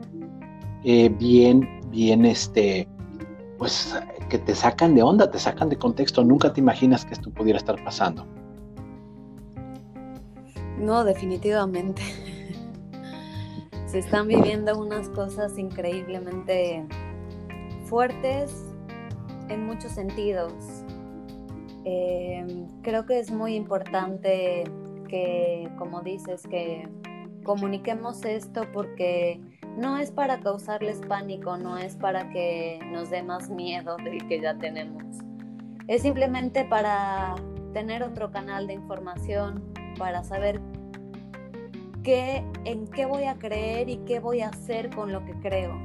eh, 0.84 1.08
bien, 1.08 1.81
bien, 1.92 2.26
este, 2.26 2.88
pues 3.58 3.96
que 4.30 4.40
te 4.40 4.56
sacan 4.56 4.96
de 4.96 5.04
onda, 5.04 5.30
te 5.30 5.38
sacan 5.38 5.70
de 5.70 5.78
contexto. 5.78 6.24
Nunca 6.24 6.52
te 6.52 6.60
imaginas 6.62 7.06
que 7.06 7.14
esto 7.14 7.30
pudiera 7.30 7.58
estar 7.58 7.82
pasando. 7.84 8.26
No, 10.80 11.04
definitivamente. 11.04 12.02
Se 13.86 14.00
están 14.00 14.28
viviendo 14.28 14.80
unas 14.80 15.10
cosas 15.10 15.60
increíblemente 15.60 16.86
fuertes 17.86 18.52
en 19.50 19.66
muchos 19.66 19.92
sentidos. 19.92 20.54
Eh, 21.84 22.66
creo 22.84 23.06
que 23.06 23.20
es 23.20 23.32
muy 23.32 23.56
importante 23.56 24.64
que, 25.10 25.70
como 25.78 26.02
dices, 26.02 26.44
que 26.44 26.88
comuniquemos 27.44 28.24
esto 28.24 28.64
porque 28.72 29.42
no 29.78 29.98
es 29.98 30.12
para 30.12 30.40
causarles 30.40 31.02
pánico, 31.08 31.58
no 31.58 31.78
es 31.78 31.96
para 31.96 32.30
que 32.30 32.80
nos 32.92 33.10
dé 33.10 33.24
más 33.24 33.50
miedo 33.50 33.98
del 33.98 34.28
que 34.28 34.42
ya 34.42 34.58
tenemos. 34.58 35.04
Es 35.88 36.02
simplemente 36.02 36.66
para 36.66 37.36
tener 37.74 38.04
otro 38.04 38.32
canal 38.32 38.68
de 38.68 38.74
información, 38.74 39.64
para 39.98 40.24
saber 40.24 40.62
qué, 42.04 42.44
en 42.66 42.88
qué 42.88 43.06
voy 43.06 43.24
a 43.24 43.36
creer 43.36 43.90
y 43.90 43.98
qué 43.98 44.20
voy 44.20 44.42
a 44.42 44.50
hacer 44.50 44.90
con 44.90 45.12
lo 45.12 45.24
que 45.26 45.34
creo. 45.40 45.80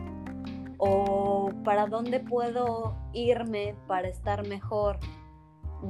O 0.78 1.50
para 1.64 1.86
dónde 1.86 2.20
puedo 2.20 2.94
irme 3.12 3.74
para 3.86 4.08
estar 4.08 4.46
mejor, 4.46 4.98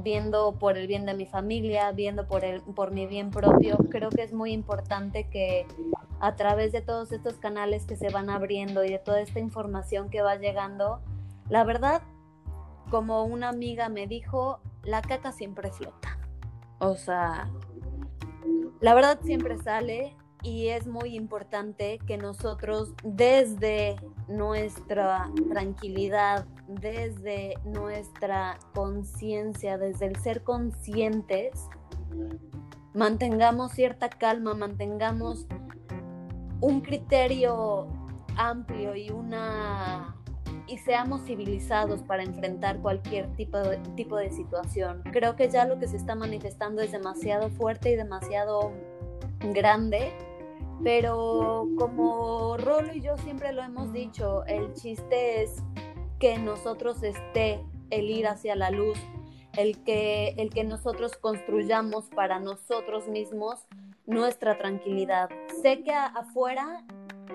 viendo 0.03 0.53
por 0.53 0.77
el 0.77 0.87
bien 0.87 1.05
de 1.05 1.13
mi 1.13 1.25
familia, 1.25 1.91
viendo 1.91 2.27
por, 2.27 2.43
el, 2.43 2.61
por 2.61 2.91
mi 2.91 3.05
bien 3.05 3.31
propio. 3.31 3.77
Creo 3.89 4.09
que 4.09 4.23
es 4.23 4.33
muy 4.33 4.51
importante 4.51 5.29
que 5.29 5.65
a 6.19 6.35
través 6.35 6.71
de 6.71 6.81
todos 6.81 7.11
estos 7.11 7.35
canales 7.35 7.85
que 7.85 7.95
se 7.95 8.09
van 8.09 8.29
abriendo 8.29 8.83
y 8.83 8.89
de 8.89 8.99
toda 8.99 9.21
esta 9.21 9.39
información 9.39 10.09
que 10.09 10.21
va 10.21 10.35
llegando, 10.35 11.01
la 11.49 11.63
verdad, 11.63 12.01
como 12.89 13.25
una 13.25 13.49
amiga 13.49 13.89
me 13.89 14.07
dijo, 14.07 14.59
la 14.83 15.01
caca 15.01 15.31
siempre 15.31 15.71
flota. 15.71 16.17
O 16.79 16.95
sea, 16.95 17.49
la 18.79 18.93
verdad 18.93 19.19
siempre 19.23 19.57
sale 19.57 20.15
y 20.43 20.67
es 20.67 20.87
muy 20.87 21.15
importante 21.15 21.99
que 22.05 22.17
nosotros 22.17 22.93
desde 23.03 23.95
nuestra 24.27 25.29
tranquilidad, 25.49 26.45
desde 26.67 27.55
nuestra 27.65 28.59
conciencia, 28.73 29.77
desde 29.77 30.07
el 30.07 30.15
ser 30.17 30.43
conscientes, 30.43 31.53
mantengamos 32.93 33.71
cierta 33.71 34.09
calma, 34.09 34.53
mantengamos 34.53 35.47
un 36.61 36.81
criterio 36.81 37.87
amplio 38.35 38.95
y 38.95 39.09
una 39.09 40.15
y 40.67 40.77
seamos 40.79 41.21
civilizados 41.21 42.03
para 42.03 42.23
enfrentar 42.23 42.79
cualquier 42.81 43.33
tipo 43.37 43.57
de, 43.57 43.77
tipo 43.95 44.17
de 44.17 44.31
situación. 44.31 45.01
Creo 45.13 45.37
que 45.37 45.49
ya 45.49 45.65
lo 45.65 45.79
que 45.79 45.87
se 45.87 45.95
está 45.95 46.13
manifestando 46.15 46.81
es 46.81 46.91
demasiado 46.91 47.49
fuerte 47.49 47.91
y 47.91 47.95
demasiado 47.95 48.73
grande 49.53 50.11
pero 50.83 51.67
como 51.77 52.57
Rolo 52.57 52.93
y 52.93 53.01
yo 53.01 53.17
siempre 53.17 53.51
lo 53.51 53.63
hemos 53.63 53.91
dicho, 53.91 54.45
el 54.45 54.73
chiste 54.73 55.43
es 55.43 55.63
que 56.19 56.37
nosotros 56.37 57.03
esté 57.03 57.63
el 57.89 58.09
ir 58.09 58.27
hacia 58.27 58.55
la 58.55 58.71
luz, 58.71 58.97
el 59.55 59.83
que, 59.83 60.29
el 60.37 60.49
que 60.49 60.63
nosotros 60.63 61.17
construyamos 61.17 62.09
para 62.09 62.39
nosotros 62.39 63.07
mismos 63.07 63.67
nuestra 64.05 64.57
tranquilidad. 64.57 65.29
Sé 65.61 65.83
que 65.83 65.93
afuera 65.93 66.83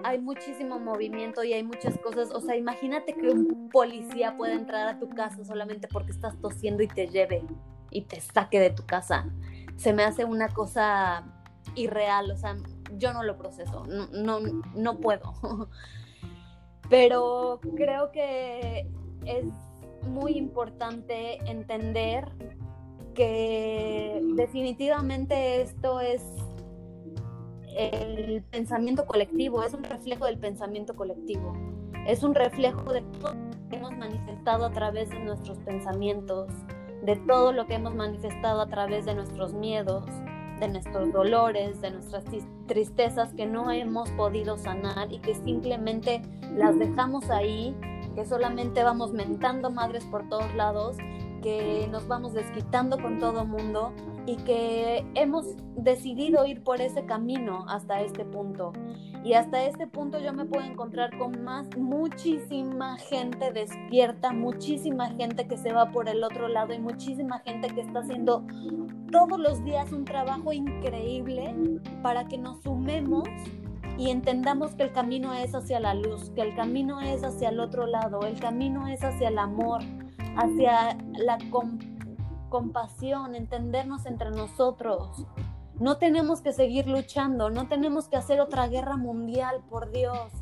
hay 0.05 0.19
muchísimo 0.19 0.79
movimiento 0.79 1.45
y 1.45 1.53
hay 1.53 1.63
muchas 1.63 1.99
cosas. 1.99 2.31
O 2.33 2.41
sea, 2.41 2.57
imagínate 2.57 3.15
que 3.15 3.29
un 3.29 3.69
policía 3.71 4.37
puede 4.37 4.55
entrar 4.55 4.89
a 4.89 4.99
tu 4.99 5.09
casa 5.09 5.45
solamente 5.45 5.89
porque 5.89 6.13
estás 6.13 6.39
tosiendo 6.41 6.83
y 6.83 6.89
te 6.89 7.09
lleve 7.09 7.45
y 7.91 8.03
te 8.03 8.21
saque 8.21 8.59
de 8.59 8.71
tu 8.71 8.85
casa. 8.85 9.27
Se 9.77 9.93
me 9.93 10.03
hace 10.05 10.25
una 10.25 10.49
cosa 10.49 11.25
irreal. 11.75 12.31
O 12.31 12.37
sea, 12.37 12.57
yo 12.97 13.13
no 13.13 13.23
lo 13.23 13.37
proceso, 13.37 13.85
no, 13.87 14.41
no, 14.75 14.99
puedo. 14.99 15.35
Pero 16.93 17.59
creo 17.75 18.13
que 18.13 18.87
es 19.25 19.47
muy 20.03 20.33
importante 20.33 21.39
entender 21.51 22.31
que 23.15 24.21
definitivamente 24.37 25.63
esto 25.63 26.01
es 26.01 26.23
el 27.75 28.43
pensamiento 28.51 29.07
colectivo, 29.07 29.63
es 29.65 29.73
un 29.73 29.85
reflejo 29.85 30.27
del 30.27 30.37
pensamiento 30.39 30.95
colectivo, 30.95 31.55
es 32.07 32.23
un 32.23 32.35
reflejo 32.35 32.93
de 32.93 33.01
todo 33.01 33.33
lo 33.33 33.69
que 33.71 33.77
hemos 33.77 33.97
manifestado 33.97 34.67
a 34.67 34.71
través 34.73 35.09
de 35.09 35.19
nuestros 35.21 35.57
pensamientos, 35.61 36.53
de 37.05 37.17
todo 37.27 37.53
lo 37.53 37.67
que 37.67 37.77
hemos 37.77 37.95
manifestado 37.95 38.61
a 38.61 38.67
través 38.67 39.07
de 39.07 39.15
nuestros 39.15 39.55
miedos, 39.55 40.05
de 40.63 40.69
nuestros 40.69 41.13
dolores, 41.13 41.81
de 41.81 41.91
nuestras 41.91 42.25
tristezas 42.67 43.35
que 43.35 43.47
no 43.47 43.73
hemos 43.73 44.09
podido 44.11 44.57
sanar 44.57 45.13
y 45.13 45.19
que 45.19 45.35
simplemente 45.35 46.23
las 46.57 46.79
dejamos 46.79 47.29
ahí, 47.31 47.75
que 48.15 48.25
solamente 48.25 48.85
vamos 48.85 49.13
mentando 49.13 49.71
madres 49.71 50.05
por 50.05 50.29
todos 50.29 50.55
lados, 50.55 50.97
que 51.43 51.89
nos 51.91 52.07
vamos 52.07 52.33
desquitando 52.33 52.97
con 53.03 53.19
todo 53.19 53.45
mundo 53.45 53.93
y 54.25 54.37
que 54.37 55.05
hemos 55.17 55.57
decidido 55.75 56.47
ir 56.47 56.63
por 56.63 56.81
ese 56.81 57.05
camino 57.07 57.65
hasta 57.69 58.01
este 58.01 58.25
punto. 58.25 58.73
Y 59.25 59.35
hasta 59.35 59.65
este 59.65 59.89
punto 59.89 60.21
yo 60.21 60.33
me 60.33 60.45
puedo 60.45 60.65
encontrar 60.65 61.19
con 61.19 61.43
más, 61.43 61.69
muchísima 61.77 62.99
gente 62.99 63.53
despierta, 63.53 64.33
muchísima 64.33 65.11
gente 65.11 65.49
que 65.49 65.57
se 65.57 65.73
va 65.73 65.91
por 65.91 66.09
el 66.09 66.23
otro 66.23 66.47
lado 66.47 66.73
y 66.73 66.79
muchísima 66.79 67.41
gente 67.41 67.69
que 67.69 67.81
está 67.81 68.01
haciendo 68.01 68.45
todos 69.13 69.39
los 69.39 69.63
días 69.63 69.93
un 69.93 70.05
trabajo 70.05 70.53
increíble 70.53 71.55
para 72.03 72.27
que 72.27 72.39
nos 72.39 72.63
sumemos 72.63 73.29
y 73.99 74.11
entendamos 74.11 74.75
que 74.75 74.85
el 74.85 74.93
camino 74.93 75.35
es 75.35 75.55
hacia 75.55 75.79
la 75.79 75.95
luz, 75.95 76.31
que 76.31 76.41
el 76.41 76.57
camino 76.57 77.01
es 77.01 77.23
hacia 77.23 77.51
el 77.51 77.61
otro 77.61 77.87
lado, 77.87 78.23
el 78.23 78.41
camino 78.41 78.89
es 78.89 79.05
hacia 79.05 79.29
el 79.29 79.39
amor, 79.39 79.83
hacia 80.37 80.97
la 81.13 81.39
compasión, 82.49 83.35
entendernos 83.35 84.07
entre 84.07 84.31
nosotros. 84.31 85.27
No 85.79 85.99
tenemos 85.99 86.41
que 86.41 86.53
seguir 86.53 86.89
luchando, 86.89 87.51
no 87.51 87.69
tenemos 87.69 88.09
que 88.09 88.17
hacer 88.17 88.41
otra 88.41 88.67
guerra 88.69 88.97
mundial, 88.97 89.63
por 89.69 89.91
Dios. 89.91 90.33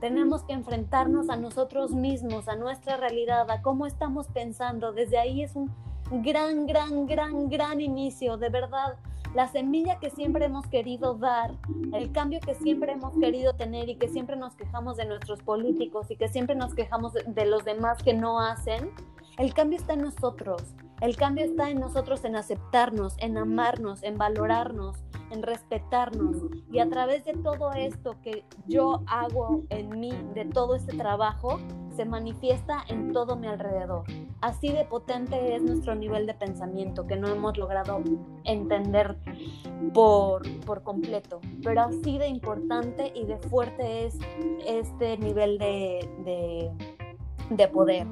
Tenemos 0.00 0.42
que 0.42 0.54
enfrentarnos 0.54 1.28
a 1.28 1.36
nosotros 1.36 1.92
mismos, 1.92 2.48
a 2.48 2.56
nuestra 2.56 2.96
realidad, 2.96 3.48
a 3.50 3.62
cómo 3.62 3.86
estamos 3.86 4.26
pensando. 4.28 4.92
Desde 4.92 5.18
ahí 5.18 5.42
es 5.42 5.54
un 5.54 5.70
gran, 6.10 6.66
gran, 6.66 7.06
gran, 7.06 7.48
gran 7.48 7.80
inicio, 7.80 8.36
de 8.36 8.48
verdad. 8.48 8.96
La 9.34 9.46
semilla 9.46 10.00
que 10.00 10.10
siempre 10.10 10.46
hemos 10.46 10.66
querido 10.66 11.14
dar, 11.14 11.52
el 11.92 12.10
cambio 12.10 12.40
que 12.40 12.54
siempre 12.54 12.92
hemos 12.92 13.16
querido 13.16 13.54
tener 13.54 13.88
y 13.88 13.96
que 13.96 14.08
siempre 14.08 14.34
nos 14.34 14.56
quejamos 14.56 14.96
de 14.96 15.04
nuestros 15.04 15.40
políticos 15.42 16.10
y 16.10 16.16
que 16.16 16.28
siempre 16.28 16.56
nos 16.56 16.74
quejamos 16.74 17.12
de 17.14 17.46
los 17.46 17.64
demás 17.64 18.02
que 18.02 18.12
no 18.12 18.40
hacen, 18.40 18.90
el 19.38 19.54
cambio 19.54 19.78
está 19.78 19.92
en 19.92 20.02
nosotros. 20.02 20.74
El 21.00 21.16
cambio 21.16 21.44
está 21.44 21.70
en 21.70 21.80
nosotros 21.80 22.24
en 22.24 22.36
aceptarnos, 22.36 23.14
en 23.18 23.38
amarnos, 23.38 24.02
en 24.02 24.18
valorarnos, 24.18 24.98
en 25.30 25.42
respetarnos. 25.42 26.36
Y 26.72 26.78
a 26.78 26.88
través 26.88 27.24
de 27.24 27.34
todo 27.34 27.72
esto 27.72 28.16
que 28.22 28.44
yo 28.66 29.02
hago 29.06 29.62
en 29.70 29.98
mí, 29.98 30.12
de 30.34 30.44
todo 30.44 30.74
este 30.74 30.96
trabajo, 30.96 31.58
se 31.96 32.04
manifiesta 32.04 32.84
en 32.88 33.12
todo 33.12 33.36
mi 33.36 33.46
alrededor. 33.46 34.04
Así 34.40 34.68
de 34.68 34.84
potente 34.84 35.54
es 35.54 35.62
nuestro 35.62 35.94
nivel 35.94 36.26
de 36.26 36.34
pensamiento 36.34 37.06
que 37.06 37.16
no 37.16 37.28
hemos 37.28 37.58
logrado 37.58 38.00
entender 38.44 39.16
por, 39.92 40.42
por 40.60 40.82
completo. 40.82 41.40
Pero 41.62 41.82
así 41.82 42.18
de 42.18 42.28
importante 42.28 43.12
y 43.14 43.24
de 43.24 43.36
fuerte 43.36 44.06
es 44.06 44.18
este 44.66 45.18
nivel 45.18 45.58
de, 45.58 46.08
de, 46.24 46.70
de 47.50 47.68
poder. 47.68 48.06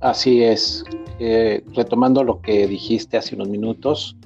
Así 0.00 0.42
es. 0.42 0.84
Eh, 1.18 1.62
retomando 1.74 2.24
lo 2.24 2.40
que 2.40 2.66
dijiste 2.66 3.18
hace 3.18 3.34
unos 3.34 3.48
minutos, 3.48 4.16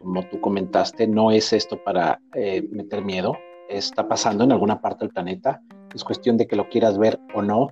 como 0.00 0.22
tú 0.28 0.40
comentaste, 0.40 1.06
no 1.06 1.30
es 1.30 1.52
esto 1.52 1.82
para 1.82 2.20
eh, 2.34 2.66
meter 2.70 3.04
miedo, 3.04 3.36
está 3.68 4.08
pasando 4.08 4.44
en 4.44 4.52
alguna 4.52 4.80
parte 4.80 5.04
del 5.04 5.12
planeta, 5.12 5.62
es 5.94 6.02
cuestión 6.04 6.36
de 6.36 6.46
que 6.46 6.56
lo 6.56 6.68
quieras 6.68 6.98
ver 6.98 7.20
o 7.34 7.42
no, 7.42 7.68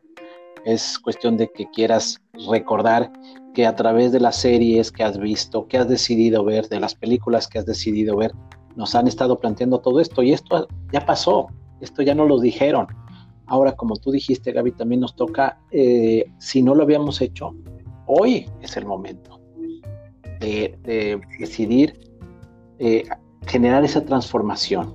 es 0.64 0.99
cuestión 0.99 1.37
de 1.37 1.51
que 1.51 1.68
quieras 1.70 2.20
recordar 2.51 3.11
que 3.55 3.66
a 3.66 3.74
través 3.74 4.12
de 4.12 4.20
las 4.20 4.37
series 4.37 4.93
que 4.93 5.03
has 5.03 5.18
visto, 5.18 5.66
que 5.66 5.79
has 5.79 5.89
decidido 5.89 6.45
ver, 6.45 6.68
de 6.68 6.81
las 6.81 6.95
películas 6.95 7.49
que 7.49 7.59
has 7.59 7.66
decidido 7.66 8.16
ver, 8.16 8.33
nos 8.76 8.95
han 8.95 9.09
estado 9.09 9.39
planteando 9.39 9.81
todo 9.81 9.99
esto 9.99 10.22
y 10.22 10.33
esto 10.33 10.68
ya 10.93 11.05
pasó, 11.05 11.49
esto 11.81 12.03
ya 12.03 12.14
no 12.14 12.26
lo 12.26 12.39
dijeron, 12.39 12.87
Ahora, 13.49 13.72
como 13.72 13.97
tú 13.97 14.12
dijiste, 14.12 14.53
Gaby, 14.53 14.72
también 14.72 15.01
nos 15.01 15.16
toca, 15.16 15.59
eh, 15.70 16.26
si 16.39 16.62
no 16.62 16.74
lo 16.74 16.83
habíamos 16.83 17.22
hecho, 17.22 17.55
hoy 18.07 18.47
es 18.61 18.76
el 18.76 18.85
momento 18.85 19.41
de, 20.39 21.18
decidir 21.41 21.99
eh, 22.79 23.05
generar 23.47 23.85
esa 23.85 24.05
transformación, 24.05 24.95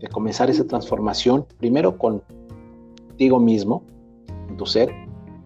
de 0.00 0.08
comenzar 0.08 0.50
esa 0.50 0.66
transformación, 0.66 1.46
primero 1.58 1.98
contigo 1.98 3.40
mismo, 3.40 3.82
con 4.46 4.56
tu 4.56 4.66
ser, 4.66 4.90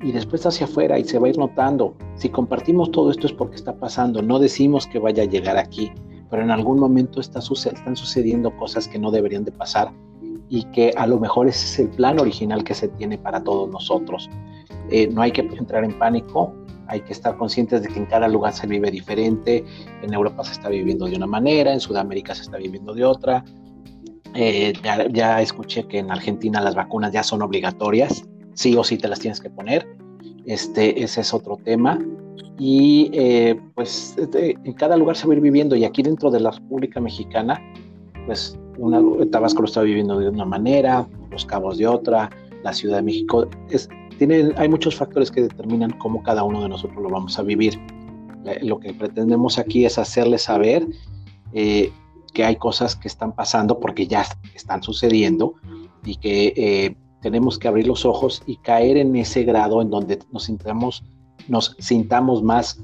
y 0.02 0.12
después 0.12 0.44
hacia 0.44 0.66
afuera 0.66 0.98
y 0.98 1.04
se 1.04 1.18
va 1.18 1.26
a 1.26 1.30
ir 1.30 1.38
notando. 1.38 1.94
Si 2.16 2.28
compartimos 2.28 2.90
todo 2.90 3.10
esto 3.10 3.26
es 3.26 3.32
porque 3.32 3.56
está 3.56 3.74
pasando, 3.74 4.20
no 4.20 4.38
decimos 4.38 4.86
que 4.86 4.98
vaya 4.98 5.22
a 5.22 5.26
llegar 5.26 5.56
aquí, 5.56 5.92
pero 6.28 6.42
en 6.42 6.50
algún 6.50 6.78
momento 6.78 7.20
está, 7.20 7.38
están 7.38 7.96
sucediendo 7.96 8.56
cosas 8.56 8.88
que 8.88 8.98
no 8.98 9.10
deberían 9.10 9.44
de 9.44 9.52
pasar 9.52 9.92
y 10.48 10.64
que 10.64 10.92
a 10.96 11.06
lo 11.06 11.18
mejor 11.18 11.48
ese 11.48 11.64
es 11.64 11.78
el 11.78 11.88
plan 11.96 12.18
original 12.18 12.64
que 12.64 12.74
se 12.74 12.88
tiene 12.88 13.16
para 13.16 13.42
todos 13.42 13.70
nosotros. 13.70 14.28
Eh, 14.90 15.08
no 15.08 15.22
hay 15.22 15.30
que 15.30 15.42
entrar 15.42 15.84
en 15.84 15.98
pánico, 15.98 16.52
hay 16.92 17.00
que 17.00 17.14
estar 17.14 17.38
conscientes 17.38 17.82
de 17.82 17.88
que 17.88 17.98
en 17.98 18.04
cada 18.04 18.28
lugar 18.28 18.52
se 18.52 18.66
vive 18.66 18.90
diferente, 18.90 19.64
en 20.02 20.12
Europa 20.12 20.44
se 20.44 20.52
está 20.52 20.68
viviendo 20.68 21.06
de 21.06 21.16
una 21.16 21.26
manera, 21.26 21.72
en 21.72 21.80
Sudamérica 21.80 22.34
se 22.34 22.42
está 22.42 22.58
viviendo 22.58 22.92
de 22.92 23.02
otra. 23.02 23.44
Eh, 24.34 24.74
ya, 24.82 25.40
escuché 25.40 25.86
que 25.88 25.98
en 25.98 26.10
Argentina 26.10 26.60
las 26.60 26.74
vacunas 26.74 27.10
ya 27.10 27.22
son 27.22 27.40
obligatorias, 27.40 28.28
sí 28.52 28.76
o 28.76 28.84
sí 28.84 28.98
te 28.98 29.08
las 29.08 29.20
tienes 29.20 29.40
que 29.40 29.48
poner. 29.48 29.88
Este, 30.44 31.02
ese 31.02 31.22
es 31.22 31.32
otro 31.32 31.56
tema. 31.56 31.98
Y 32.58 33.10
eh, 33.14 33.58
pues 33.74 34.14
en 34.18 34.72
cada 34.74 34.98
lugar 34.98 35.16
se 35.16 35.26
va 35.26 35.32
a 35.32 35.36
ir 35.36 35.42
viviendo 35.42 35.74
y 35.74 35.86
aquí 35.86 36.02
dentro 36.02 36.30
de 36.30 36.40
la 36.40 36.50
República 36.50 37.00
Mexicana, 37.00 37.58
pues 38.26 38.58
una, 38.76 39.00
Tabasco 39.30 39.62
lo 39.62 39.66
está 39.66 39.80
viviendo 39.80 40.18
de 40.18 40.28
una 40.28 40.44
manera, 40.44 41.08
Los 41.30 41.46
Cabos 41.46 41.78
de 41.78 41.86
otra, 41.86 42.28
la 42.62 42.74
Ciudad 42.74 42.96
de 42.96 43.02
México. 43.02 43.48
Es, 43.70 43.88
tiene, 44.26 44.54
hay 44.56 44.68
muchos 44.68 44.94
factores 44.94 45.32
que 45.32 45.42
determinan 45.42 45.90
cómo 45.98 46.22
cada 46.22 46.44
uno 46.44 46.62
de 46.62 46.68
nosotros 46.68 47.02
lo 47.02 47.08
vamos 47.08 47.38
a 47.38 47.42
vivir. 47.42 47.78
Lo 48.62 48.78
que 48.78 48.94
pretendemos 48.94 49.58
aquí 49.58 49.84
es 49.84 49.98
hacerles 49.98 50.42
saber 50.42 50.86
eh, 51.52 51.92
que 52.32 52.44
hay 52.44 52.56
cosas 52.56 52.94
que 52.94 53.08
están 53.08 53.32
pasando 53.34 53.80
porque 53.80 54.06
ya 54.06 54.24
están 54.54 54.82
sucediendo 54.82 55.54
y 56.04 56.16
que 56.16 56.52
eh, 56.56 56.96
tenemos 57.20 57.58
que 57.58 57.66
abrir 57.66 57.88
los 57.88 58.04
ojos 58.04 58.42
y 58.46 58.56
caer 58.58 58.96
en 58.96 59.16
ese 59.16 59.42
grado 59.42 59.82
en 59.82 59.90
donde 59.90 60.20
nos 60.30 60.44
sintamos, 60.44 61.02
nos 61.48 61.74
sintamos 61.80 62.44
más 62.44 62.80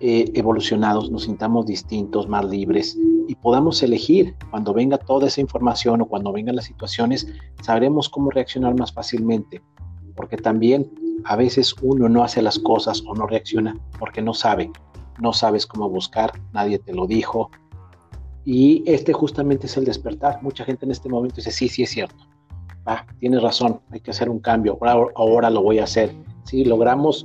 eh, 0.00 0.30
evolucionados, 0.34 1.10
nos 1.10 1.24
sintamos 1.24 1.66
distintos, 1.66 2.28
más 2.28 2.46
libres 2.46 2.96
y 3.28 3.34
podamos 3.34 3.82
elegir 3.82 4.34
cuando 4.50 4.72
venga 4.72 4.96
toda 4.96 5.26
esa 5.26 5.42
información 5.42 6.00
o 6.00 6.06
cuando 6.06 6.32
vengan 6.32 6.56
las 6.56 6.64
situaciones, 6.64 7.26
sabremos 7.62 8.08
cómo 8.08 8.30
reaccionar 8.30 8.74
más 8.74 8.92
fácilmente, 8.92 9.60
porque 10.18 10.36
también 10.36 10.90
a 11.24 11.36
veces 11.36 11.76
uno 11.80 12.08
no 12.08 12.24
hace 12.24 12.42
las 12.42 12.58
cosas 12.58 13.04
o 13.06 13.14
no 13.14 13.28
reacciona 13.28 13.78
porque 14.00 14.20
no 14.20 14.34
sabe, 14.34 14.68
no 15.20 15.32
sabes 15.32 15.64
cómo 15.64 15.88
buscar, 15.88 16.32
nadie 16.52 16.80
te 16.80 16.92
lo 16.92 17.06
dijo. 17.06 17.50
Y 18.44 18.82
este 18.84 19.12
justamente 19.12 19.66
es 19.68 19.76
el 19.76 19.84
despertar. 19.84 20.42
Mucha 20.42 20.64
gente 20.64 20.84
en 20.86 20.90
este 20.90 21.08
momento 21.08 21.36
dice, 21.36 21.52
sí, 21.52 21.68
sí 21.68 21.84
es 21.84 21.90
cierto. 21.90 22.26
Tienes 23.20 23.42
razón, 23.42 23.80
hay 23.92 24.00
que 24.00 24.10
hacer 24.10 24.28
un 24.28 24.40
cambio, 24.40 24.76
ahora, 24.80 25.12
ahora 25.14 25.50
lo 25.50 25.62
voy 25.62 25.78
a 25.78 25.84
hacer. 25.84 26.12
Si 26.42 26.64
logramos 26.64 27.24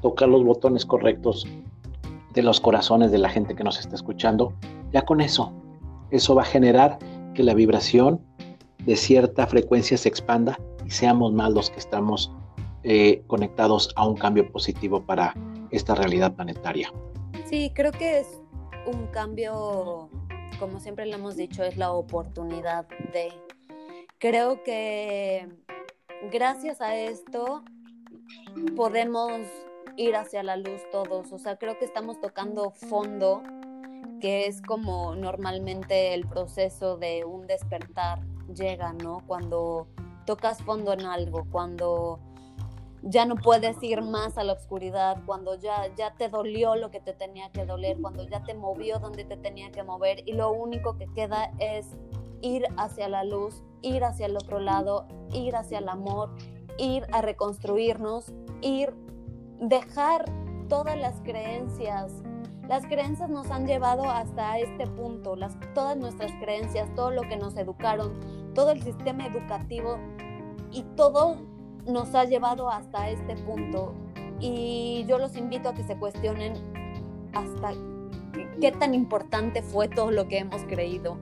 tocar 0.00 0.28
los 0.28 0.44
botones 0.44 0.86
correctos, 0.86 1.44
de 2.34 2.42
los 2.42 2.60
corazones 2.60 3.10
de 3.10 3.18
la 3.18 3.30
gente 3.30 3.56
que 3.56 3.64
nos 3.64 3.80
está 3.80 3.96
escuchando, 3.96 4.52
ya 4.92 5.02
con 5.02 5.20
eso, 5.20 5.52
eso 6.12 6.36
va 6.36 6.42
a 6.42 6.44
generar 6.44 6.98
que 7.34 7.42
la 7.42 7.54
vibración 7.54 8.20
de 8.84 8.94
cierta 8.94 9.46
frecuencia 9.48 9.96
se 9.96 10.08
expanda 10.08 10.56
seamos 10.88 11.32
más 11.32 11.52
los 11.52 11.70
que 11.70 11.78
estamos 11.78 12.32
eh, 12.82 13.22
conectados 13.26 13.92
a 13.96 14.06
un 14.06 14.16
cambio 14.16 14.50
positivo 14.50 15.04
para 15.04 15.34
esta 15.70 15.94
realidad 15.94 16.34
planetaria. 16.34 16.92
Sí, 17.46 17.72
creo 17.74 17.92
que 17.92 18.20
es 18.20 18.40
un 18.86 19.06
cambio, 19.08 20.08
como 20.58 20.80
siempre 20.80 21.06
le 21.06 21.14
hemos 21.14 21.36
dicho, 21.36 21.62
es 21.62 21.76
la 21.76 21.92
oportunidad 21.92 22.86
de... 23.12 23.32
Creo 24.18 24.62
que 24.64 25.48
gracias 26.30 26.80
a 26.80 26.96
esto 26.96 27.62
podemos 28.76 29.40
ir 29.96 30.16
hacia 30.16 30.42
la 30.42 30.56
luz 30.56 30.80
todos. 30.90 31.32
O 31.32 31.38
sea, 31.38 31.56
creo 31.56 31.78
que 31.78 31.84
estamos 31.84 32.20
tocando 32.20 32.70
fondo, 32.70 33.42
que 34.20 34.46
es 34.46 34.62
como 34.62 35.14
normalmente 35.14 36.14
el 36.14 36.26
proceso 36.26 36.96
de 36.96 37.24
un 37.24 37.46
despertar 37.46 38.20
llega, 38.54 38.92
¿no? 38.92 39.22
Cuando 39.26 39.88
tocas 40.28 40.62
fondo 40.62 40.92
en 40.92 41.06
algo, 41.06 41.46
cuando 41.50 42.18
ya 43.00 43.24
no 43.24 43.36
puedes 43.36 43.82
ir 43.82 44.02
más 44.02 44.36
a 44.36 44.44
la 44.44 44.52
oscuridad, 44.52 45.22
cuando 45.24 45.54
ya, 45.54 45.86
ya 45.96 46.12
te 46.18 46.28
dolió 46.28 46.76
lo 46.76 46.90
que 46.90 47.00
te 47.00 47.14
tenía 47.14 47.50
que 47.50 47.64
doler, 47.64 47.96
cuando 47.98 48.28
ya 48.28 48.42
te 48.42 48.52
movió 48.52 48.98
donde 48.98 49.24
te 49.24 49.38
tenía 49.38 49.70
que 49.70 49.82
mover 49.82 50.22
y 50.28 50.34
lo 50.34 50.52
único 50.52 50.98
que 50.98 51.06
queda 51.14 51.50
es 51.58 51.96
ir 52.42 52.66
hacia 52.76 53.08
la 53.08 53.24
luz, 53.24 53.62
ir 53.80 54.04
hacia 54.04 54.26
el 54.26 54.36
otro 54.36 54.60
lado, 54.60 55.08
ir 55.32 55.56
hacia 55.56 55.78
el 55.78 55.88
amor, 55.88 56.28
ir 56.76 57.06
a 57.10 57.22
reconstruirnos, 57.22 58.30
ir 58.60 58.94
dejar 59.62 60.26
todas 60.68 60.98
las 60.98 61.22
creencias. 61.22 62.12
Las 62.68 62.84
creencias 62.84 63.30
nos 63.30 63.50
han 63.50 63.66
llevado 63.66 64.04
hasta 64.10 64.58
este 64.58 64.86
punto, 64.86 65.34
todas 65.74 65.96
nuestras 65.96 66.30
creencias, 66.32 66.94
todo 66.94 67.10
lo 67.10 67.22
que 67.22 67.38
nos 67.38 67.56
educaron, 67.56 68.12
todo 68.54 68.72
el 68.72 68.82
sistema 68.82 69.26
educativo 69.26 69.96
y 70.70 70.82
todo 70.94 71.38
nos 71.86 72.14
ha 72.14 72.24
llevado 72.24 72.68
hasta 72.68 73.08
este 73.08 73.36
punto. 73.36 73.94
Y 74.38 75.06
yo 75.08 75.16
los 75.16 75.34
invito 75.36 75.70
a 75.70 75.74
que 75.74 75.82
se 75.82 75.96
cuestionen 75.96 76.52
hasta 77.32 77.72
qué 78.60 78.72
tan 78.72 78.94
importante 78.94 79.62
fue 79.62 79.88
todo 79.88 80.10
lo 80.10 80.28
que 80.28 80.36
hemos 80.36 80.62
creído. 80.64 81.16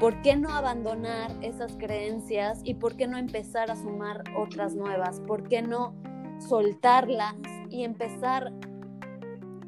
¿Por 0.00 0.20
qué 0.20 0.34
no 0.34 0.50
abandonar 0.50 1.30
esas 1.42 1.76
creencias 1.76 2.60
y 2.64 2.74
por 2.74 2.96
qué 2.96 3.06
no 3.06 3.18
empezar 3.18 3.70
a 3.70 3.76
sumar 3.76 4.24
otras 4.36 4.74
nuevas? 4.74 5.20
¿Por 5.20 5.44
qué 5.44 5.62
no 5.62 5.94
soltarlas 6.40 7.36
y 7.70 7.84
empezar 7.84 8.52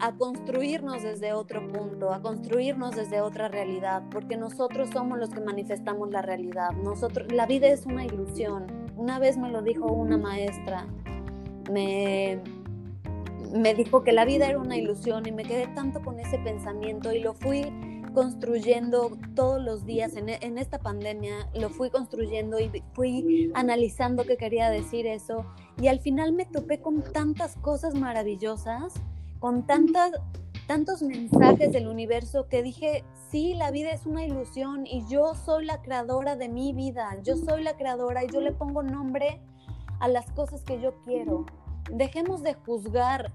a 0.01 0.15
construirnos 0.17 1.03
desde 1.03 1.33
otro 1.33 1.67
punto, 1.67 2.13
a 2.13 2.23
construirnos 2.23 2.95
desde 2.95 3.21
otra 3.21 3.49
realidad, 3.49 4.03
porque 4.11 4.37
nosotros 4.37 4.91
somos 4.93 5.19
los 5.19 5.31
que 5.31 5.41
manifestamos 5.41 6.11
la 6.11 6.23
realidad. 6.23 6.71
Nosotros, 6.73 7.33
la 7.33 7.47
vida 7.47 7.69
es 7.69 7.87
una 7.87 8.05
ilusión. 8.05 8.67
Una 8.97 9.19
vez 9.19 9.37
me 9.37 9.51
lo 9.51 9.63
dijo 9.63 9.87
una 9.87 10.17
maestra, 10.17 10.87
me, 11.71 12.41
me 13.53 13.75
dijo 13.75 14.03
que 14.03 14.13
la 14.13 14.25
vida 14.25 14.49
era 14.49 14.59
una 14.59 14.77
ilusión 14.77 15.27
y 15.27 15.33
me 15.33 15.45
quedé 15.45 15.67
tanto 15.69 16.01
con 16.03 16.19
ese 16.21 16.39
pensamiento 16.39 17.13
y 17.13 17.21
lo 17.21 17.35
fui 17.35 17.67
construyendo 18.15 19.17
todos 19.35 19.63
los 19.63 19.85
días 19.85 20.17
en, 20.17 20.29
en, 20.29 20.59
esta 20.59 20.79
pandemia, 20.79 21.49
lo 21.55 21.71
fui 21.71 21.91
construyendo 21.91 22.59
y 22.59 22.83
fui 22.95 23.53
analizando 23.55 24.25
qué 24.25 24.37
quería 24.37 24.71
decir 24.71 25.07
eso 25.07 25.45
y 25.81 25.89
al 25.89 26.01
final 26.01 26.33
me 26.33 26.45
topé 26.47 26.81
con 26.81 27.03
tantas 27.13 27.57
cosas 27.57 27.95
maravillosas, 27.95 28.95
con 29.39 29.67
tantas, 29.67 30.13
tantos 30.67 31.03
mensajes 31.03 31.73
del 31.73 31.89
universo 31.89 32.49
que 32.49 32.63
dije, 32.63 33.05
sí, 33.31 33.55
la 33.55 33.71
vida 33.71 33.91
es 33.91 34.07
una 34.07 34.25
ilusión 34.25 34.87
y 34.87 35.07
yo 35.09 35.35
soy 35.35 35.65
la 35.65 35.81
creadora 35.83 36.37
de 36.37 36.49
mi 36.49 36.73
vida, 36.73 37.17
yo 37.23 37.37
soy 37.37 37.63
la 37.63 37.77
creadora 37.77 38.25
y 38.25 38.29
yo 38.29 38.41
le 38.41 38.53
pongo 38.53 38.83
nombre 38.83 39.41
a 40.01 40.09
las 40.09 40.31
cosas 40.33 40.63
que 40.63 40.81
yo 40.81 41.01
quiero. 41.05 41.47
Dejemos 41.91 42.43
de 42.43 42.55
juzgar 42.55 43.33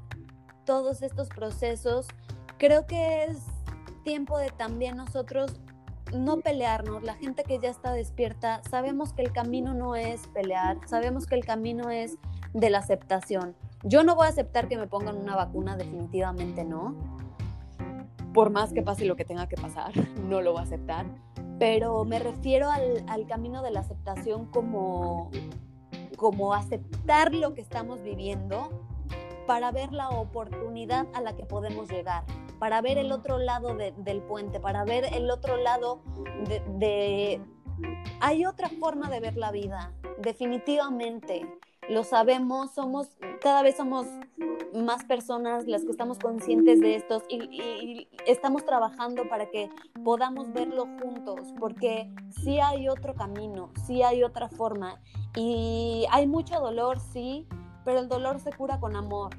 todos 0.66 1.02
estos 1.02 1.30
procesos. 1.30 2.08
Creo 2.58 2.86
que 2.86 3.26
es 3.26 3.44
tiempo 4.04 4.38
de 4.38 4.50
también 4.50 4.98
nosotros 4.98 5.60
no 6.14 6.38
pelearnos, 6.38 7.04
la 7.04 7.16
gente 7.16 7.44
que 7.44 7.60
ya 7.60 7.70
está 7.70 7.92
despierta, 7.92 8.62
sabemos 8.70 9.14
que 9.14 9.24
el 9.24 9.32
camino 9.32 9.74
no 9.74 9.96
es 9.96 10.28
pelear, 10.28 10.78
sabemos 10.86 11.26
que 11.26 11.36
el 11.36 11.46
camino 11.46 11.90
es 11.90 12.18
de 12.54 12.70
la 12.70 12.80
aceptación. 12.80 13.56
Yo 13.84 14.04
no 14.04 14.16
voy 14.16 14.28
a 14.28 14.30
aceptar 14.30 14.68
que 14.68 14.78
me 14.78 14.88
pongan 14.88 15.18
una 15.18 15.36
vacuna, 15.36 15.78
definitivamente 15.78 16.64
no. 16.64 16.96
Por 18.34 18.50
más 18.50 18.74
que 18.74 18.82
pase 18.82 19.06
lo 19.06 19.16
que 19.16 19.26
tenga 19.26 19.48
que 19.48 19.58
pasar, 19.58 19.92
no 20.30 20.42
lo 20.42 20.54
voy 20.54 20.62
a 20.62 20.64
aceptar. 20.64 21.06
Pero 21.60 22.04
me 22.06 22.20
refiero 22.20 22.72
al, 22.72 23.04
al 23.08 23.28
camino 23.28 23.62
de 23.62 23.72
la 23.72 23.82
aceptación 23.82 24.46
como, 24.48 25.30
como 26.18 26.54
aceptar 26.54 27.34
lo 27.34 27.54
que 27.54 27.62
estamos 27.62 28.02
viviendo 28.02 28.70
para 29.46 29.72
ver 29.72 29.92
la 29.92 30.10
oportunidad 30.10 31.06
a 31.14 31.22
la 31.22 31.36
que 31.36 31.46
podemos 31.46 31.90
llegar 31.90 32.24
para 32.64 32.80
ver 32.80 32.98
el 32.98 33.12
otro 33.12 33.40
lado 33.40 33.76
del 33.76 34.22
puente, 34.22 34.62
para 34.62 34.86
ver 34.86 35.04
el 35.14 35.30
otro 35.30 35.58
lado 35.58 36.00
de, 36.80 37.42
Hay 38.22 38.46
otra 38.46 38.70
forma 38.70 39.10
de 39.10 39.20
ver 39.20 39.36
la 39.36 39.52
vida, 39.52 39.92
definitivamente. 40.20 41.46
Lo 41.90 42.04
sabemos, 42.04 42.72
somos, 42.72 43.10
cada 43.42 43.62
vez 43.62 43.76
somos 43.76 44.08
más 44.74 45.04
personas 45.06 45.68
las 45.68 45.84
que 45.84 45.92
estamos 45.92 46.18
conscientes 46.18 46.80
de 46.80 46.96
estos 46.96 47.24
y, 47.30 47.44
y, 47.44 48.08
estamos 48.26 48.66
trabajando 48.66 49.28
para 49.30 49.50
que 49.50 49.70
podamos 50.04 50.52
verlo 50.52 50.88
juntos, 51.02 51.54
porque 51.60 52.12
sí 52.42 52.60
hay 52.60 52.90
otro 52.90 53.14
camino, 53.14 53.70
sí 53.86 54.02
hay 54.02 54.24
otra 54.24 54.50
forma 54.50 55.00
y 55.36 56.06
hay 56.12 56.28
mucho 56.28 56.60
dolor, 56.60 57.00
sí, 57.00 57.48
pero 57.84 58.00
el 58.00 58.08
dolor 58.08 58.40
se 58.40 58.52
cura 58.52 58.80
con 58.80 58.96
amor. 58.96 59.32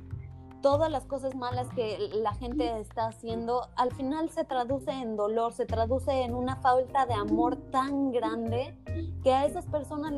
Todas 0.60 0.90
las 0.90 1.04
cosas 1.04 1.34
malas 1.34 1.68
que 1.74 2.10
la 2.14 2.34
gente 2.34 2.80
está 2.80 3.08
haciendo, 3.08 3.68
al 3.76 3.92
final 3.92 4.30
se 4.30 4.44
traduce 4.44 4.90
en 4.90 5.14
dolor, 5.14 5.52
se 5.52 5.66
traduce 5.66 6.22
en 6.22 6.34
una 6.34 6.56
falta 6.56 7.04
de 7.04 7.12
amor 7.12 7.56
tan 7.70 8.12
grande 8.12 8.74
que 9.22 9.32
a 9.32 9.44
esas 9.44 9.66
personas 9.66 10.14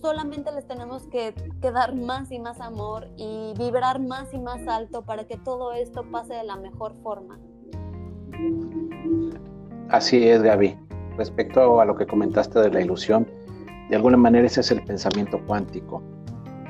solamente 0.00 0.52
les 0.52 0.66
tenemos 0.66 1.06
que, 1.06 1.34
dar 1.60 1.94
más 1.94 2.30
y 2.30 2.38
más 2.38 2.60
amor 2.60 3.08
y 3.16 3.54
vibrar 3.58 4.00
más 4.00 4.32
y 4.32 4.38
más 4.38 4.66
alto 4.68 5.02
para 5.02 5.24
que 5.24 5.36
todo 5.36 5.72
esto 5.72 6.04
pase 6.10 6.34
de 6.34 6.44
la 6.44 6.56
mejor 6.56 6.94
forma. 7.02 7.38
Así 9.88 10.28
es, 10.28 10.42
Gaby. 10.42 10.78
Respecto 11.16 11.80
a 11.80 11.84
lo 11.84 11.96
que 11.96 12.06
comentaste 12.06 12.60
de 12.60 12.70
la 12.70 12.80
ilusión, 12.80 13.26
de 13.88 13.96
alguna 13.96 14.16
manera 14.16 14.46
ese 14.46 14.60
es 14.60 14.70
el 14.70 14.82
pensamiento 14.84 15.40
cuántico. 15.46 16.02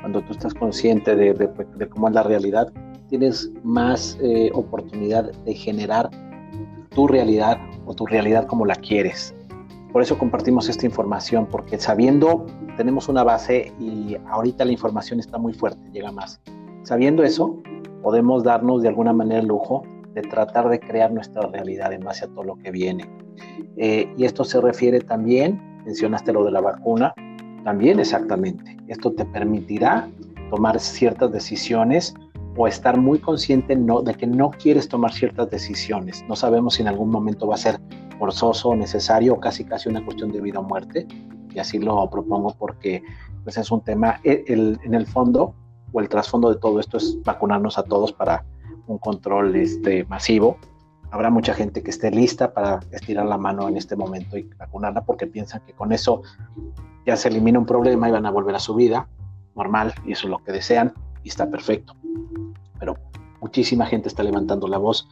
Cuando 0.01 0.21
tú 0.21 0.31
estás 0.31 0.53
consciente 0.53 1.15
de 1.15 1.89
cómo 1.89 2.07
es 2.07 2.13
la 2.13 2.23
realidad, 2.23 2.71
tienes 3.09 3.51
más 3.63 4.17
eh, 4.21 4.51
oportunidad 4.53 5.31
de 5.31 5.53
generar 5.53 6.09
tu 6.89 7.07
realidad 7.07 7.57
o 7.85 7.93
tu 7.93 8.05
realidad 8.05 8.45
como 8.47 8.65
la 8.65 8.75
quieres. 8.75 9.35
Por 9.91 10.01
eso 10.01 10.17
compartimos 10.17 10.69
esta 10.69 10.85
información, 10.85 11.47
porque 11.47 11.77
sabiendo, 11.77 12.45
tenemos 12.75 13.07
una 13.07 13.23
base 13.23 13.73
y 13.79 14.17
ahorita 14.27 14.65
la 14.65 14.71
información 14.71 15.19
está 15.19 15.37
muy 15.37 15.53
fuerte, 15.53 15.89
llega 15.91 16.11
más. 16.11 16.41
Sabiendo 16.83 17.23
eso, 17.23 17.61
podemos 18.03 18.43
darnos 18.43 18.81
de 18.81 18.89
alguna 18.89 19.13
manera 19.13 19.41
el 19.41 19.47
lujo 19.47 19.83
de 20.13 20.21
tratar 20.21 20.69
de 20.69 20.79
crear 20.79 21.11
nuestra 21.11 21.47
realidad 21.47 21.93
en 21.93 22.01
base 22.01 22.25
a 22.25 22.27
todo 22.27 22.43
lo 22.43 22.55
que 22.57 22.71
viene. 22.71 23.09
Eh, 23.77 24.11
y 24.17 24.25
esto 24.25 24.43
se 24.43 24.59
refiere 24.59 24.99
también, 24.99 25.61
mencionaste 25.85 26.33
lo 26.33 26.43
de 26.43 26.51
la 26.51 26.61
vacuna, 26.61 27.13
también 27.63 27.99
exactamente. 27.99 28.77
Esto 28.87 29.11
te 29.13 29.25
permitirá 29.25 30.09
tomar 30.49 30.79
ciertas 30.79 31.31
decisiones 31.31 32.13
o 32.57 32.67
estar 32.67 32.97
muy 32.97 33.19
consciente 33.19 33.75
no, 33.75 34.01
de 34.01 34.15
que 34.15 34.25
no 34.25 34.49
quieres 34.49 34.89
tomar 34.89 35.13
ciertas 35.13 35.49
decisiones. 35.51 36.25
No 36.27 36.35
sabemos 36.35 36.73
si 36.73 36.81
en 36.81 36.87
algún 36.87 37.11
momento 37.11 37.47
va 37.47 37.55
a 37.55 37.59
ser 37.59 37.79
forzoso 38.17 38.75
necesario 38.75 39.35
o 39.35 39.39
casi 39.39 39.63
casi 39.63 39.87
una 39.89 40.03
cuestión 40.03 40.31
de 40.31 40.41
vida 40.41 40.59
o 40.59 40.63
muerte. 40.63 41.07
Y 41.53 41.59
así 41.59 41.77
lo 41.77 42.09
propongo 42.09 42.55
porque 42.57 43.03
pues, 43.43 43.57
es 43.57 43.71
un 43.71 43.81
tema, 43.81 44.19
e, 44.23 44.43
en 44.47 44.93
el 44.93 45.05
fondo 45.05 45.53
o 45.91 46.01
el 46.01 46.09
trasfondo 46.09 46.49
de 46.49 46.59
todo 46.59 46.79
esto 46.79 46.97
es 46.97 47.17
vacunarnos 47.23 47.77
a 47.77 47.83
todos 47.83 48.11
para 48.11 48.43
un 48.87 48.97
control 48.97 49.55
este, 49.55 50.03
masivo. 50.05 50.57
Habrá 51.11 51.29
mucha 51.29 51.53
gente 51.53 51.83
que 51.83 51.91
esté 51.91 52.09
lista 52.11 52.53
para 52.53 52.79
estirar 52.91 53.27
la 53.27 53.37
mano 53.37 53.69
en 53.69 53.77
este 53.77 53.95
momento 53.95 54.35
y 54.35 54.49
vacunarla 54.57 55.05
porque 55.05 55.27
piensan 55.27 55.61
que 55.65 55.73
con 55.73 55.91
eso 55.93 56.23
ya 57.05 57.15
se 57.15 57.29
elimina 57.29 57.59
un 57.59 57.65
problema 57.65 58.09
y 58.09 58.11
van 58.11 58.25
a 58.25 58.31
volver 58.31 58.55
a 58.55 58.59
su 58.59 58.75
vida 58.75 59.07
normal 59.55 59.93
y 60.05 60.13
eso 60.13 60.27
es 60.27 60.31
lo 60.31 60.39
que 60.39 60.51
desean 60.51 60.93
está 61.27 61.49
perfecto 61.49 61.95
pero 62.79 62.97
muchísima 63.41 63.85
gente 63.85 64.07
está 64.07 64.23
levantando 64.23 64.67
la 64.67 64.77
voz. 64.77 65.07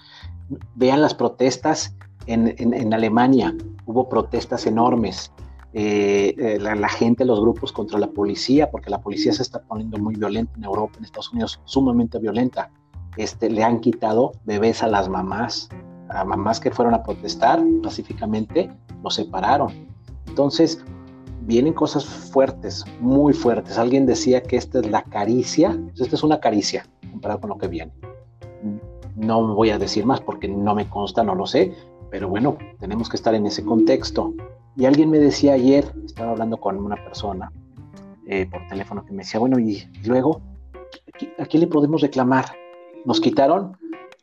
Vean 0.75 1.01
las 1.01 1.13
protestas 1.13 1.95
en, 2.27 2.93
Alemania, 2.93 3.55
hubo 3.85 4.09
protestas 4.09 4.65
enormes. 4.65 5.31
Eh, 5.73 6.33
eh, 6.37 6.57
la, 6.59 6.89
gente, 6.89 7.25
los 7.25 7.41
grupos 7.41 7.71
contra 7.71 7.99
la 7.99 8.07
policía, 8.07 8.71
porque 8.71 8.89
la 8.89 9.01
policía 9.01 9.33
se 9.33 9.41
está 9.41 9.61
poniendo 9.61 9.97
muy 9.97 10.15
violenta 10.15 10.53
en 10.55 10.63
Europa, 10.63 10.93
en 10.97 11.03
Estados 11.03 11.31
Unidos, 11.33 11.59
sumamente 11.65 12.17
violenta. 12.17 12.71
Este, 13.17 13.49
le 13.49 13.63
han 13.63 13.79
quitado 13.79 14.33
bebés 14.45 14.83
a 14.83 14.87
las 14.87 15.09
mamás, 15.09 15.69
a 16.09 16.23
mamás 16.23 16.59
que 16.59 16.71
fueron 16.71 16.93
a 16.93 17.03
protestar 17.03 17.61
pacíficamente, 17.83 18.71
los 19.03 19.15
separaron. 19.15 19.87
Entonces, 20.27 20.83
vienen 21.45 21.73
cosas 21.73 22.05
fuertes, 22.05 22.83
muy 22.99 23.33
fuertes. 23.33 23.77
Alguien 23.77 24.05
decía 24.05 24.41
que 24.41 24.57
esta 24.57 24.79
es 24.79 24.89
la 24.89 25.03
caricia, 25.03 25.77
esta 25.95 26.15
es 26.15 26.23
una 26.23 26.39
caricia, 26.39 26.85
comparado 27.11 27.41
con 27.41 27.49
lo 27.51 27.57
que 27.57 27.67
viene. 27.67 27.91
No 29.15 29.55
voy 29.55 29.69
a 29.69 29.77
decir 29.77 30.05
más 30.05 30.21
porque 30.21 30.47
no 30.47 30.75
me 30.75 30.89
consta, 30.89 31.23
no 31.23 31.35
lo 31.35 31.45
sé, 31.45 31.73
pero 32.09 32.27
bueno, 32.27 32.57
tenemos 32.79 33.09
que 33.09 33.15
estar 33.15 33.35
en 33.35 33.45
ese 33.45 33.63
contexto. 33.63 34.33
Y 34.75 34.85
alguien 34.85 35.09
me 35.09 35.19
decía 35.19 35.53
ayer, 35.53 35.85
estaba 36.05 36.31
hablando 36.31 36.57
con 36.57 36.77
una 36.77 36.95
persona 36.95 37.51
eh, 38.27 38.47
por 38.49 38.67
teléfono 38.67 39.05
que 39.05 39.11
me 39.11 39.19
decía, 39.19 39.39
bueno, 39.39 39.59
y, 39.59 39.87
luego, 40.03 40.41
¿a 41.37 41.45
quién 41.45 41.61
le 41.61 41.67
podemos 41.67 42.01
reclamar? 42.01 42.45
Nos 43.05 43.21
quitaron 43.21 43.77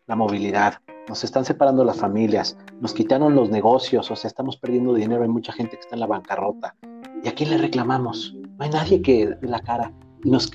la 0.06 0.16
movilidad, 0.16 0.74
nos 1.08 1.22
están 1.24 1.44
separando 1.44 1.84
las 1.84 1.98
familias, 1.98 2.58
nos 2.80 2.92
quitaron 2.92 3.34
los 3.34 3.48
negocios, 3.48 4.10
o 4.10 4.16
sea, 4.16 4.28
estamos 4.28 4.56
perdiendo 4.56 4.92
dinero, 4.92 5.22
hay 5.22 5.28
mucha 5.28 5.52
gente 5.52 5.76
que 5.76 5.80
está 5.80 5.94
en 5.94 6.00
la 6.00 6.06
bancarrota. 6.06 6.74
¿Y 7.22 7.28
a 7.28 7.34
quién 7.34 7.50
le 7.50 7.58
reclamamos? 7.58 8.34
No 8.34 8.64
hay 8.64 8.70
nadie 8.70 9.00
que 9.00 9.28
dé 9.28 9.48
la 9.48 9.60
cara 9.60 9.92
y 10.24 10.30
nos, 10.30 10.50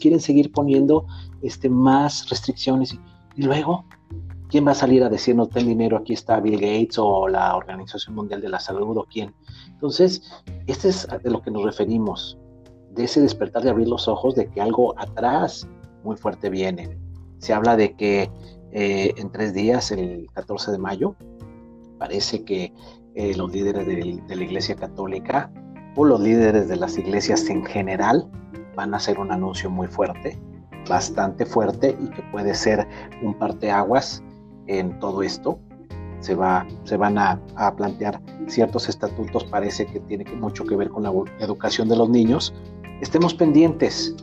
quieren 0.00 0.20
seguir 0.20 0.52
poniendo 0.52 1.06
este, 1.42 1.68
más 1.68 2.28
restricciones. 2.28 2.96
Y, 3.36 3.42
luego, 3.42 3.84
¿quién 4.48 4.66
va 4.66 4.72
a 4.72 4.74
salir 4.74 5.02
a 5.02 5.08
decirnos 5.08 5.50
ten 5.50 5.66
dinero? 5.66 5.96
Aquí 5.96 6.12
está 6.12 6.40
Bill 6.40 6.60
Gates 6.60 6.98
o 6.98 7.28
la 7.28 7.56
Organización 7.56 8.14
Mundial 8.14 8.40
de 8.40 8.48
la 8.48 8.60
Salud 8.60 8.96
o 8.96 9.04
quién. 9.04 9.34
Entonces, 9.68 10.22
este 10.66 10.88
es 10.88 11.06
de 11.22 11.30
lo 11.30 11.42
que 11.42 11.50
nos 11.50 11.64
referimos, 11.64 12.38
de 12.92 13.04
ese 13.04 13.20
despertar 13.20 13.62
de 13.62 13.70
abrir 13.70 13.88
los 13.88 14.06
ojos 14.08 14.34
de 14.34 14.48
que 14.48 14.60
algo 14.60 14.98
atrás 14.98 15.68
muy 16.04 16.16
fuerte 16.16 16.48
viene. 16.48 16.96
Se 17.38 17.52
habla 17.52 17.76
de 17.76 17.94
que 17.94 18.30
eh, 18.72 19.14
en 19.16 19.30
tres 19.30 19.52
días, 19.52 19.90
el 19.90 20.28
14 20.32 20.72
de 20.72 20.78
mayo, 20.78 21.16
parece 21.98 22.44
que 22.44 22.72
eh, 23.14 23.34
los 23.36 23.52
líderes 23.52 23.86
de, 23.86 24.36
la 24.36 24.44
Iglesia 24.44 24.74
Católica 24.74 25.52
o 25.96 26.04
los 26.04 26.20
líderes 26.20 26.68
de 26.68 26.76
las 26.76 26.98
iglesias 26.98 27.48
en 27.48 27.64
general 27.64 28.28
van 28.74 28.94
a 28.94 28.96
hacer 28.96 29.18
un 29.18 29.30
anuncio 29.30 29.70
muy 29.70 29.86
fuerte, 29.86 30.38
bastante 30.88 31.46
fuerte 31.46 31.96
y 32.00 32.08
que 32.10 32.22
puede 32.32 32.54
ser 32.54 32.86
un 33.22 33.34
parteaguas 33.34 34.22
en 34.66 34.98
todo 34.98 35.22
esto. 35.22 35.58
Se, 36.20 36.34
va, 36.34 36.66
se 36.84 36.96
van 36.96 37.18
a, 37.18 37.38
plantear 37.76 38.20
ciertos 38.46 38.88
estatutos, 38.88 39.44
parece 39.44 39.86
que 39.86 40.00
tiene 40.00 40.24
mucho 40.36 40.64
que 40.64 40.74
ver 40.74 40.88
con 40.88 41.02
la 41.02 41.12
educación 41.38 41.88
de 41.88 41.96
los 41.96 42.08
niños. 42.08 42.54
Estemos 43.00 43.34
pendientes. 43.34 44.14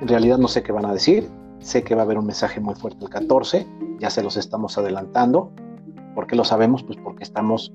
En 0.00 0.08
realidad 0.08 0.38
no 0.38 0.48
sé 0.48 0.62
qué 0.64 0.72
van 0.72 0.84
a 0.84 0.92
decir. 0.92 1.30
Sé 1.60 1.84
que 1.84 1.94
va 1.94 2.02
a 2.02 2.04
haber 2.04 2.18
un 2.18 2.26
mensaje 2.26 2.58
muy 2.58 2.74
fuerte 2.74 3.04
el 3.04 3.10
14. 3.10 3.66
Ya 4.00 4.10
se 4.10 4.20
los 4.24 4.36
estamos 4.36 4.76
adelantando. 4.78 5.52
¿Por 6.16 6.26
qué 6.26 6.34
lo 6.34 6.42
sabemos? 6.42 6.82
Pues 6.82 6.98
porque 7.04 7.22
estamos 7.22 7.72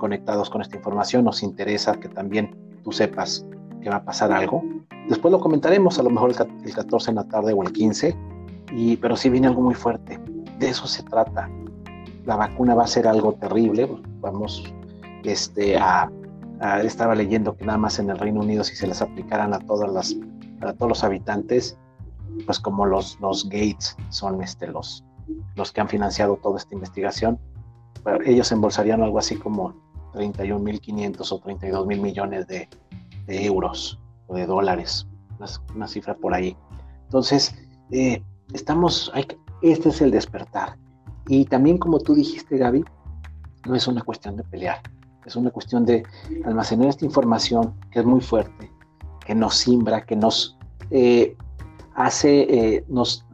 conectados 0.00 0.50
con 0.50 0.62
esta 0.62 0.76
información. 0.76 1.24
Nos 1.24 1.44
interesa 1.44 1.94
que 1.94 2.08
también 2.08 2.56
tú 2.82 2.90
sepas 2.90 3.46
que 3.80 3.88
va 3.88 3.96
a 3.96 4.04
pasar 4.04 4.32
algo 4.32 4.64
Después 5.10 5.32
lo 5.32 5.40
comentaremos, 5.40 5.98
a 5.98 6.04
lo 6.04 6.10
mejor 6.10 6.30
el, 6.30 6.72
14 6.72 7.10
en 7.10 7.16
la 7.16 7.24
tarde 7.24 7.52
o 7.52 7.62
el 7.64 7.72
15, 7.72 8.16
y, 8.76 8.96
pero 8.98 9.16
sí 9.16 9.28
viene 9.28 9.48
algo 9.48 9.60
muy 9.60 9.74
fuerte. 9.74 10.20
De 10.60 10.68
eso 10.68 10.86
se 10.86 11.02
trata. 11.02 11.50
La 12.26 12.36
vacuna 12.36 12.76
va 12.76 12.84
a 12.84 12.86
ser 12.86 13.08
algo 13.08 13.32
terrible. 13.32 13.90
Vamos 14.20 14.72
este, 15.24 15.76
a, 15.76 16.08
estaba 16.84 17.16
leyendo 17.16 17.56
que 17.56 17.64
nada 17.64 17.76
más 17.76 17.98
en 17.98 18.08
el 18.10 18.18
Reino 18.18 18.40
Unido 18.40 18.62
si 18.62 18.76
se 18.76 18.86
les 18.86 19.02
aplicaran 19.02 19.52
a 19.52 19.58
todas 19.58 19.90
las 19.92 20.16
a 20.60 20.74
todos 20.74 20.90
los 20.90 21.04
habitantes, 21.04 21.76
pues 22.46 22.60
como 22.60 22.86
los, 22.86 23.18
los 23.20 23.48
Gates 23.48 23.96
son 24.10 24.42
este, 24.42 24.68
los, 24.68 25.02
los 25.56 25.72
que 25.72 25.80
han 25.80 25.88
financiado 25.88 26.36
toda 26.36 26.58
esta 26.58 26.74
investigación, 26.74 27.40
ellos 28.26 28.52
embolsarían 28.52 29.02
algo 29.02 29.18
así 29.18 29.36
como 29.36 29.74
31.500 30.12 31.32
o 31.32 31.38
32 31.38 31.86
mil 31.86 32.00
millones 32.00 32.46
de, 32.46 32.68
euros 33.28 33.98
o 34.26 34.34
de 34.34 34.46
dólares, 34.46 35.06
una, 35.74 35.86
cifra 35.86 36.14
por 36.14 36.34
ahí. 36.34 36.56
Entonces, 37.04 37.54
eh, 37.90 38.22
estamos, 38.52 39.12
este 39.62 39.88
es 39.88 40.00
el 40.00 40.10
despertar. 40.10 40.76
Y 41.28 41.44
también 41.44 41.78
como 41.78 42.00
tú 42.00 42.14
dijiste, 42.14 42.58
Gaby, 42.58 42.84
no 43.66 43.74
es 43.74 43.86
una 43.86 44.02
cuestión 44.02 44.36
de 44.36 44.42
pelear, 44.44 44.80
es 45.24 45.36
una 45.36 45.50
cuestión 45.50 45.84
de 45.84 46.02
almacenar 46.44 46.88
esta 46.88 47.04
información 47.04 47.74
que 47.92 48.00
es 48.00 48.04
muy 48.04 48.20
fuerte, 48.20 48.70
que 49.24 49.34
nos 49.34 49.56
simbra, 49.56 50.04
que 50.04 50.16
nos 50.16 50.58
eh, 50.90 51.36
hace, 51.94 52.40
eh, 52.40 52.84
nos 52.88 53.24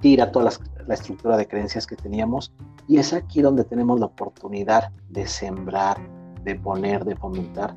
tira 0.00 0.32
toda 0.32 0.50
la 0.86 0.94
estructura 0.94 1.36
de 1.36 1.46
creencias 1.46 1.86
que 1.86 1.96
teníamos 1.96 2.52
y 2.88 2.98
es 2.98 3.12
aquí 3.12 3.42
donde 3.42 3.64
tenemos 3.64 4.00
la 4.00 4.06
oportunidad 4.06 4.90
de 5.08 5.26
sembrar, 5.26 5.98
de 6.44 6.54
poner, 6.56 7.04
de 7.04 7.16
fomentar 7.16 7.74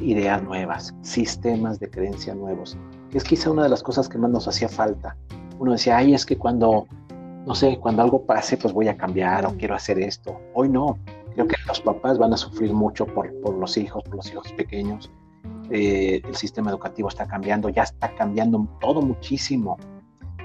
ideas 0.00 0.42
nuevas, 0.42 0.94
sistemas 1.02 1.78
de 1.78 1.90
creencia 1.90 2.34
nuevos, 2.34 2.76
que 3.10 3.18
es 3.18 3.24
quizá 3.24 3.50
una 3.50 3.64
de 3.64 3.68
las 3.68 3.82
cosas 3.82 4.08
que 4.08 4.18
más 4.18 4.30
nos 4.30 4.48
hacía 4.48 4.68
falta. 4.68 5.16
Uno 5.58 5.72
decía, 5.72 5.96
ay, 5.96 6.14
es 6.14 6.26
que 6.26 6.36
cuando, 6.36 6.86
no 7.46 7.54
sé, 7.54 7.78
cuando 7.78 8.02
algo 8.02 8.24
pase, 8.24 8.56
pues 8.56 8.72
voy 8.72 8.88
a 8.88 8.96
cambiar 8.96 9.46
o 9.46 9.56
quiero 9.56 9.74
hacer 9.74 9.98
esto. 9.98 10.40
Hoy 10.54 10.68
no. 10.68 10.98
Creo 11.34 11.46
que 11.46 11.56
los 11.66 11.80
papás 11.80 12.18
van 12.18 12.32
a 12.32 12.36
sufrir 12.36 12.74
mucho 12.74 13.06
por, 13.06 13.32
por 13.40 13.54
los 13.54 13.76
hijos, 13.76 14.02
por 14.04 14.16
los 14.16 14.30
hijos 14.30 14.52
pequeños. 14.52 15.10
Eh, 15.70 16.20
el 16.24 16.36
sistema 16.36 16.70
educativo 16.70 17.08
está 17.08 17.26
cambiando, 17.26 17.68
ya 17.68 17.84
está 17.84 18.14
cambiando 18.14 18.66
todo 18.80 19.00
muchísimo. 19.00 19.78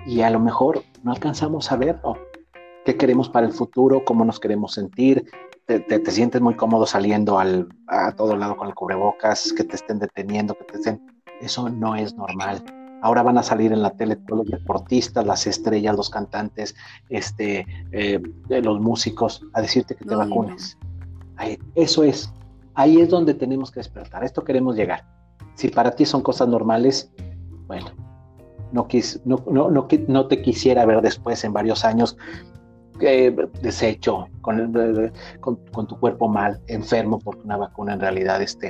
Y 0.06 0.22
a 0.22 0.30
lo 0.30 0.40
mejor 0.40 0.84
no 1.04 1.12
alcanzamos 1.12 1.72
a 1.72 1.76
ver 1.76 2.00
qué 2.86 2.96
queremos 2.96 3.28
para 3.28 3.46
el 3.46 3.52
futuro, 3.52 4.06
cómo 4.06 4.24
nos 4.24 4.40
queremos 4.40 4.74
sentir, 4.74 5.30
te, 5.68 6.12
sientes 6.12 6.42
muy 6.42 6.56
cómodo 6.56 6.86
saliendo 6.86 7.38
al, 7.38 7.68
a 7.88 8.14
todo 8.14 8.36
lado 8.36 8.56
con 8.56 8.70
el 8.70 8.74
cubrebocas, 8.74 9.54
que 9.54 9.64
te 9.64 9.76
estén 9.76 10.00
deteniendo, 10.00 10.56
que 10.58 10.64
te 10.64 10.78
estén... 10.78 11.02
Eso 11.42 11.70
no 11.70 11.96
es 11.96 12.16
normal. 12.16 12.64
Ahora 13.02 13.22
van 13.22 13.38
a 13.38 13.44
salir 13.44 13.72
en 13.72 13.82
la 13.82 13.92
tele 13.92 14.16
todos 14.16 14.48
los 14.48 14.60
deportistas, 14.60 15.26
las 15.26 15.46
estrellas, 15.46 15.96
los 15.96 16.10
cantantes, 16.10 16.76
este, 17.10 17.68
eh, 17.92 18.20
los 18.50 18.80
músicos, 18.80 19.46
a 19.54 19.62
decirte 19.62 19.96
que 19.96 20.06
te 20.06 20.16
vacunes. 20.16 20.78
eso 21.76 22.04
es. 22.04 22.34
Ahí 22.74 23.00
es 23.02 23.10
donde 23.10 23.34
tenemos 23.34 23.70
que 23.70 23.82
despertar. 23.82 24.24
esto 24.24 24.44
queremos 24.44 24.76
llegar. 24.76 25.06
Si 25.56 25.68
para 25.68 25.92
ti 25.92 26.06
son 26.06 26.22
cosas 26.22 26.48
normales, 26.48 27.12
bueno, 27.68 27.92
no, 28.72 28.88
no, 29.26 29.44
no, 29.70 29.88
no 30.08 30.28
te 30.28 30.42
quisiera 30.42 30.86
ver 30.86 31.02
después 31.02 31.44
en 31.44 31.54
varios 31.54 31.86
años 31.86 32.18
eh, 33.02 33.36
deshecho, 33.62 34.28
con, 34.42 34.74
con, 35.42 35.88
tu 35.88 36.00
cuerpo 36.00 36.28
mal, 36.28 36.60
enfermo, 36.68 37.20
porque 37.20 37.42
una 37.44 37.58
vacuna 37.58 37.94
en 37.94 38.00
realidad 38.00 38.42
este, 38.42 38.70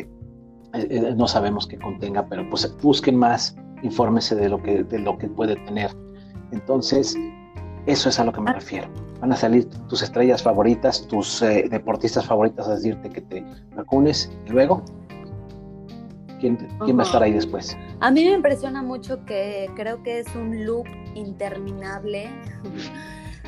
eh, 0.74 0.88
eh, 0.90 1.14
no 1.16 1.28
sabemos 1.28 1.68
qué 1.68 1.78
contenga, 1.78 2.28
pero 2.28 2.48
pues 2.50 2.76
busquen 2.82 3.16
más, 3.16 3.56
infórmese 3.84 4.36
de 4.36 4.50
lo 4.50 4.62
que, 4.62 4.84
de 4.84 5.00
lo 5.00 5.18
que 5.18 5.28
puede 5.28 5.56
tener. 5.66 5.92
Entonces, 6.52 7.16
eso 7.86 8.10
es 8.10 8.20
a 8.20 8.26
lo 8.26 8.34
que 8.34 8.42
me 8.42 8.54
refiero. 8.54 8.90
Van 9.22 9.32
a 9.32 9.36
salir 9.36 9.68
tus 9.88 10.02
estrellas 10.02 10.44
favoritas, 10.44 11.08
tus 11.08 11.42
deportistas 11.42 12.26
favoritas 12.26 12.68
a 12.68 12.76
decirte 12.76 13.10
que 13.10 13.22
te 13.22 13.46
vacunes 13.76 14.32
y 14.46 14.50
luego, 14.52 14.84
¿quién, 16.40 16.58
¿quién 16.84 16.98
va 16.98 17.04
a 17.04 17.06
estar 17.06 17.24
ahí 17.24 17.34
después? 17.34 17.76
A 18.00 18.12
mí 18.12 18.26
me 18.26 18.34
impresiona 18.34 18.84
mucho 18.84 19.26
que 19.26 19.70
creo 19.76 20.04
que 20.04 20.20
es 20.20 20.36
un 20.36 20.66
loop 20.66 20.86
interminable 21.16 22.30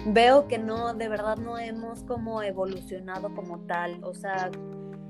veo 0.05 0.47
que 0.47 0.57
no, 0.57 0.93
de 0.93 1.09
verdad 1.09 1.37
no 1.37 1.57
hemos 1.57 2.03
como 2.03 2.41
evolucionado 2.41 3.33
como 3.35 3.59
tal, 3.61 4.03
o 4.03 4.13
sea, 4.13 4.49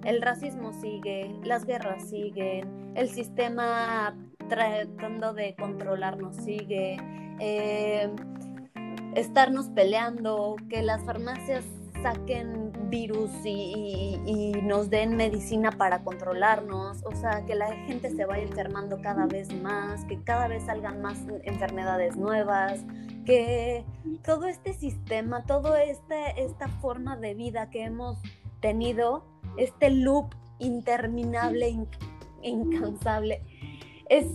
el 0.03 0.21
racismo 0.21 0.73
sigue, 0.73 1.35
las 1.43 1.65
guerras 1.65 2.09
siguen, 2.09 2.93
el 2.95 3.09
sistema 3.09 4.15
tratando 4.47 5.33
de 5.33 5.55
controlarnos 5.55 6.35
sigue, 6.37 6.97
eh, 7.39 8.09
estarnos 9.15 9.69
peleando, 9.69 10.55
que 10.69 10.81
las 10.81 11.03
farmacias 11.03 11.65
saquen 12.01 12.71
virus 12.89 13.29
y, 13.43 14.19
y, 14.25 14.51
nos 14.63 14.89
den 14.89 15.15
medicina 15.15 15.71
para 15.71 16.03
controlarnos, 16.03 17.03
o 17.03 17.15
sea, 17.15 17.45
que 17.45 17.55
la 17.55 17.67
gente 17.85 18.09
se 18.09 18.25
vaya 18.25 18.43
enfermando 18.43 19.01
cada 19.01 19.27
vez 19.27 19.53
más, 19.61 20.05
que 20.05 20.21
cada 20.23 20.47
vez 20.47 20.63
salgan 20.63 21.01
más 21.01 21.19
enfermedades 21.43 22.15
nuevas, 22.15 22.83
que 23.29 23.85
todo 24.25 24.47
este 24.47 24.73
sistema, 24.73 25.43
toda 25.43 25.83
esta, 25.83 26.31
esta 26.31 26.67
forma 26.67 27.15
de 27.15 27.35
vida 27.35 27.69
que 27.69 27.83
hemos 27.83 28.17
tenido, 28.59 29.23
este 29.55 29.91
loop 29.91 30.33
interminable, 30.57 31.77
incansable, 32.41 33.43
es, 34.09 34.25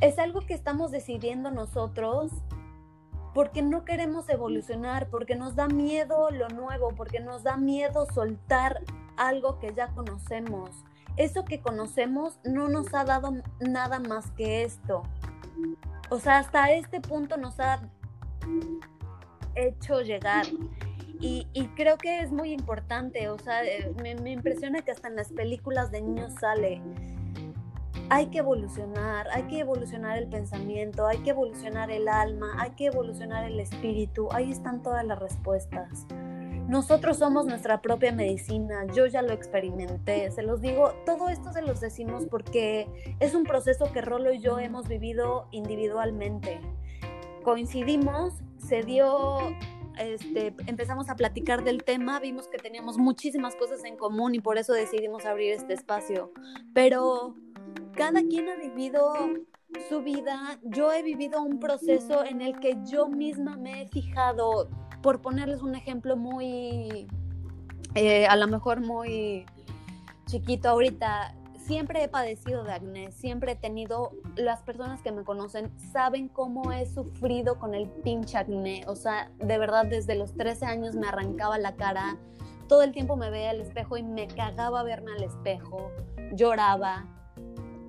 es 0.00 0.18
algo 0.18 0.40
que 0.40 0.54
estamos 0.54 0.90
decidiendo 0.90 1.50
nosotros 1.50 2.32
porque 3.34 3.60
no 3.60 3.84
queremos 3.84 4.26
evolucionar, 4.30 5.10
porque 5.10 5.36
nos 5.36 5.54
da 5.54 5.68
miedo 5.68 6.30
lo 6.30 6.48
nuevo, 6.48 6.94
porque 6.96 7.20
nos 7.20 7.42
da 7.42 7.58
miedo 7.58 8.06
soltar 8.14 8.80
algo 9.18 9.58
que 9.58 9.74
ya 9.74 9.88
conocemos. 9.88 10.70
Eso 11.18 11.44
que 11.44 11.60
conocemos 11.60 12.38
no 12.42 12.68
nos 12.68 12.94
ha 12.94 13.04
dado 13.04 13.34
nada 13.60 13.98
más 13.98 14.30
que 14.30 14.64
esto. 14.64 15.02
O 16.10 16.18
sea, 16.18 16.38
hasta 16.38 16.72
este 16.72 17.00
punto 17.00 17.36
nos 17.36 17.58
ha 17.60 17.80
hecho 19.54 20.00
llegar. 20.02 20.46
Y, 21.20 21.46
creo 21.74 21.96
que 21.96 22.20
es 22.20 22.32
muy 22.32 22.52
importante, 22.52 23.30
o 23.30 23.38
sea, 23.38 23.64
eh, 23.64 23.94
me, 24.02 24.14
me, 24.16 24.32
impresiona 24.32 24.82
que 24.82 24.90
hasta 24.90 25.08
en 25.08 25.16
las 25.16 25.32
películas 25.32 25.90
de 25.90 26.02
niños 26.02 26.34
sale. 26.38 26.82
Hay 28.10 28.26
que 28.26 28.38
evolucionar, 28.38 29.28
hay 29.32 29.44
que 29.44 29.60
evolucionar 29.60 30.18
el 30.18 30.28
pensamiento, 30.28 31.06
hay 31.06 31.18
que 31.18 31.30
evolucionar 31.30 31.90
el 31.90 32.08
alma, 32.08 32.54
hay 32.58 32.72
que 32.72 32.86
evolucionar 32.86 33.44
el 33.44 33.58
espíritu, 33.58 34.28
ahí 34.32 34.52
están 34.52 34.82
todas 34.82 35.02
las 35.06 35.18
respuestas. 35.18 36.06
Nosotros 36.68 37.18
somos 37.18 37.44
nuestra 37.44 37.82
propia 37.82 38.10
medicina, 38.10 38.86
yo 38.94 39.06
ya 39.06 39.20
lo 39.20 39.32
experimenté, 39.32 40.30
se 40.30 40.42
los 40.42 40.62
digo, 40.62 40.94
todo 41.04 41.28
esto 41.28 41.52
se 41.52 41.60
los 41.60 41.78
decimos 41.80 42.24
porque 42.30 42.88
es 43.20 43.34
un 43.34 43.44
proceso 43.44 43.92
que 43.92 44.00
Rolo 44.00 44.32
y 44.32 44.40
yo 44.40 44.58
hemos 44.58 44.88
vivido 44.88 45.46
individualmente. 45.50 46.60
Coincidimos, 47.42 48.32
se 48.56 48.82
dio, 48.82 49.38
este, 49.98 50.54
empezamos 50.66 51.10
a 51.10 51.16
platicar 51.16 51.64
del 51.64 51.84
tema, 51.84 52.18
vimos 52.18 52.48
que 52.48 52.56
teníamos 52.56 52.96
muchísimas 52.96 53.54
cosas 53.56 53.84
en 53.84 53.98
común 53.98 54.34
y 54.34 54.40
por 54.40 54.56
eso 54.56 54.72
decidimos 54.72 55.26
abrir 55.26 55.52
este 55.52 55.74
espacio. 55.74 56.32
Pero 56.72 57.34
cada 57.94 58.22
quien 58.22 58.48
ha 58.48 58.56
vivido 58.56 59.12
su 59.90 60.02
vida, 60.02 60.58
yo 60.62 60.92
he 60.92 61.02
vivido 61.02 61.42
un 61.42 61.60
proceso 61.60 62.24
en 62.24 62.40
el 62.40 62.58
que 62.58 62.78
yo 62.90 63.06
misma 63.06 63.58
me 63.58 63.82
he 63.82 63.88
fijado 63.88 64.70
por 65.04 65.20
ponerles 65.20 65.60
un 65.60 65.74
ejemplo 65.74 66.16
muy, 66.16 67.06
eh, 67.94 68.26
a 68.26 68.36
lo 68.36 68.48
mejor 68.48 68.80
muy 68.80 69.44
chiquito 70.24 70.70
ahorita, 70.70 71.34
siempre 71.58 72.02
he 72.02 72.08
padecido 72.08 72.64
de 72.64 72.72
acné, 72.72 73.12
siempre 73.12 73.52
he 73.52 73.54
tenido, 73.54 74.12
las 74.34 74.62
personas 74.62 75.02
que 75.02 75.12
me 75.12 75.22
conocen 75.22 75.70
saben 75.92 76.28
cómo 76.28 76.72
he 76.72 76.86
sufrido 76.86 77.58
con 77.58 77.74
el 77.74 77.86
pinche 77.86 78.38
acné, 78.38 78.84
o 78.86 78.96
sea, 78.96 79.30
de 79.40 79.58
verdad 79.58 79.84
desde 79.84 80.14
los 80.14 80.32
13 80.38 80.64
años 80.64 80.94
me 80.94 81.06
arrancaba 81.06 81.58
la 81.58 81.76
cara, 81.76 82.16
todo 82.66 82.80
el 82.82 82.92
tiempo 82.92 83.14
me 83.14 83.28
veía 83.28 83.50
al 83.50 83.60
espejo 83.60 83.98
y 83.98 84.02
me 84.02 84.26
cagaba 84.26 84.82
verme 84.84 85.12
al 85.18 85.22
espejo, 85.22 85.90
lloraba. 86.32 87.04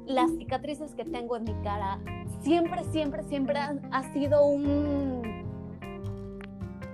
Las 0.05 0.32
cicatrices 0.32 0.93
que 0.95 1.05
tengo 1.05 1.38
en 1.38 1.45
mi 1.45 1.53
cara 1.63 1.97
siempre, 2.41 2.84
siempre, 2.91 3.24
siempre 3.24 3.57
ha 3.57 4.13
sido 4.13 4.45
un 4.45 5.45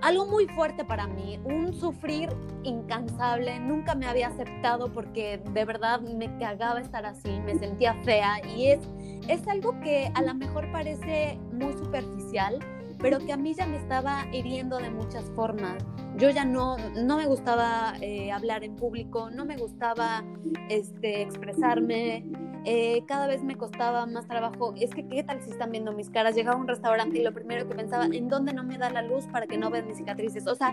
algo 0.02 0.26
muy 0.26 0.46
fuerte 0.48 0.84
para 0.84 1.06
mí, 1.06 1.38
un 1.44 1.72
sufrir 1.72 2.28
incansable, 2.64 3.58
nunca 3.60 3.94
me 3.94 4.06
había 4.06 4.28
aceptado 4.28 4.92
porque 4.92 5.40
de 5.52 5.64
verdad 5.64 6.00
me 6.00 6.36
cagaba 6.38 6.80
estar 6.80 7.06
así, 7.06 7.30
me 7.40 7.54
sentía 7.54 7.94
fea 8.02 8.40
y 8.56 8.66
es, 8.66 8.80
es 9.28 9.46
algo 9.46 9.78
que 9.80 10.10
a 10.14 10.22
lo 10.22 10.34
mejor 10.34 10.70
parece 10.72 11.38
muy 11.52 11.72
superficial, 11.74 12.58
pero 12.98 13.18
que 13.20 13.32
a 13.32 13.36
mí 13.36 13.54
ya 13.54 13.66
me 13.66 13.76
estaba 13.76 14.26
hiriendo 14.32 14.78
de 14.78 14.90
muchas 14.90 15.24
formas. 15.36 15.84
Yo 16.16 16.30
ya 16.30 16.44
no, 16.44 16.76
no 16.94 17.16
me 17.16 17.26
gustaba 17.26 17.94
eh, 18.00 18.30
hablar 18.32 18.64
en 18.64 18.76
público, 18.76 19.30
no 19.30 19.44
me 19.44 19.56
gustaba 19.56 20.24
este, 20.68 21.22
expresarme, 21.22 22.24
eh, 22.64 23.04
cada 23.06 23.26
vez 23.26 23.42
me 23.42 23.56
costaba 23.56 24.06
más 24.06 24.26
trabajo. 24.26 24.74
Es 24.76 24.90
que, 24.90 25.06
¿qué 25.06 25.22
tal 25.22 25.42
si 25.42 25.50
están 25.50 25.70
viendo 25.72 25.92
mis 25.92 26.10
caras? 26.10 26.34
Llegaba 26.34 26.56
a 26.56 26.60
un 26.60 26.68
restaurante 26.68 27.18
y 27.18 27.22
lo 27.22 27.32
primero 27.32 27.68
que 27.68 27.74
pensaba, 27.74 28.06
¿en 28.06 28.28
dónde 28.28 28.52
no 28.52 28.62
me 28.62 28.78
da 28.78 28.90
la 28.90 29.02
luz 29.02 29.26
para 29.26 29.46
que 29.46 29.58
no 29.58 29.70
vean 29.70 29.86
mis 29.86 29.96
cicatrices? 29.96 30.46
O 30.46 30.54
sea, 30.54 30.72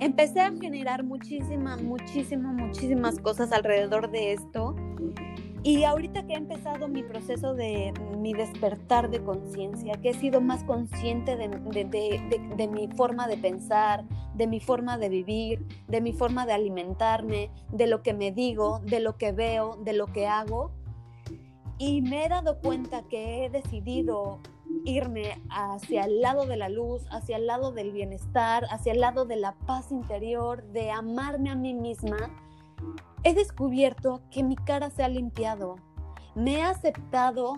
empecé 0.00 0.40
a 0.40 0.52
generar 0.52 1.02
muchísimas, 1.02 1.82
muchísimas, 1.82 2.54
muchísimas 2.54 3.18
cosas 3.18 3.52
alrededor 3.52 4.10
de 4.10 4.32
esto. 4.32 4.76
Y 5.64 5.84
ahorita 5.84 6.26
que 6.26 6.34
he 6.34 6.36
empezado 6.36 6.88
mi 6.88 7.02
proceso 7.02 7.54
de 7.54 7.94
mi 8.18 8.34
despertar 8.34 9.10
de 9.10 9.24
conciencia, 9.24 9.94
que 9.94 10.10
he 10.10 10.14
sido 10.14 10.42
más 10.42 10.62
consciente 10.64 11.36
de, 11.36 11.48
de, 11.48 12.68
mi 12.68 12.86
forma 12.88 13.26
de 13.26 13.38
pensar, 13.38 14.04
de 14.34 14.46
mi 14.46 14.60
forma 14.60 14.98
de 14.98 15.08
vivir, 15.08 15.66
de 15.88 16.02
mi 16.02 16.12
forma 16.12 16.44
de 16.44 16.52
alimentarme, 16.52 17.50
de 17.72 17.86
lo 17.86 18.02
que 18.02 18.12
me 18.12 18.30
digo, 18.30 18.80
de 18.80 19.00
lo 19.00 19.16
que 19.16 19.32
veo, 19.32 19.78
de 19.82 19.94
lo 19.94 20.06
que 20.06 20.26
hago, 20.26 20.70
y 21.78 22.02
me 22.02 22.24
he 22.24 22.28
dado 22.28 22.58
cuenta 22.60 23.02
que 23.02 23.44
he 23.44 23.50
decidido 23.50 24.40
irme 24.84 25.40
hacia 25.50 26.04
el 26.04 26.20
lado 26.20 26.46
de 26.46 26.56
la 26.56 26.68
luz, 26.68 27.02
hacia 27.10 27.36
el 27.36 27.46
lado 27.46 27.72
del 27.72 27.92
bienestar, 27.92 28.66
hacia 28.70 28.92
el 28.92 29.00
lado 29.00 29.24
de 29.24 29.36
la 29.36 29.52
paz 29.52 29.90
interior, 29.90 30.62
de 30.72 30.90
amarme 30.90 31.50
a 31.50 31.54
mí 31.54 31.74
misma, 31.74 32.30
he 33.22 33.34
descubierto 33.34 34.20
que 34.30 34.42
mi 34.42 34.56
cara 34.56 34.90
se 34.90 35.02
ha 35.02 35.08
limpiado. 35.08 35.76
Me 36.34 36.56
he 36.56 36.62
aceptado, 36.62 37.54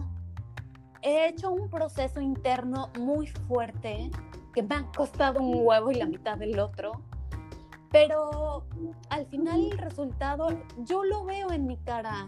he 1.03 1.29
hecho 1.29 1.51
un 1.51 1.69
proceso 1.69 2.21
interno 2.21 2.91
muy 2.99 3.27
fuerte 3.27 4.11
que 4.55 4.63
me 4.63 4.77
ha 4.77 4.91
costado 4.93 5.41
un 5.41 5.67
huevo 5.67 5.91
y 5.91 5.97
la 5.97 6.07
mitad 6.07 6.39
del 6.39 6.59
otro. 6.59 7.03
Pero 7.91 8.65
al 9.11 9.27
final 9.27 9.71
el 9.73 9.79
resultado 9.79 10.49
yo 10.79 11.05
lo 11.05 11.25
veo 11.25 11.51
en 11.51 11.67
mi 11.67 11.77
cara. 11.79 12.27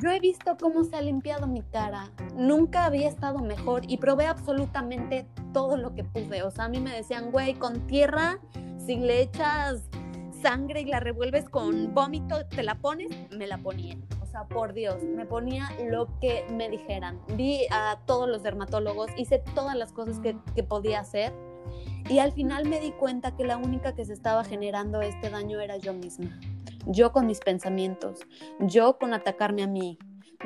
Yo 0.00 0.12
he 0.12 0.20
visto 0.20 0.56
cómo 0.56 0.84
se 0.84 0.94
ha 0.94 1.02
limpiado 1.02 1.48
mi 1.48 1.62
cara. 1.62 2.12
Nunca 2.36 2.84
había 2.84 3.08
estado 3.08 3.40
mejor 3.40 3.82
y 3.88 3.96
probé 3.96 4.26
absolutamente 4.26 5.26
todo 5.52 5.76
lo 5.76 5.92
que 5.96 6.04
pude. 6.04 6.44
O 6.44 6.52
sea, 6.52 6.66
a 6.66 6.68
mí 6.68 6.78
me 6.78 6.94
decían, 6.94 7.32
güey, 7.32 7.54
con 7.54 7.84
tierra, 7.88 8.38
si 8.78 8.94
le 8.94 9.22
echas 9.22 9.82
sangre 10.40 10.82
y 10.82 10.84
la 10.84 11.00
revuelves 11.00 11.48
con 11.48 11.94
vómito, 11.94 12.46
te 12.46 12.62
la 12.62 12.76
pones, 12.76 13.08
me 13.36 13.48
la 13.48 13.58
ponía. 13.58 13.96
O 14.22 14.26
sea, 14.26 14.44
por 14.44 14.72
Dios, 14.72 15.02
me 15.02 15.26
ponía 15.26 15.68
lo 15.90 16.06
que 16.20 16.46
me 16.52 16.68
dijeran. 16.68 17.20
Vi 17.36 17.62
a 17.72 17.98
todos 18.06 18.28
los 18.28 18.44
dermatólogos, 18.44 19.10
hice 19.16 19.42
todas 19.52 19.74
las 19.74 19.90
cosas 19.90 20.20
que, 20.20 20.36
que 20.54 20.62
podía 20.62 21.00
hacer. 21.00 21.32
Y 22.08 22.20
al 22.20 22.30
final 22.30 22.68
me 22.68 22.78
di 22.78 22.92
cuenta 22.92 23.34
que 23.34 23.44
la 23.44 23.56
única 23.56 23.96
que 23.96 24.04
se 24.04 24.12
estaba 24.12 24.44
generando 24.44 25.02
este 25.02 25.28
daño 25.28 25.58
era 25.58 25.76
yo 25.76 25.92
misma 25.92 26.38
yo 26.88 27.12
con 27.12 27.26
mis 27.26 27.40
pensamientos, 27.40 28.20
yo 28.60 28.98
con 28.98 29.14
atacarme 29.14 29.62
a 29.62 29.66
mí, 29.66 29.98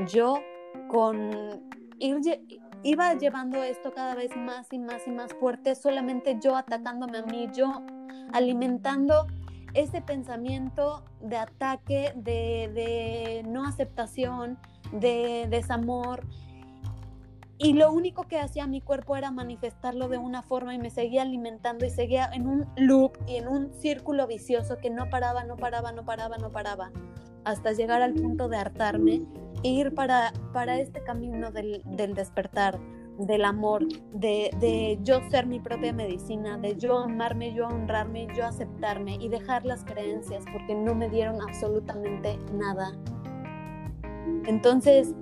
yo 0.09 0.40
con 0.88 1.30
ir, 1.99 2.18
iba 2.82 3.14
llevando 3.14 3.62
esto 3.62 3.93
cada 3.93 4.14
vez 4.14 4.36
más 4.36 4.72
y 4.72 4.78
más 4.78 5.07
y 5.07 5.11
más 5.11 5.32
fuerte, 5.34 5.74
solamente 5.74 6.38
yo 6.40 6.57
atacándome 6.57 7.18
a 7.18 7.22
mí, 7.22 7.49
yo 7.55 7.82
alimentando 8.32 9.26
ese 9.74 10.03
pensamiento 10.03 11.05
de 11.20 11.36
ataque, 11.36 12.12
de, 12.16 12.70
de 12.74 13.43
no 13.47 13.64
aceptación, 13.64 14.59
de 14.93 15.47
desamor, 15.49 16.26
y 17.62 17.74
lo 17.74 17.92
único 17.92 18.24
que 18.24 18.40
hacía 18.40 18.66
mi 18.66 18.80
cuerpo 18.80 19.16
era 19.16 19.30
manifestarlo 19.30 20.08
de 20.08 20.18
una 20.18 20.42
forma 20.42 20.74
y 20.74 20.78
me 20.78 20.90
seguía 20.90 21.22
alimentando 21.22 21.86
y 21.86 21.90
seguía 21.90 22.28
en 22.32 22.48
un 22.48 22.66
loop 22.76 23.16
y 23.28 23.36
en 23.36 23.46
un 23.46 23.72
círculo 23.72 24.26
vicioso 24.26 24.78
que 24.78 24.90
no 24.90 25.08
paraba, 25.08 25.44
no 25.44 25.56
paraba, 25.56 25.92
no 25.92 26.04
paraba, 26.04 26.38
no 26.38 26.50
paraba, 26.50 26.90
hasta 27.44 27.72
llegar 27.72 28.02
al 28.02 28.14
punto 28.14 28.48
de 28.48 28.56
hartarme 28.56 29.22
e 29.62 29.68
ir 29.68 29.94
para, 29.94 30.32
para 30.52 30.80
este 30.80 31.04
camino 31.04 31.52
del, 31.52 31.82
del 31.84 32.14
despertar, 32.14 32.80
del 33.18 33.44
amor, 33.44 33.86
de, 34.12 34.50
de, 34.58 34.98
yo 35.02 35.20
ser 35.30 35.46
mi 35.46 35.60
propia 35.60 35.92
medicina, 35.92 36.58
de 36.58 36.76
yo 36.76 36.98
amarme, 36.98 37.54
yo 37.54 37.68
honrarme, 37.68 38.26
yo 38.36 38.44
aceptarme 38.44 39.16
y 39.20 39.28
dejar 39.28 39.64
las 39.64 39.84
creencias 39.84 40.44
porque 40.52 40.74
no 40.74 40.96
me 40.96 41.08
dieron 41.08 41.40
absolutamente 41.40 42.38
nada. 42.52 42.92
Entonces, 44.46 45.14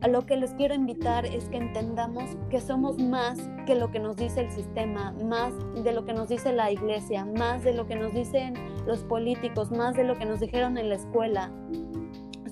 a 0.00 0.08
lo 0.08 0.24
que 0.24 0.36
les 0.36 0.52
quiero 0.54 0.74
invitar 0.74 1.26
es 1.26 1.48
que 1.48 1.58
entendamos 1.58 2.24
que 2.48 2.60
somos 2.60 2.98
más 2.98 3.38
que 3.66 3.74
lo 3.74 3.90
que 3.90 3.98
nos 3.98 4.16
dice 4.16 4.40
el 4.40 4.50
sistema, 4.50 5.12
más 5.24 5.52
de 5.82 5.92
lo 5.92 6.04
que 6.04 6.14
nos 6.14 6.28
dice 6.28 6.52
la 6.52 6.70
iglesia, 6.70 7.24
más 7.24 7.62
de 7.64 7.74
lo 7.74 7.86
que 7.86 7.96
nos 7.96 8.14
dicen 8.14 8.54
los 8.86 9.04
políticos, 9.04 9.70
más 9.70 9.96
de 9.96 10.04
lo 10.04 10.16
que 10.18 10.24
nos 10.24 10.40
dijeron 10.40 10.78
en 10.78 10.88
la 10.88 10.94
escuela. 10.94 11.50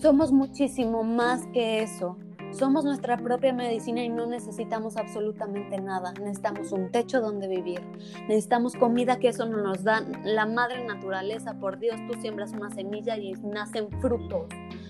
Somos 0.00 0.30
muchísimo 0.30 1.02
más 1.02 1.46
que 1.48 1.82
eso. 1.82 2.18
Somos 2.50 2.84
nuestra 2.84 3.18
propia 3.18 3.52
medicina 3.52 4.02
y 4.02 4.08
no 4.08 4.26
necesitamos 4.26 4.96
absolutamente 4.96 5.80
nada. 5.80 6.12
Necesitamos 6.14 6.72
un 6.72 6.90
techo 6.90 7.20
donde 7.20 7.46
vivir. 7.46 7.80
Necesitamos 8.26 8.74
comida 8.74 9.18
que 9.18 9.28
eso 9.28 9.44
no 9.46 9.58
nos 9.58 9.84
da 9.84 10.02
la 10.24 10.46
madre 10.46 10.84
naturaleza. 10.84 11.58
Por 11.60 11.78
Dios, 11.78 11.96
tú 12.08 12.18
siembras 12.20 12.52
una 12.52 12.70
semilla 12.70 13.18
y 13.18 13.32
nacen 13.42 13.90
frutos. 14.00 14.46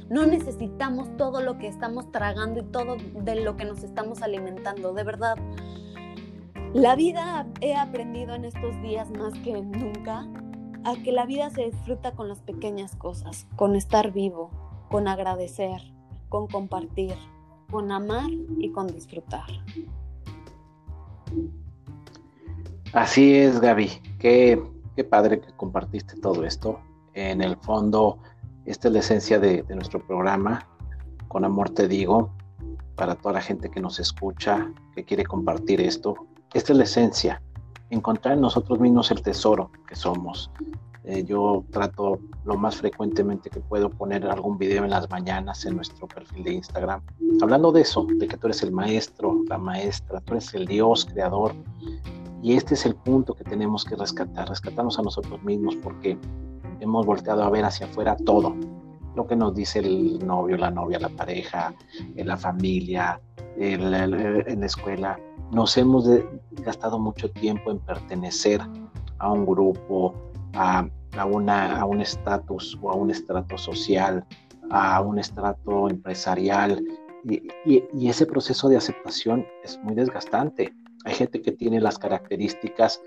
No 0.09 0.27
necesitamos 0.27 1.15
todo 1.17 1.41
lo 1.41 1.59
que 1.59 1.69
estamos 1.69 2.11
tragando 2.11 2.61
y 2.61 2.65
todo 2.65 2.97
de 2.97 3.37
lo 3.37 3.57
que 3.57 3.65
nos 3.65 3.83
estamos 3.83 4.23
alimentando. 4.23 4.95
De 4.95 5.05
verdad, 5.05 5.37
la 6.75 6.97
vida 6.97 7.47
he 7.61 7.75
aprendido 7.75 8.35
en 8.35 8.45
estos 8.45 8.81
días 8.83 9.11
más 9.11 9.35
que 9.41 9.61
nunca 9.61 10.27
a 10.85 10.95
que 11.03 11.13
la 11.13 11.27
vida 11.27 11.51
se 11.51 11.67
disfruta 11.67 12.13
con 12.13 12.29
las 12.29 12.41
pequeñas 12.41 12.97
cosas, 12.97 13.47
con 13.57 13.77
estar 13.77 14.13
vivo, 14.13 14.51
con 14.89 15.09
agradecer, 15.09 15.81
con 16.29 16.47
compartir 16.47 17.15
con 17.71 17.93
amar 17.93 18.31
y 18.59 18.71
con 18.71 18.87
disfrutar. 18.87 19.47
Así 22.93 23.35
es, 23.35 23.61
Gaby. 23.61 23.91
Qué, 24.19 24.63
qué 24.97 25.05
padre 25.05 25.41
que 25.41 25.53
compartiste 25.53 26.19
todo 26.21 26.45
esto. 26.45 26.81
En 27.13 27.43
el 27.43 27.57
fondo, 27.59 28.19
esta 28.69 28.89
es 28.89 28.95
la 28.95 29.01
esencia 29.01 29.39
de, 29.39 29.65
nuestro 29.75 29.99
programa. 30.07 30.67
Con 31.29 31.45
amor 31.45 31.71
te 31.71 31.89
digo, 31.89 32.31
para 32.97 33.15
toda 33.15 33.35
la 33.35 33.41
gente 33.41 33.71
que 33.71 33.81
nos 33.81 33.99
escucha, 33.99 34.71
que 34.95 35.05
quiere 35.05 35.25
compartir 35.25 35.81
esto. 35.81 36.15
Esta 36.53 36.73
es 36.73 36.79
la 36.79 36.85
esencia, 36.85 37.43
encontrar 37.91 38.35
en 38.35 38.43
nosotros 38.43 38.79
mismos 38.79 39.11
el 39.11 39.23
tesoro 39.23 39.71
que 39.87 39.97
somos, 39.97 40.51
eh, 41.09 41.25
yo 41.25 41.65
trato 41.71 42.19
lo 42.45 42.59
más 42.59 42.77
frecuentemente 42.77 43.49
que 43.49 43.61
puedo 43.61 43.89
poner 43.89 44.27
algún 44.27 44.59
video 44.59 44.85
en 44.85 44.91
las 44.91 45.09
mañanas 45.09 45.65
en 45.65 45.77
nuestro 45.77 46.07
perfil 46.07 46.45
de 46.45 46.53
Instagram, 46.53 47.01
hablando 47.41 47.73
de 47.73 47.81
eso, 47.81 48.07
de 48.07 48.29
que 48.29 48.37
tú 48.37 48.49
eres 48.49 48.63
el 48.63 48.73
maestro, 48.73 49.43
la 49.49 49.57
maestra, 49.57 50.21
tú 50.21 50.35
eres 50.35 50.53
el 50.53 50.67
Dios 50.67 51.07
creador. 51.07 51.55
Y 52.43 52.57
este 52.57 52.75
es 52.75 52.85
el 52.85 52.95
punto 52.95 53.35
que 53.35 53.43
tenemos 53.43 53.87
que 53.87 53.97
rescatar, 53.97 54.51
rescatarnos 54.51 54.99
a 54.99 55.03
nosotros 55.03 55.43
mismos 55.43 55.77
porque 55.77 56.19
hemos 56.81 57.07
volteado 57.07 57.43
a 57.43 57.51
ver 57.51 57.65
hacia 57.65 57.87
afuera 57.87 58.17
todo, 58.17 58.55
lo 59.15 59.27
que 59.27 59.37
nos 59.37 59.55
dice 59.55 59.81
el 59.81 60.25
novio, 60.25 60.57
la 60.57 60.71
novia, 60.71 60.99
la 61.01 61.09
pareja, 61.09 61.75
en 62.15 62.27
la 62.29 62.37
familia, 62.37 63.21
en 63.57 64.61
la 64.61 64.67
escuela. 64.67 65.19
Nos 65.51 65.77
hemos 65.77 66.09
gastado 66.63 66.99
mucho 66.99 67.31
tiempo 67.31 67.71
en 67.71 67.79
pertenecer 67.81 68.61
a 69.19 69.33
un 69.33 69.45
grupo, 69.45 70.15
a, 70.55 70.89
a, 71.17 71.25
una, 71.25 71.81
a 71.81 71.85
un 71.85 72.01
estatus 72.01 72.79
o 72.81 72.91
a 72.91 72.95
un 72.95 73.11
estrato 73.11 73.59
social, 73.59 74.25
a 74.71 75.01
un 75.01 75.19
estrato 75.19 75.89
empresarial. 75.89 76.85
Y, 77.25 77.49
y, 77.65 78.09
ese 78.09 78.27
proceso 78.27 78.69
de 78.69 78.77
aceptación 78.77 79.45
es 79.65 79.79
muy 79.83 79.95
desgastante. 79.95 80.73
Hay 81.05 81.15
gente 81.15 81.43
que 81.43 81.53
tiene 81.53 81.81
las 81.81 81.99
características, 81.99 83.03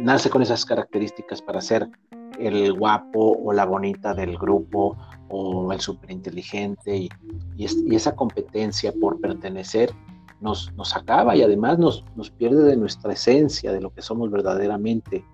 nace 0.00 0.30
con 0.30 0.42
esas 0.42 0.64
características 0.64 1.42
para 1.42 1.60
ser 1.60 1.90
el 2.38 2.72
guapo 2.72 3.38
o 3.44 3.52
la 3.52 3.64
bonita 3.64 4.14
del 4.14 4.36
grupo 4.36 4.96
o 5.28 5.72
el 5.72 5.80
superinteligente 5.80 6.96
y, 6.96 7.08
y, 7.56 7.94
esa 7.94 8.14
competencia 8.14 8.92
por 8.98 9.20
pertenecer 9.20 9.92
nos, 10.40 10.72
nos 10.74 10.94
acaba 10.96 11.36
y 11.36 11.42
además 11.42 11.78
nos, 11.78 12.04
pierde 12.36 12.64
de 12.64 12.76
nuestra 12.76 13.12
esencia, 13.12 13.72
de 13.72 13.80
lo 13.80 13.90
que 13.90 14.02
somos 14.02 14.30
verdaderamente. 14.30 15.24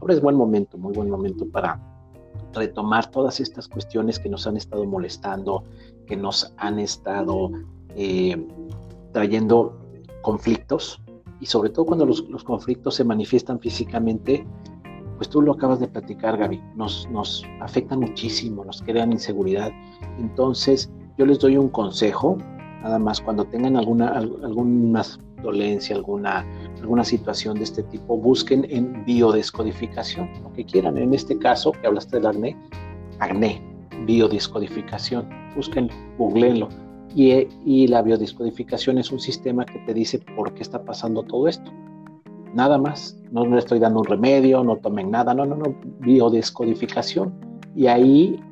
Ahora 0.00 0.14
es 0.14 0.20
buen 0.20 0.36
momento, 0.36 0.78
muy 0.78 0.92
buen 0.92 1.10
momento 1.10 1.46
para 1.48 1.80
retomar 2.54 3.10
todas 3.10 3.40
estas 3.40 3.68
cuestiones 3.68 4.18
que 4.18 4.28
nos 4.28 4.46
han 4.46 4.56
estado 4.56 4.84
molestando, 4.84 5.64
que 6.06 6.16
nos 6.16 6.52
han 6.56 6.78
estado 6.78 7.50
eh, 7.94 8.46
trayendo 9.12 9.78
conflictos 10.22 11.00
y 11.40 11.46
sobre 11.46 11.70
todo 11.70 11.86
cuando 11.86 12.06
los, 12.06 12.22
conflictos 12.44 12.96
se 12.96 13.04
manifiestan 13.04 13.60
físicamente, 13.60 14.46
pues 15.18 15.28
tú 15.28 15.42
lo 15.42 15.52
acabas 15.52 15.80
de 15.80 15.88
platicar, 15.88 16.38
Gaby, 16.38 16.62
nos, 16.76 17.08
nos 17.10 17.44
afectan 17.60 18.00
muchísimo, 18.00 18.64
nos 18.64 18.80
crean 18.82 19.12
inseguridad. 19.12 19.70
Entonces, 20.18 20.90
yo 21.18 21.26
les 21.26 21.40
doy 21.40 21.56
un 21.56 21.68
consejo, 21.68 22.38
nada 22.82 22.98
más 22.98 23.20
cuando 23.20 23.44
tengan 23.44 23.76
alguna, 23.76 24.08
algunas 24.08 25.18
dolencia, 25.42 25.96
alguna, 25.96 26.46
alguna 26.80 27.04
situación 27.04 27.56
de 27.56 27.64
este 27.64 27.82
tipo, 27.84 28.16
busquen 28.16 28.66
en 28.70 29.04
biodescodificación, 29.04 30.30
lo 30.42 30.52
que 30.52 30.64
quieran. 30.64 30.96
En 30.98 31.14
este 31.14 31.38
caso, 31.38 31.72
que 31.72 31.86
hablaste 31.86 32.16
del 32.16 32.26
acné, 32.26 32.56
acné. 33.18 33.62
biodiscodificación. 34.06 35.28
Busquen, 35.56 35.90
googleenlo. 36.18 36.68
Y, 37.14 37.48
y 37.64 37.88
la 37.88 38.02
biodiscodificación 38.02 38.98
es 38.98 39.10
un 39.10 39.18
sistema 39.18 39.64
que 39.64 39.78
te 39.80 39.94
dice 39.94 40.20
por 40.36 40.54
qué 40.54 40.62
está 40.62 40.84
pasando 40.84 41.22
todo 41.22 41.48
esto. 41.48 41.70
Nada 42.54 42.78
más. 42.78 43.16
No 43.30 43.44
le 43.44 43.58
estoy 43.58 43.78
dando 43.78 44.00
un 44.00 44.06
remedio, 44.06 44.64
no 44.64 44.76
tomen 44.76 45.10
nada. 45.10 45.34
No, 45.34 45.44
no, 45.44 45.56
no. 45.56 45.74
Biodescodificación. 46.00 47.32
Y 47.74 47.86
ahí, 47.86 48.42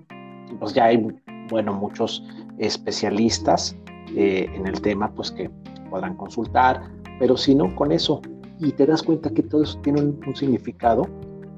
pues 0.60 0.74
ya 0.74 0.86
hay, 0.86 1.06
bueno, 1.48 1.72
muchos 1.72 2.22
especialistas 2.58 3.76
eh, 4.14 4.48
en 4.54 4.66
el 4.66 4.80
tema, 4.80 5.10
pues 5.10 5.30
que 5.30 5.50
podrán 5.90 6.16
consultar. 6.16 6.82
Pero 7.18 7.36
si 7.36 7.54
no, 7.54 7.74
con 7.74 7.92
eso. 7.92 8.20
Y 8.58 8.72
te 8.72 8.86
das 8.86 9.02
cuenta 9.02 9.30
que 9.30 9.42
todo 9.42 9.62
eso 9.62 9.78
tiene 9.80 10.00
un, 10.00 10.34
significado 10.34 11.06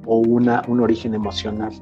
o 0.04 0.18
una, 0.18 0.62
un 0.68 0.80
origen 0.80 1.14
emocional. 1.14 1.72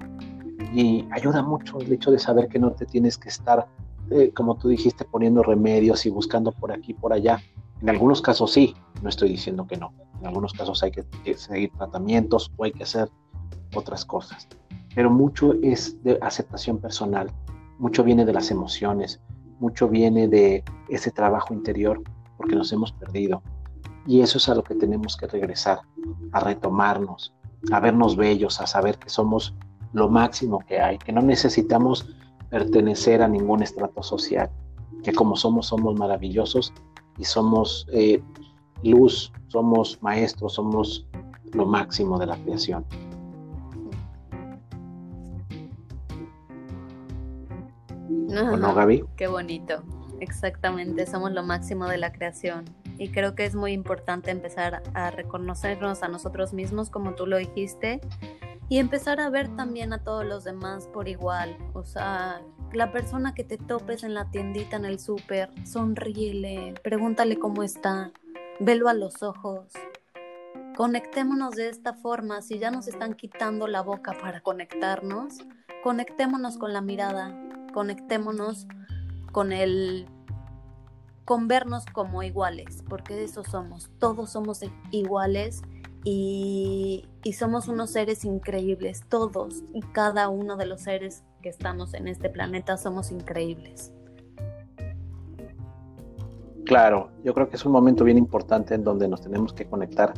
Y 0.75 1.07
ayuda 1.11 1.43
mucho 1.43 1.79
el 1.79 1.93
hecho 1.93 2.11
de 2.11 2.19
saber 2.19 2.49
que 2.49 2.59
no 2.59 2.73
te 2.73 2.85
tienes 2.85 3.17
que 3.17 3.29
estar, 3.29 3.67
eh, 4.11 4.31
como 4.35 4.57
tú 4.57 4.69
dijiste, 4.69 5.05
poniendo 5.05 5.43
remedios 5.43 6.05
y 6.05 6.11
buscando 6.11 6.53
por 6.53 6.73
aquí, 6.73 6.93
por 6.93 7.13
allá. 7.13 7.41
En 7.83 7.91
algunos 7.91 8.23
casos 8.23 8.53
sí, 8.53 8.75
no 9.03 9.09
estoy 9.09 9.31
diciendo 9.31 9.67
que 9.67 9.77
no. 9.77 9.93
En 10.21 10.27
algunos 10.27 10.53
casos 10.53 10.83
hay 10.83 10.91
que, 10.91 11.05
seguir 11.35 11.71
tratamientos 11.77 12.51
o 12.57 12.65
hay 12.65 12.73
que 12.73 12.85
hacer 12.85 13.11
otras 13.75 14.05
cosas. 14.05 14.49
Pero 14.95 15.11
mucho 15.11 15.55
es 15.63 16.03
de 16.03 16.19
aceptación 16.23 16.79
personal, 16.79 17.31
mucho 17.79 18.03
viene 18.03 18.25
de 18.25 18.33
las 18.33 18.51
emociones, 18.51 19.21
mucho 19.61 19.89
viene 19.89 20.29
de 20.29 20.65
ese 20.89 21.11
trabajo 21.11 21.53
interior 21.53 22.03
porque 22.39 22.57
nos 22.57 22.73
hemos 22.73 22.93
perdido. 22.93 23.43
Y 24.07 24.21
eso 24.21 24.39
es 24.39 24.49
a 24.49 24.55
lo 24.55 24.63
que 24.63 24.75
tenemos 24.75 25.17
que 25.17 25.27
regresar, 25.27 25.81
a 26.33 26.41
retomarnos, 26.41 27.35
a 27.73 27.81
vernos 27.81 28.17
bellos, 28.17 28.61
a 28.61 28.67
saber 28.67 28.99
que 28.99 29.11
somos 29.11 29.55
lo 29.93 30.09
máximo 30.09 30.61
que 30.61 30.81
hay, 30.81 30.99
que 30.99 31.13
no 31.13 31.21
necesitamos 31.21 32.09
pertenecer 32.51 33.23
a 33.23 33.29
ningún 33.29 33.63
estrato 33.63 34.03
social, 34.03 34.51
que 35.03 35.13
como 35.13 35.37
somos 35.37 35.67
somos 35.67 35.99
maravillosos 35.99 36.73
y 37.19 37.25
somos 37.25 37.87
eh, 37.93 38.23
luz, 38.83 39.33
somos 39.49 40.03
maestros, 40.03 40.55
somos 40.55 41.07
lo 41.53 41.67
máximo 41.67 42.19
de 42.19 42.27
la 42.27 42.37
creación. 42.37 42.85
no, 48.45 48.75
Gaby? 48.75 49.05
Qué 49.17 49.29
bonito. 49.29 49.83
Exactamente, 50.21 51.07
somos 51.07 51.33
lo 51.33 51.43
máximo 51.43 51.87
de 51.87 51.99
la 51.99 52.13
creación. 52.13 52.65
Y 52.99 53.11
creo 53.11 53.35
que 53.35 53.45
es 53.45 53.55
muy 53.55 53.73
importante 53.73 54.31
empezar 54.31 54.83
a 54.95 55.11
reconocernos 55.11 56.03
a 56.03 56.09
nosotros 56.09 56.53
mismos, 56.53 56.89
como 56.89 57.15
tú 57.15 57.27
lo 57.27 57.37
dijiste, 57.37 58.01
y 58.69 58.79
empezar 58.79 59.21
a 59.21 59.29
ver 59.29 59.55
también 59.55 59.93
a 59.93 60.03
todos 60.03 60.25
los 60.25 60.45
demás 60.45 60.89
por 60.89 61.09
igual. 61.09 61.57
O 61.75 61.85
sea, 61.85 62.41
la 62.77 62.93
persona 62.93 63.35
que 63.35 63.43
te 63.43 63.57
topes 63.57 64.05
en 64.05 64.13
la 64.13 64.31
tiendita, 64.31 64.77
en 64.77 64.85
el 64.85 64.99
súper, 65.01 65.51
sonríele, 65.65 66.75
pregúntale 66.83 67.39
cómo 67.39 67.63
está, 67.63 68.13
velo 68.61 68.89
a 68.89 68.95
los 68.95 69.23
ojos. 69.23 69.73
Conectémonos 70.77 71.55
de 71.55 71.71
esta 71.71 71.95
forma, 71.95 72.43
si 72.43 72.59
ya 72.59 72.71
nos 72.71 72.87
están 72.87 73.15
quitando 73.15 73.67
la 73.67 73.81
boca 73.81 74.13
para 74.21 74.43
conectarnos, 74.43 75.39
conectémonos 75.83 76.59
con 76.59 76.75
la 76.75 76.83
mirada, 76.83 77.35
conectémonos 77.73 78.67
con 79.33 79.53
el 79.53 80.07
con 81.25 81.49
vernos 81.49 81.87
como 81.87 82.23
iguales, 82.23 82.85
porque 82.89 83.25
eso 83.25 83.43
somos, 83.43 83.91
todos 83.99 84.31
somos 84.31 84.61
iguales 84.93 85.63
y, 86.05 87.09
y, 87.25 87.33
somos 87.33 87.67
unos 87.67 87.91
seres 87.91 88.25
increíbles, 88.25 89.03
todos 89.09 89.65
y 89.75 89.81
cada 89.81 90.29
uno 90.29 90.57
de 90.57 90.67
los 90.67 90.83
seres 90.83 91.25
que 91.47 91.51
estamos 91.51 91.95
en 91.95 92.09
este 92.09 92.29
planeta 92.29 92.77
somos 92.77 93.13
increíbles. 93.13 93.93
Claro, 96.65 97.13
yo 97.23 97.33
creo 97.35 97.49
que 97.49 97.55
es 97.55 97.65
un 97.65 97.71
momento 97.71 98.03
bien 98.03 98.19
importante 98.19 98.75
en 98.75 98.83
donde 98.83 99.07
nos 99.07 99.21
tenemos 99.21 99.53
que 99.53 99.65
conectar 99.65 100.13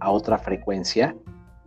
a 0.00 0.10
otra 0.10 0.38
frecuencia. 0.38 1.14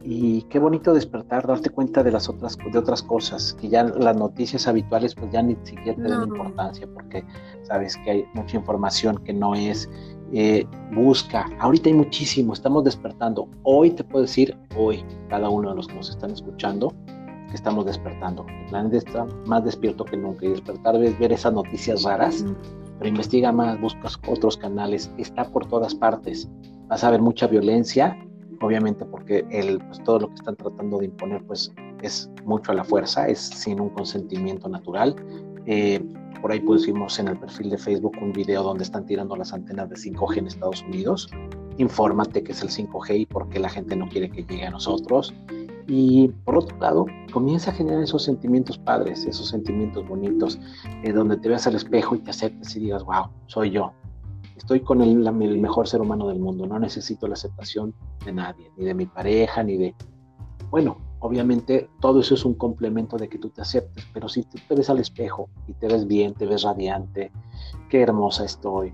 Y 0.02 0.42
qué 0.50 0.58
bonito 0.58 0.96
despertar, 0.96 1.46
darte 1.46 1.70
cuenta 1.70 2.02
de 2.02 2.12
las 2.12 2.28
otras 2.28 2.58
de 2.58 2.80
otras 2.80 3.04
cosas 3.04 3.54
que 3.54 3.70
ya 3.70 3.84
las 3.84 4.18
noticias 4.18 4.68
habituales 4.68 5.14
pues 5.14 5.32
ya 5.32 5.44
ni 5.44 5.56
siquiera 5.62 5.94
tienen 5.94 6.24
importancia 6.24 6.88
porque 6.92 7.24
sabes 7.62 7.96
que 7.98 8.10
hay 8.10 8.26
mucha 8.34 8.58
información 8.58 9.20
que 9.20 9.32
no 9.32 9.54
es 9.54 9.88
eh, 10.34 10.66
busca. 10.92 11.46
Ahorita 11.60 11.90
hay 11.90 11.96
muchísimo 11.96 12.54
estamos 12.54 12.84
despertando. 12.84 13.48
Hoy 13.62 13.92
te 13.92 14.04
puedo 14.04 14.24
decir 14.24 14.58
hoy 14.76 15.06
cada 15.30 15.50
uno 15.50 15.70
de 15.70 15.76
los 15.76 15.88
que 15.88 15.94
nos 15.94 16.10
están 16.10 16.32
escuchando 16.32 16.92
que 17.54 17.58
estamos 17.58 17.86
despertando 17.86 18.44
el 18.50 18.66
planeta 18.66 18.98
está 18.98 19.28
más 19.46 19.64
despierto 19.64 20.04
que 20.04 20.18
nunca 20.18 20.46
y 20.46 20.50
despertar 20.50 20.96
es 21.04 21.18
ver 21.20 21.32
esas 21.32 21.54
noticias 21.54 22.02
raras 22.02 22.44
pero 23.04 23.10
investiga 23.10 23.52
más, 23.52 23.80
buscas 23.82 24.18
otros 24.28 24.56
canales, 24.56 25.12
está 25.18 25.44
por 25.44 25.66
todas 25.68 25.94
partes. 25.94 26.50
Vas 26.88 27.04
a 27.04 27.12
ver 27.12 27.22
mucha 27.22 27.48
violencia, 27.48 28.18
obviamente 28.62 29.04
porque 29.04 29.46
el, 29.52 29.80
pues, 29.80 30.02
todo 30.04 30.20
lo 30.20 30.28
que 30.30 30.36
están 30.36 30.56
tratando 30.56 31.00
de 31.00 31.06
imponer 31.06 31.44
pues 31.44 31.70
es 32.02 32.30
mucho 32.46 32.72
a 32.72 32.76
la 32.76 32.84
fuerza, 32.84 33.28
es 33.28 33.40
sin 33.40 33.80
un 33.80 33.90
consentimiento 33.90 34.70
natural. 34.70 35.16
Eh, 35.66 36.02
por 36.42 36.52
ahí 36.52 36.60
pusimos 36.60 37.20
en 37.20 37.30
el 37.30 37.38
perfil 37.38 37.72
de 37.72 37.78
Facebook 37.78 38.14
un 38.22 38.32
video 38.32 38.64
donde 38.64 38.84
están 38.84 39.06
tirando 39.06 39.36
las 39.36 39.54
antenas 39.54 39.90
de 39.90 39.96
5G 39.96 40.38
en 40.38 40.48
Estados 40.48 40.82
Unidos. 40.84 41.30
Infórmate 41.78 42.44
que 42.44 42.52
es 42.52 42.62
el 42.62 42.70
5G 42.70 43.20
y 43.20 43.26
por 43.26 43.50
qué 43.50 43.60
la 43.60 43.70
gente 43.70 43.96
no 43.96 44.08
quiere 44.08 44.30
que 44.30 44.44
llegue 44.44 44.66
a 44.66 44.70
nosotros. 44.70 45.34
Y 45.88 46.30
por 46.46 46.58
otro 46.58 46.78
lado, 46.80 47.06
comienza 47.32 47.72
a 47.72 47.74
generar 47.74 48.04
esos 48.04 48.24
sentimientos 48.24 48.78
padres, 48.78 49.26
esos 49.26 49.50
sentimientos 49.50 50.08
bonitos, 50.08 50.60
eh, 51.04 51.12
donde 51.12 51.38
te 51.38 51.50
veas 51.50 51.68
al 51.68 51.76
espejo 51.76 52.16
y 52.16 52.20
te 52.20 52.32
aceptes 52.32 52.76
y 52.76 52.80
digas, 52.80 53.04
wow, 53.04 53.26
soy 53.48 53.72
yo. 53.72 53.92
Estoy 54.56 54.80
con 54.80 55.02
el, 55.02 55.18
mejor 55.60 55.88
ser 55.88 56.00
humano 56.00 56.28
del 56.28 56.40
mundo, 56.40 56.66
no 56.66 56.80
necesito 56.80 57.28
la 57.28 57.34
aceptación 57.34 57.94
de 58.24 58.32
nadie, 58.32 58.72
ni 58.78 58.86
de 58.86 58.94
mi 58.94 59.06
pareja, 59.06 59.64
ni 59.64 59.78
de... 59.78 59.96
Bueno, 60.70 60.98
obviamente 61.20 61.90
todo 62.00 62.22
eso 62.22 62.36
es 62.36 62.46
un 62.46 62.54
complemento 62.54 63.18
de 63.18 63.28
que 63.28 63.38
tú 63.38 63.50
te 63.50 63.62
aceptes, 63.62 64.06
pero 64.14 64.30
si 64.30 64.44
tú 64.44 64.58
te 64.68 64.76
ves 64.76 64.90
al 64.90 65.00
espejo 65.00 65.50
y 65.68 65.74
te 65.74 65.88
ves 65.88 66.08
bien, 66.08 66.34
te 66.34 66.46
ves 66.46 66.64
radiante, 66.64 67.32
qué 67.90 68.02
hermosa 68.02 68.46
estoy, 68.46 68.94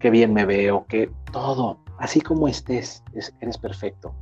qué 0.00 0.10
bien 0.10 0.32
me 0.32 0.44
veo, 0.44 0.84
que 0.88 1.10
todo, 1.32 1.78
así 1.98 2.20
como 2.20 2.48
estés, 2.48 3.04
eres 3.40 3.58
perfecto 3.58 4.12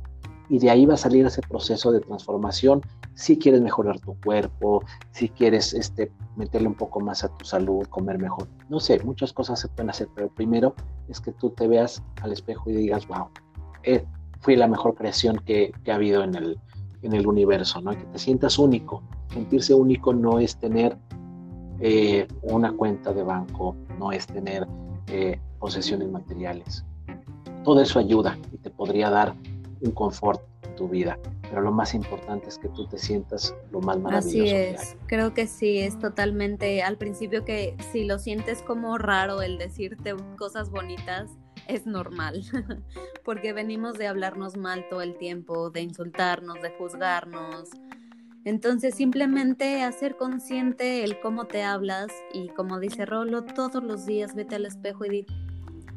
y 0.49 0.59
de 0.59 0.69
ahí 0.69 0.85
va 0.85 0.93
a 0.93 0.97
salir 0.97 1.25
ese 1.25 1.41
proceso 1.41 1.91
de 1.91 1.99
transformación 1.99 2.81
si 3.15 3.37
quieres 3.37 3.61
mejorar 3.61 3.99
tu 3.99 4.15
cuerpo, 4.21 4.83
si 5.11 5.29
quieres 5.29 5.73
este, 5.73 6.11
meterle 6.35 6.67
un 6.67 6.75
poco 6.75 6.99
más 6.99 7.23
a 7.23 7.29
tu 7.29 7.45
salud, 7.45 7.85
comer 7.87 8.19
mejor. 8.19 8.47
No 8.69 8.79
sé, 8.79 8.99
muchas 9.03 9.33
cosas 9.33 9.59
se 9.59 9.67
pueden 9.69 9.89
hacer, 9.89 10.07
pero 10.15 10.29
primero 10.29 10.75
es 11.09 11.19
que 11.19 11.31
tú 11.31 11.49
te 11.49 11.67
veas 11.67 12.03
al 12.21 12.31
espejo 12.31 12.69
y 12.69 12.75
digas, 12.75 13.07
wow, 13.07 13.27
eh, 13.83 14.05
fui 14.39 14.55
la 14.55 14.67
mejor 14.67 14.95
creación 14.95 15.39
que, 15.45 15.73
ha 15.87 15.95
habido 15.95 16.23
en 16.23 16.35
el, 16.35 16.59
en 17.01 17.13
el 17.13 17.27
universo, 17.27 17.81
¿no? 17.81 17.91
que 17.91 18.05
te 18.05 18.19
sientas 18.19 18.59
único. 18.59 19.03
Sentirse 19.33 19.73
único 19.73 20.13
no 20.13 20.39
es 20.39 20.55
tener 20.57 20.97
eh, 21.79 22.27
una 22.43 22.71
cuenta 22.71 23.13
de 23.13 23.23
banco, 23.23 23.75
no 23.99 24.11
es 24.11 24.27
tener 24.27 24.67
eh, 25.07 25.39
posesiones 25.59 26.09
materiales. 26.09 26.85
Todo 27.63 27.81
eso 27.81 27.99
ayuda 27.99 28.37
y 28.53 28.57
te 28.57 28.69
podría 28.69 29.09
dar 29.09 29.35
un 29.81 29.91
confort 29.91 30.41
en 30.63 30.75
tu 30.75 30.87
vida. 30.87 31.19
Pero 31.43 31.61
lo 31.61 31.71
más 31.71 31.93
importante 31.93 32.49
es 32.49 32.57
que 32.57 32.67
tú 32.69 32.87
te 32.87 32.97
sientas 32.97 33.55
lo 33.71 33.79
más 33.79 33.97
maravilloso. 33.99 34.43
Así 34.43 34.49
es, 34.49 34.97
creo 35.07 35.33
que 35.33 35.47
sí, 35.47 35.79
es 35.79 35.97
totalmente 35.97 36.83
al 36.83 36.97
principio 36.97 37.45
que 37.45 37.75
si 37.91 38.03
lo 38.03 38.19
sientes 38.19 38.61
como 38.61 38.97
raro 38.97 39.41
el 39.41 39.57
decirte 39.57 40.15
cosas 40.37 40.69
bonitas, 40.69 41.31
es 41.67 41.85
normal, 41.85 42.43
porque 43.23 43.53
venimos 43.53 43.97
de 43.97 44.07
hablarnos 44.07 44.57
mal 44.57 44.85
todo 44.89 45.01
el 45.01 45.17
tiempo, 45.17 45.69
de 45.69 45.81
insultarnos, 45.81 46.61
de 46.61 46.71
juzgarnos. 46.71 47.69
Entonces 48.45 48.95
simplemente 48.95 49.83
hacer 49.83 50.15
consciente 50.15 51.03
el 51.03 51.19
cómo 51.19 51.45
te 51.45 51.63
hablas 51.63 52.07
y 52.33 52.47
como 52.49 52.79
dice 52.79 53.05
Rolo, 53.05 53.43
todos 53.43 53.83
los 53.83 54.05
días 54.05 54.35
vete 54.35 54.55
al 54.55 54.65
espejo 54.65 55.03
y 55.05 55.09
di, 55.09 55.25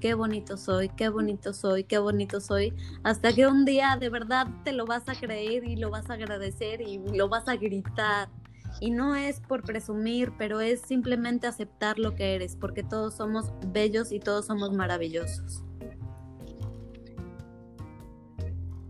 qué 0.01 0.15
bonito 0.15 0.57
soy, 0.57 0.89
qué 0.89 1.09
bonito 1.09 1.53
soy, 1.53 1.85
qué 1.85 1.99
bonito 1.99 2.41
soy, 2.41 2.75
hasta 3.05 3.33
que 3.33 3.47
un 3.47 3.65
día 3.65 3.97
de 4.01 4.09
verdad 4.09 4.47
te 4.65 4.73
lo 4.73 4.87
vas 4.87 5.09
a 5.09 5.15
creer 5.15 5.65
y 5.65 5.77
lo 5.77 5.91
vas 5.91 6.11
a 6.11 6.15
agradecer 6.15 6.81
y 6.81 6.99
lo 6.99 7.29
vas 7.29 7.47
a 7.49 7.57
gritar. 7.57 8.29
Y 8.81 8.91
no 8.91 9.15
es 9.15 9.41
por 9.41 9.63
presumir, 9.63 10.33
pero 10.39 10.61
es 10.61 10.81
simplemente 10.81 11.47
aceptar 11.47 11.99
lo 11.99 12.15
que 12.15 12.35
eres, 12.35 12.57
porque 12.57 12.83
todos 12.83 13.15
somos 13.15 13.53
bellos 13.67 14.11
y 14.13 14.21
todos 14.21 14.47
somos 14.47 14.73
maravillosos. 14.73 15.65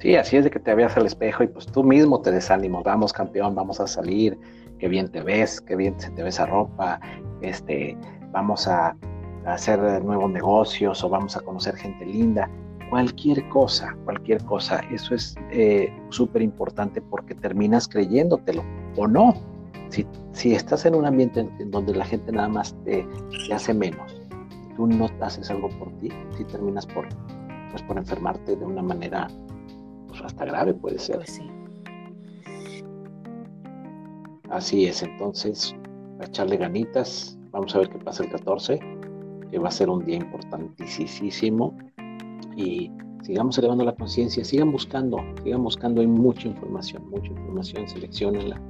Sí, 0.00 0.16
así 0.16 0.36
es 0.36 0.44
de 0.44 0.50
que 0.50 0.60
te 0.60 0.74
veas 0.74 0.96
al 0.96 1.06
espejo 1.06 1.42
y 1.42 1.48
pues 1.48 1.66
tú 1.66 1.82
mismo 1.82 2.22
te 2.22 2.30
desánimo, 2.30 2.82
vamos 2.82 3.12
campeón, 3.12 3.54
vamos 3.54 3.80
a 3.80 3.86
salir, 3.86 4.38
qué 4.78 4.88
bien 4.88 5.08
te 5.10 5.22
ves, 5.22 5.60
qué 5.60 5.76
bien 5.76 5.98
se 6.00 6.10
te 6.10 6.22
ve 6.22 6.30
esa 6.30 6.46
ropa, 6.46 7.00
este, 7.42 7.98
vamos 8.32 8.66
a, 8.66 8.96
hacer 9.46 9.80
nuevos 10.04 10.30
negocios 10.30 11.02
o 11.02 11.08
vamos 11.08 11.36
a 11.36 11.40
conocer 11.40 11.76
gente 11.76 12.04
linda. 12.04 12.48
Cualquier 12.90 13.48
cosa, 13.48 13.96
cualquier 14.04 14.42
cosa. 14.44 14.80
Eso 14.90 15.14
es 15.14 15.36
eh, 15.52 15.92
súper 16.08 16.42
importante 16.42 17.00
porque 17.00 17.34
terminas 17.34 17.86
creyéndotelo 17.86 18.64
o 18.96 19.06
no. 19.06 19.34
si, 19.90 20.06
si 20.32 20.54
estás 20.54 20.86
en 20.86 20.94
un 20.94 21.06
ambiente 21.06 21.40
en, 21.40 21.70
donde 21.70 21.94
la 21.94 22.04
gente 22.04 22.32
nada 22.32 22.48
más 22.48 22.74
te, 22.84 23.06
hace 23.52 23.74
menos, 23.74 24.20
tú 24.76 24.86
no 24.86 25.08
haces 25.20 25.50
algo 25.50 25.68
por 25.78 25.90
ti, 25.98 26.08
si 26.36 26.44
terminas 26.44 26.86
por, 26.86 27.08
pues 27.70 27.82
por 27.82 27.96
enfermarte 27.96 28.56
de 28.56 28.64
una 28.64 28.82
manera 28.82 29.28
pues 30.08 30.22
hasta 30.22 30.44
grave 30.44 30.74
puede 30.74 30.98
ser. 30.98 31.16
Pues 31.16 31.30
sí. 31.30 31.50
Así 34.50 34.86
es, 34.86 35.02
entonces, 35.04 35.76
a 36.20 36.24
echarle 36.24 36.56
ganitas, 36.56 37.38
vamos 37.52 37.72
a 37.74 37.78
ver 37.78 37.88
qué 37.88 37.98
pasa 37.98 38.24
el 38.24 38.30
14, 38.30 38.78
que 38.78 38.99
va 39.58 39.68
a 39.68 39.72
ser 39.72 39.88
un 39.88 40.04
día 40.04 40.16
importantísimo. 40.16 41.76
Y 42.56 42.90
sigamos 43.22 43.58
elevando 43.58 43.84
la 43.84 43.94
conciencia, 43.94 44.44
sigan 44.44 44.72
buscando, 44.72 45.18
sigan 45.42 45.62
buscando, 45.62 46.00
hay 46.00 46.06
mucha 46.06 46.48
información, 46.48 47.08
mucha 47.10 47.28
información, 47.28 47.88
seleccionenla. 47.88 48.60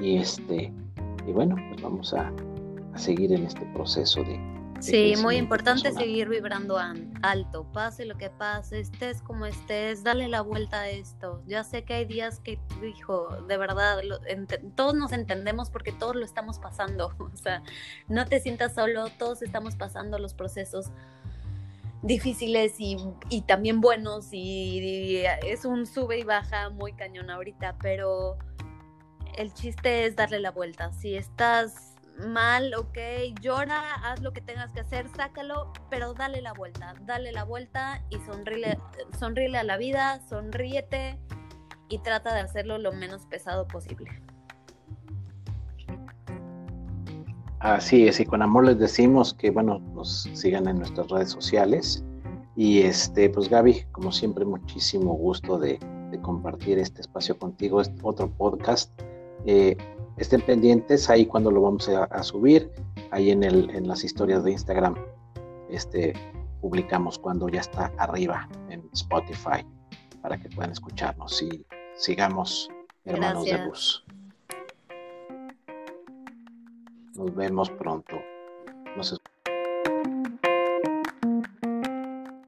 Y 0.00 0.16
este 0.16 0.72
y 1.26 1.32
bueno, 1.32 1.56
pues 1.70 1.82
vamos 1.82 2.12
a, 2.12 2.32
a 2.92 2.98
seguir 2.98 3.32
en 3.32 3.44
este 3.44 3.64
proceso 3.74 4.22
de, 4.22 4.38
Sí, 4.80 5.14
muy 5.16 5.36
importante 5.36 5.92
seguir 5.92 6.28
vibrando 6.28 6.78
alto, 7.22 7.64
pase 7.72 8.04
lo 8.04 8.16
que 8.16 8.28
pase, 8.28 8.80
estés 8.80 9.22
como 9.22 9.46
estés, 9.46 10.02
dale 10.02 10.28
la 10.28 10.42
vuelta 10.42 10.82
a 10.82 10.90
esto. 10.90 11.42
Ya 11.46 11.64
sé 11.64 11.84
que 11.84 11.94
hay 11.94 12.04
días 12.04 12.40
que, 12.40 12.58
hijo, 12.86 13.28
de 13.48 13.56
verdad, 13.56 14.00
todos 14.74 14.94
nos 14.94 15.12
entendemos 15.12 15.70
porque 15.70 15.92
todos 15.92 16.16
lo 16.16 16.24
estamos 16.24 16.58
pasando. 16.58 17.14
O 17.34 17.36
sea, 17.36 17.62
no 18.08 18.26
te 18.26 18.40
sientas 18.40 18.74
solo, 18.74 19.08
todos 19.18 19.42
estamos 19.42 19.76
pasando 19.76 20.18
los 20.18 20.34
procesos 20.34 20.90
difíciles 22.02 22.74
y, 22.78 22.96
también 23.46 23.80
buenos 23.80 24.28
y, 24.32 25.24
es 25.42 25.64
un 25.64 25.86
sube 25.86 26.18
y 26.18 26.22
baja 26.22 26.70
muy 26.70 26.92
cañón 26.92 27.30
ahorita, 27.30 27.76
pero 27.80 28.36
el 29.36 29.52
chiste 29.52 30.06
es 30.06 30.16
darle 30.16 30.38
la 30.38 30.50
vuelta. 30.50 30.92
Si 30.92 31.16
estás 31.16 31.93
mal, 32.18 32.74
ok, 32.74 32.98
llora, 33.40 33.94
haz 33.94 34.20
lo 34.22 34.32
que 34.32 34.40
tengas 34.40 34.72
que 34.72 34.80
hacer, 34.80 35.08
sácalo, 35.16 35.72
pero 35.90 36.14
dale 36.14 36.40
la 36.42 36.52
vuelta, 36.52 36.94
dale 37.02 37.32
la 37.32 37.44
vuelta 37.44 38.02
y 38.10 38.18
sonríe, 38.20 38.78
sonríe 39.18 39.56
a 39.56 39.64
la 39.64 39.76
vida, 39.76 40.20
sonríete 40.28 41.18
y 41.88 41.98
trata 41.98 42.34
de 42.34 42.40
hacerlo 42.40 42.78
lo 42.78 42.92
menos 42.92 43.26
pesado 43.26 43.66
posible. 43.66 44.10
Así 47.64 48.06
es, 48.06 48.20
y 48.20 48.26
con 48.26 48.42
amor 48.42 48.66
les 48.66 48.78
decimos 48.78 49.32
que, 49.32 49.50
bueno, 49.50 49.78
nos 49.94 50.28
sigan 50.34 50.68
en 50.68 50.80
nuestras 50.80 51.08
redes 51.08 51.30
sociales. 51.30 52.04
Y 52.56 52.82
este, 52.82 53.30
pues 53.30 53.48
Gaby, 53.48 53.86
como 53.90 54.12
siempre, 54.12 54.44
muchísimo 54.44 55.14
gusto 55.14 55.58
de, 55.58 55.78
compartir 56.22 56.78
este 56.78 57.00
espacio 57.00 57.36
contigo, 57.36 57.80
este 57.80 57.98
otro 58.04 58.30
podcast. 58.30 58.92
Eh, 59.46 59.76
estén 60.16 60.40
pendientes 60.42 61.10
ahí 61.10 61.26
cuando 61.26 61.50
lo 61.50 61.62
vamos 61.62 61.88
a, 61.88 62.22
subir, 62.22 62.70
ahí 63.10 63.30
en, 63.30 63.42
el, 63.42 63.70
en 63.70 63.88
las 63.88 64.04
historias 64.04 64.44
de 64.44 64.52
Instagram, 64.52 64.96
este, 65.70 66.12
publicamos 66.60 67.18
cuando 67.18 67.48
ya 67.48 67.60
está 67.60 67.92
arriba 67.98 68.48
en 68.70 68.88
Spotify 68.92 69.66
para 70.22 70.38
que 70.38 70.48
puedan 70.48 70.72
escucharnos 70.72 71.42
y 71.42 71.66
sigamos 71.96 72.70
hermanos 73.04 73.44
de 73.44 73.58
luz. 73.58 74.04
Nos 77.14 77.34
vemos 77.34 77.70
pronto. 77.70 78.16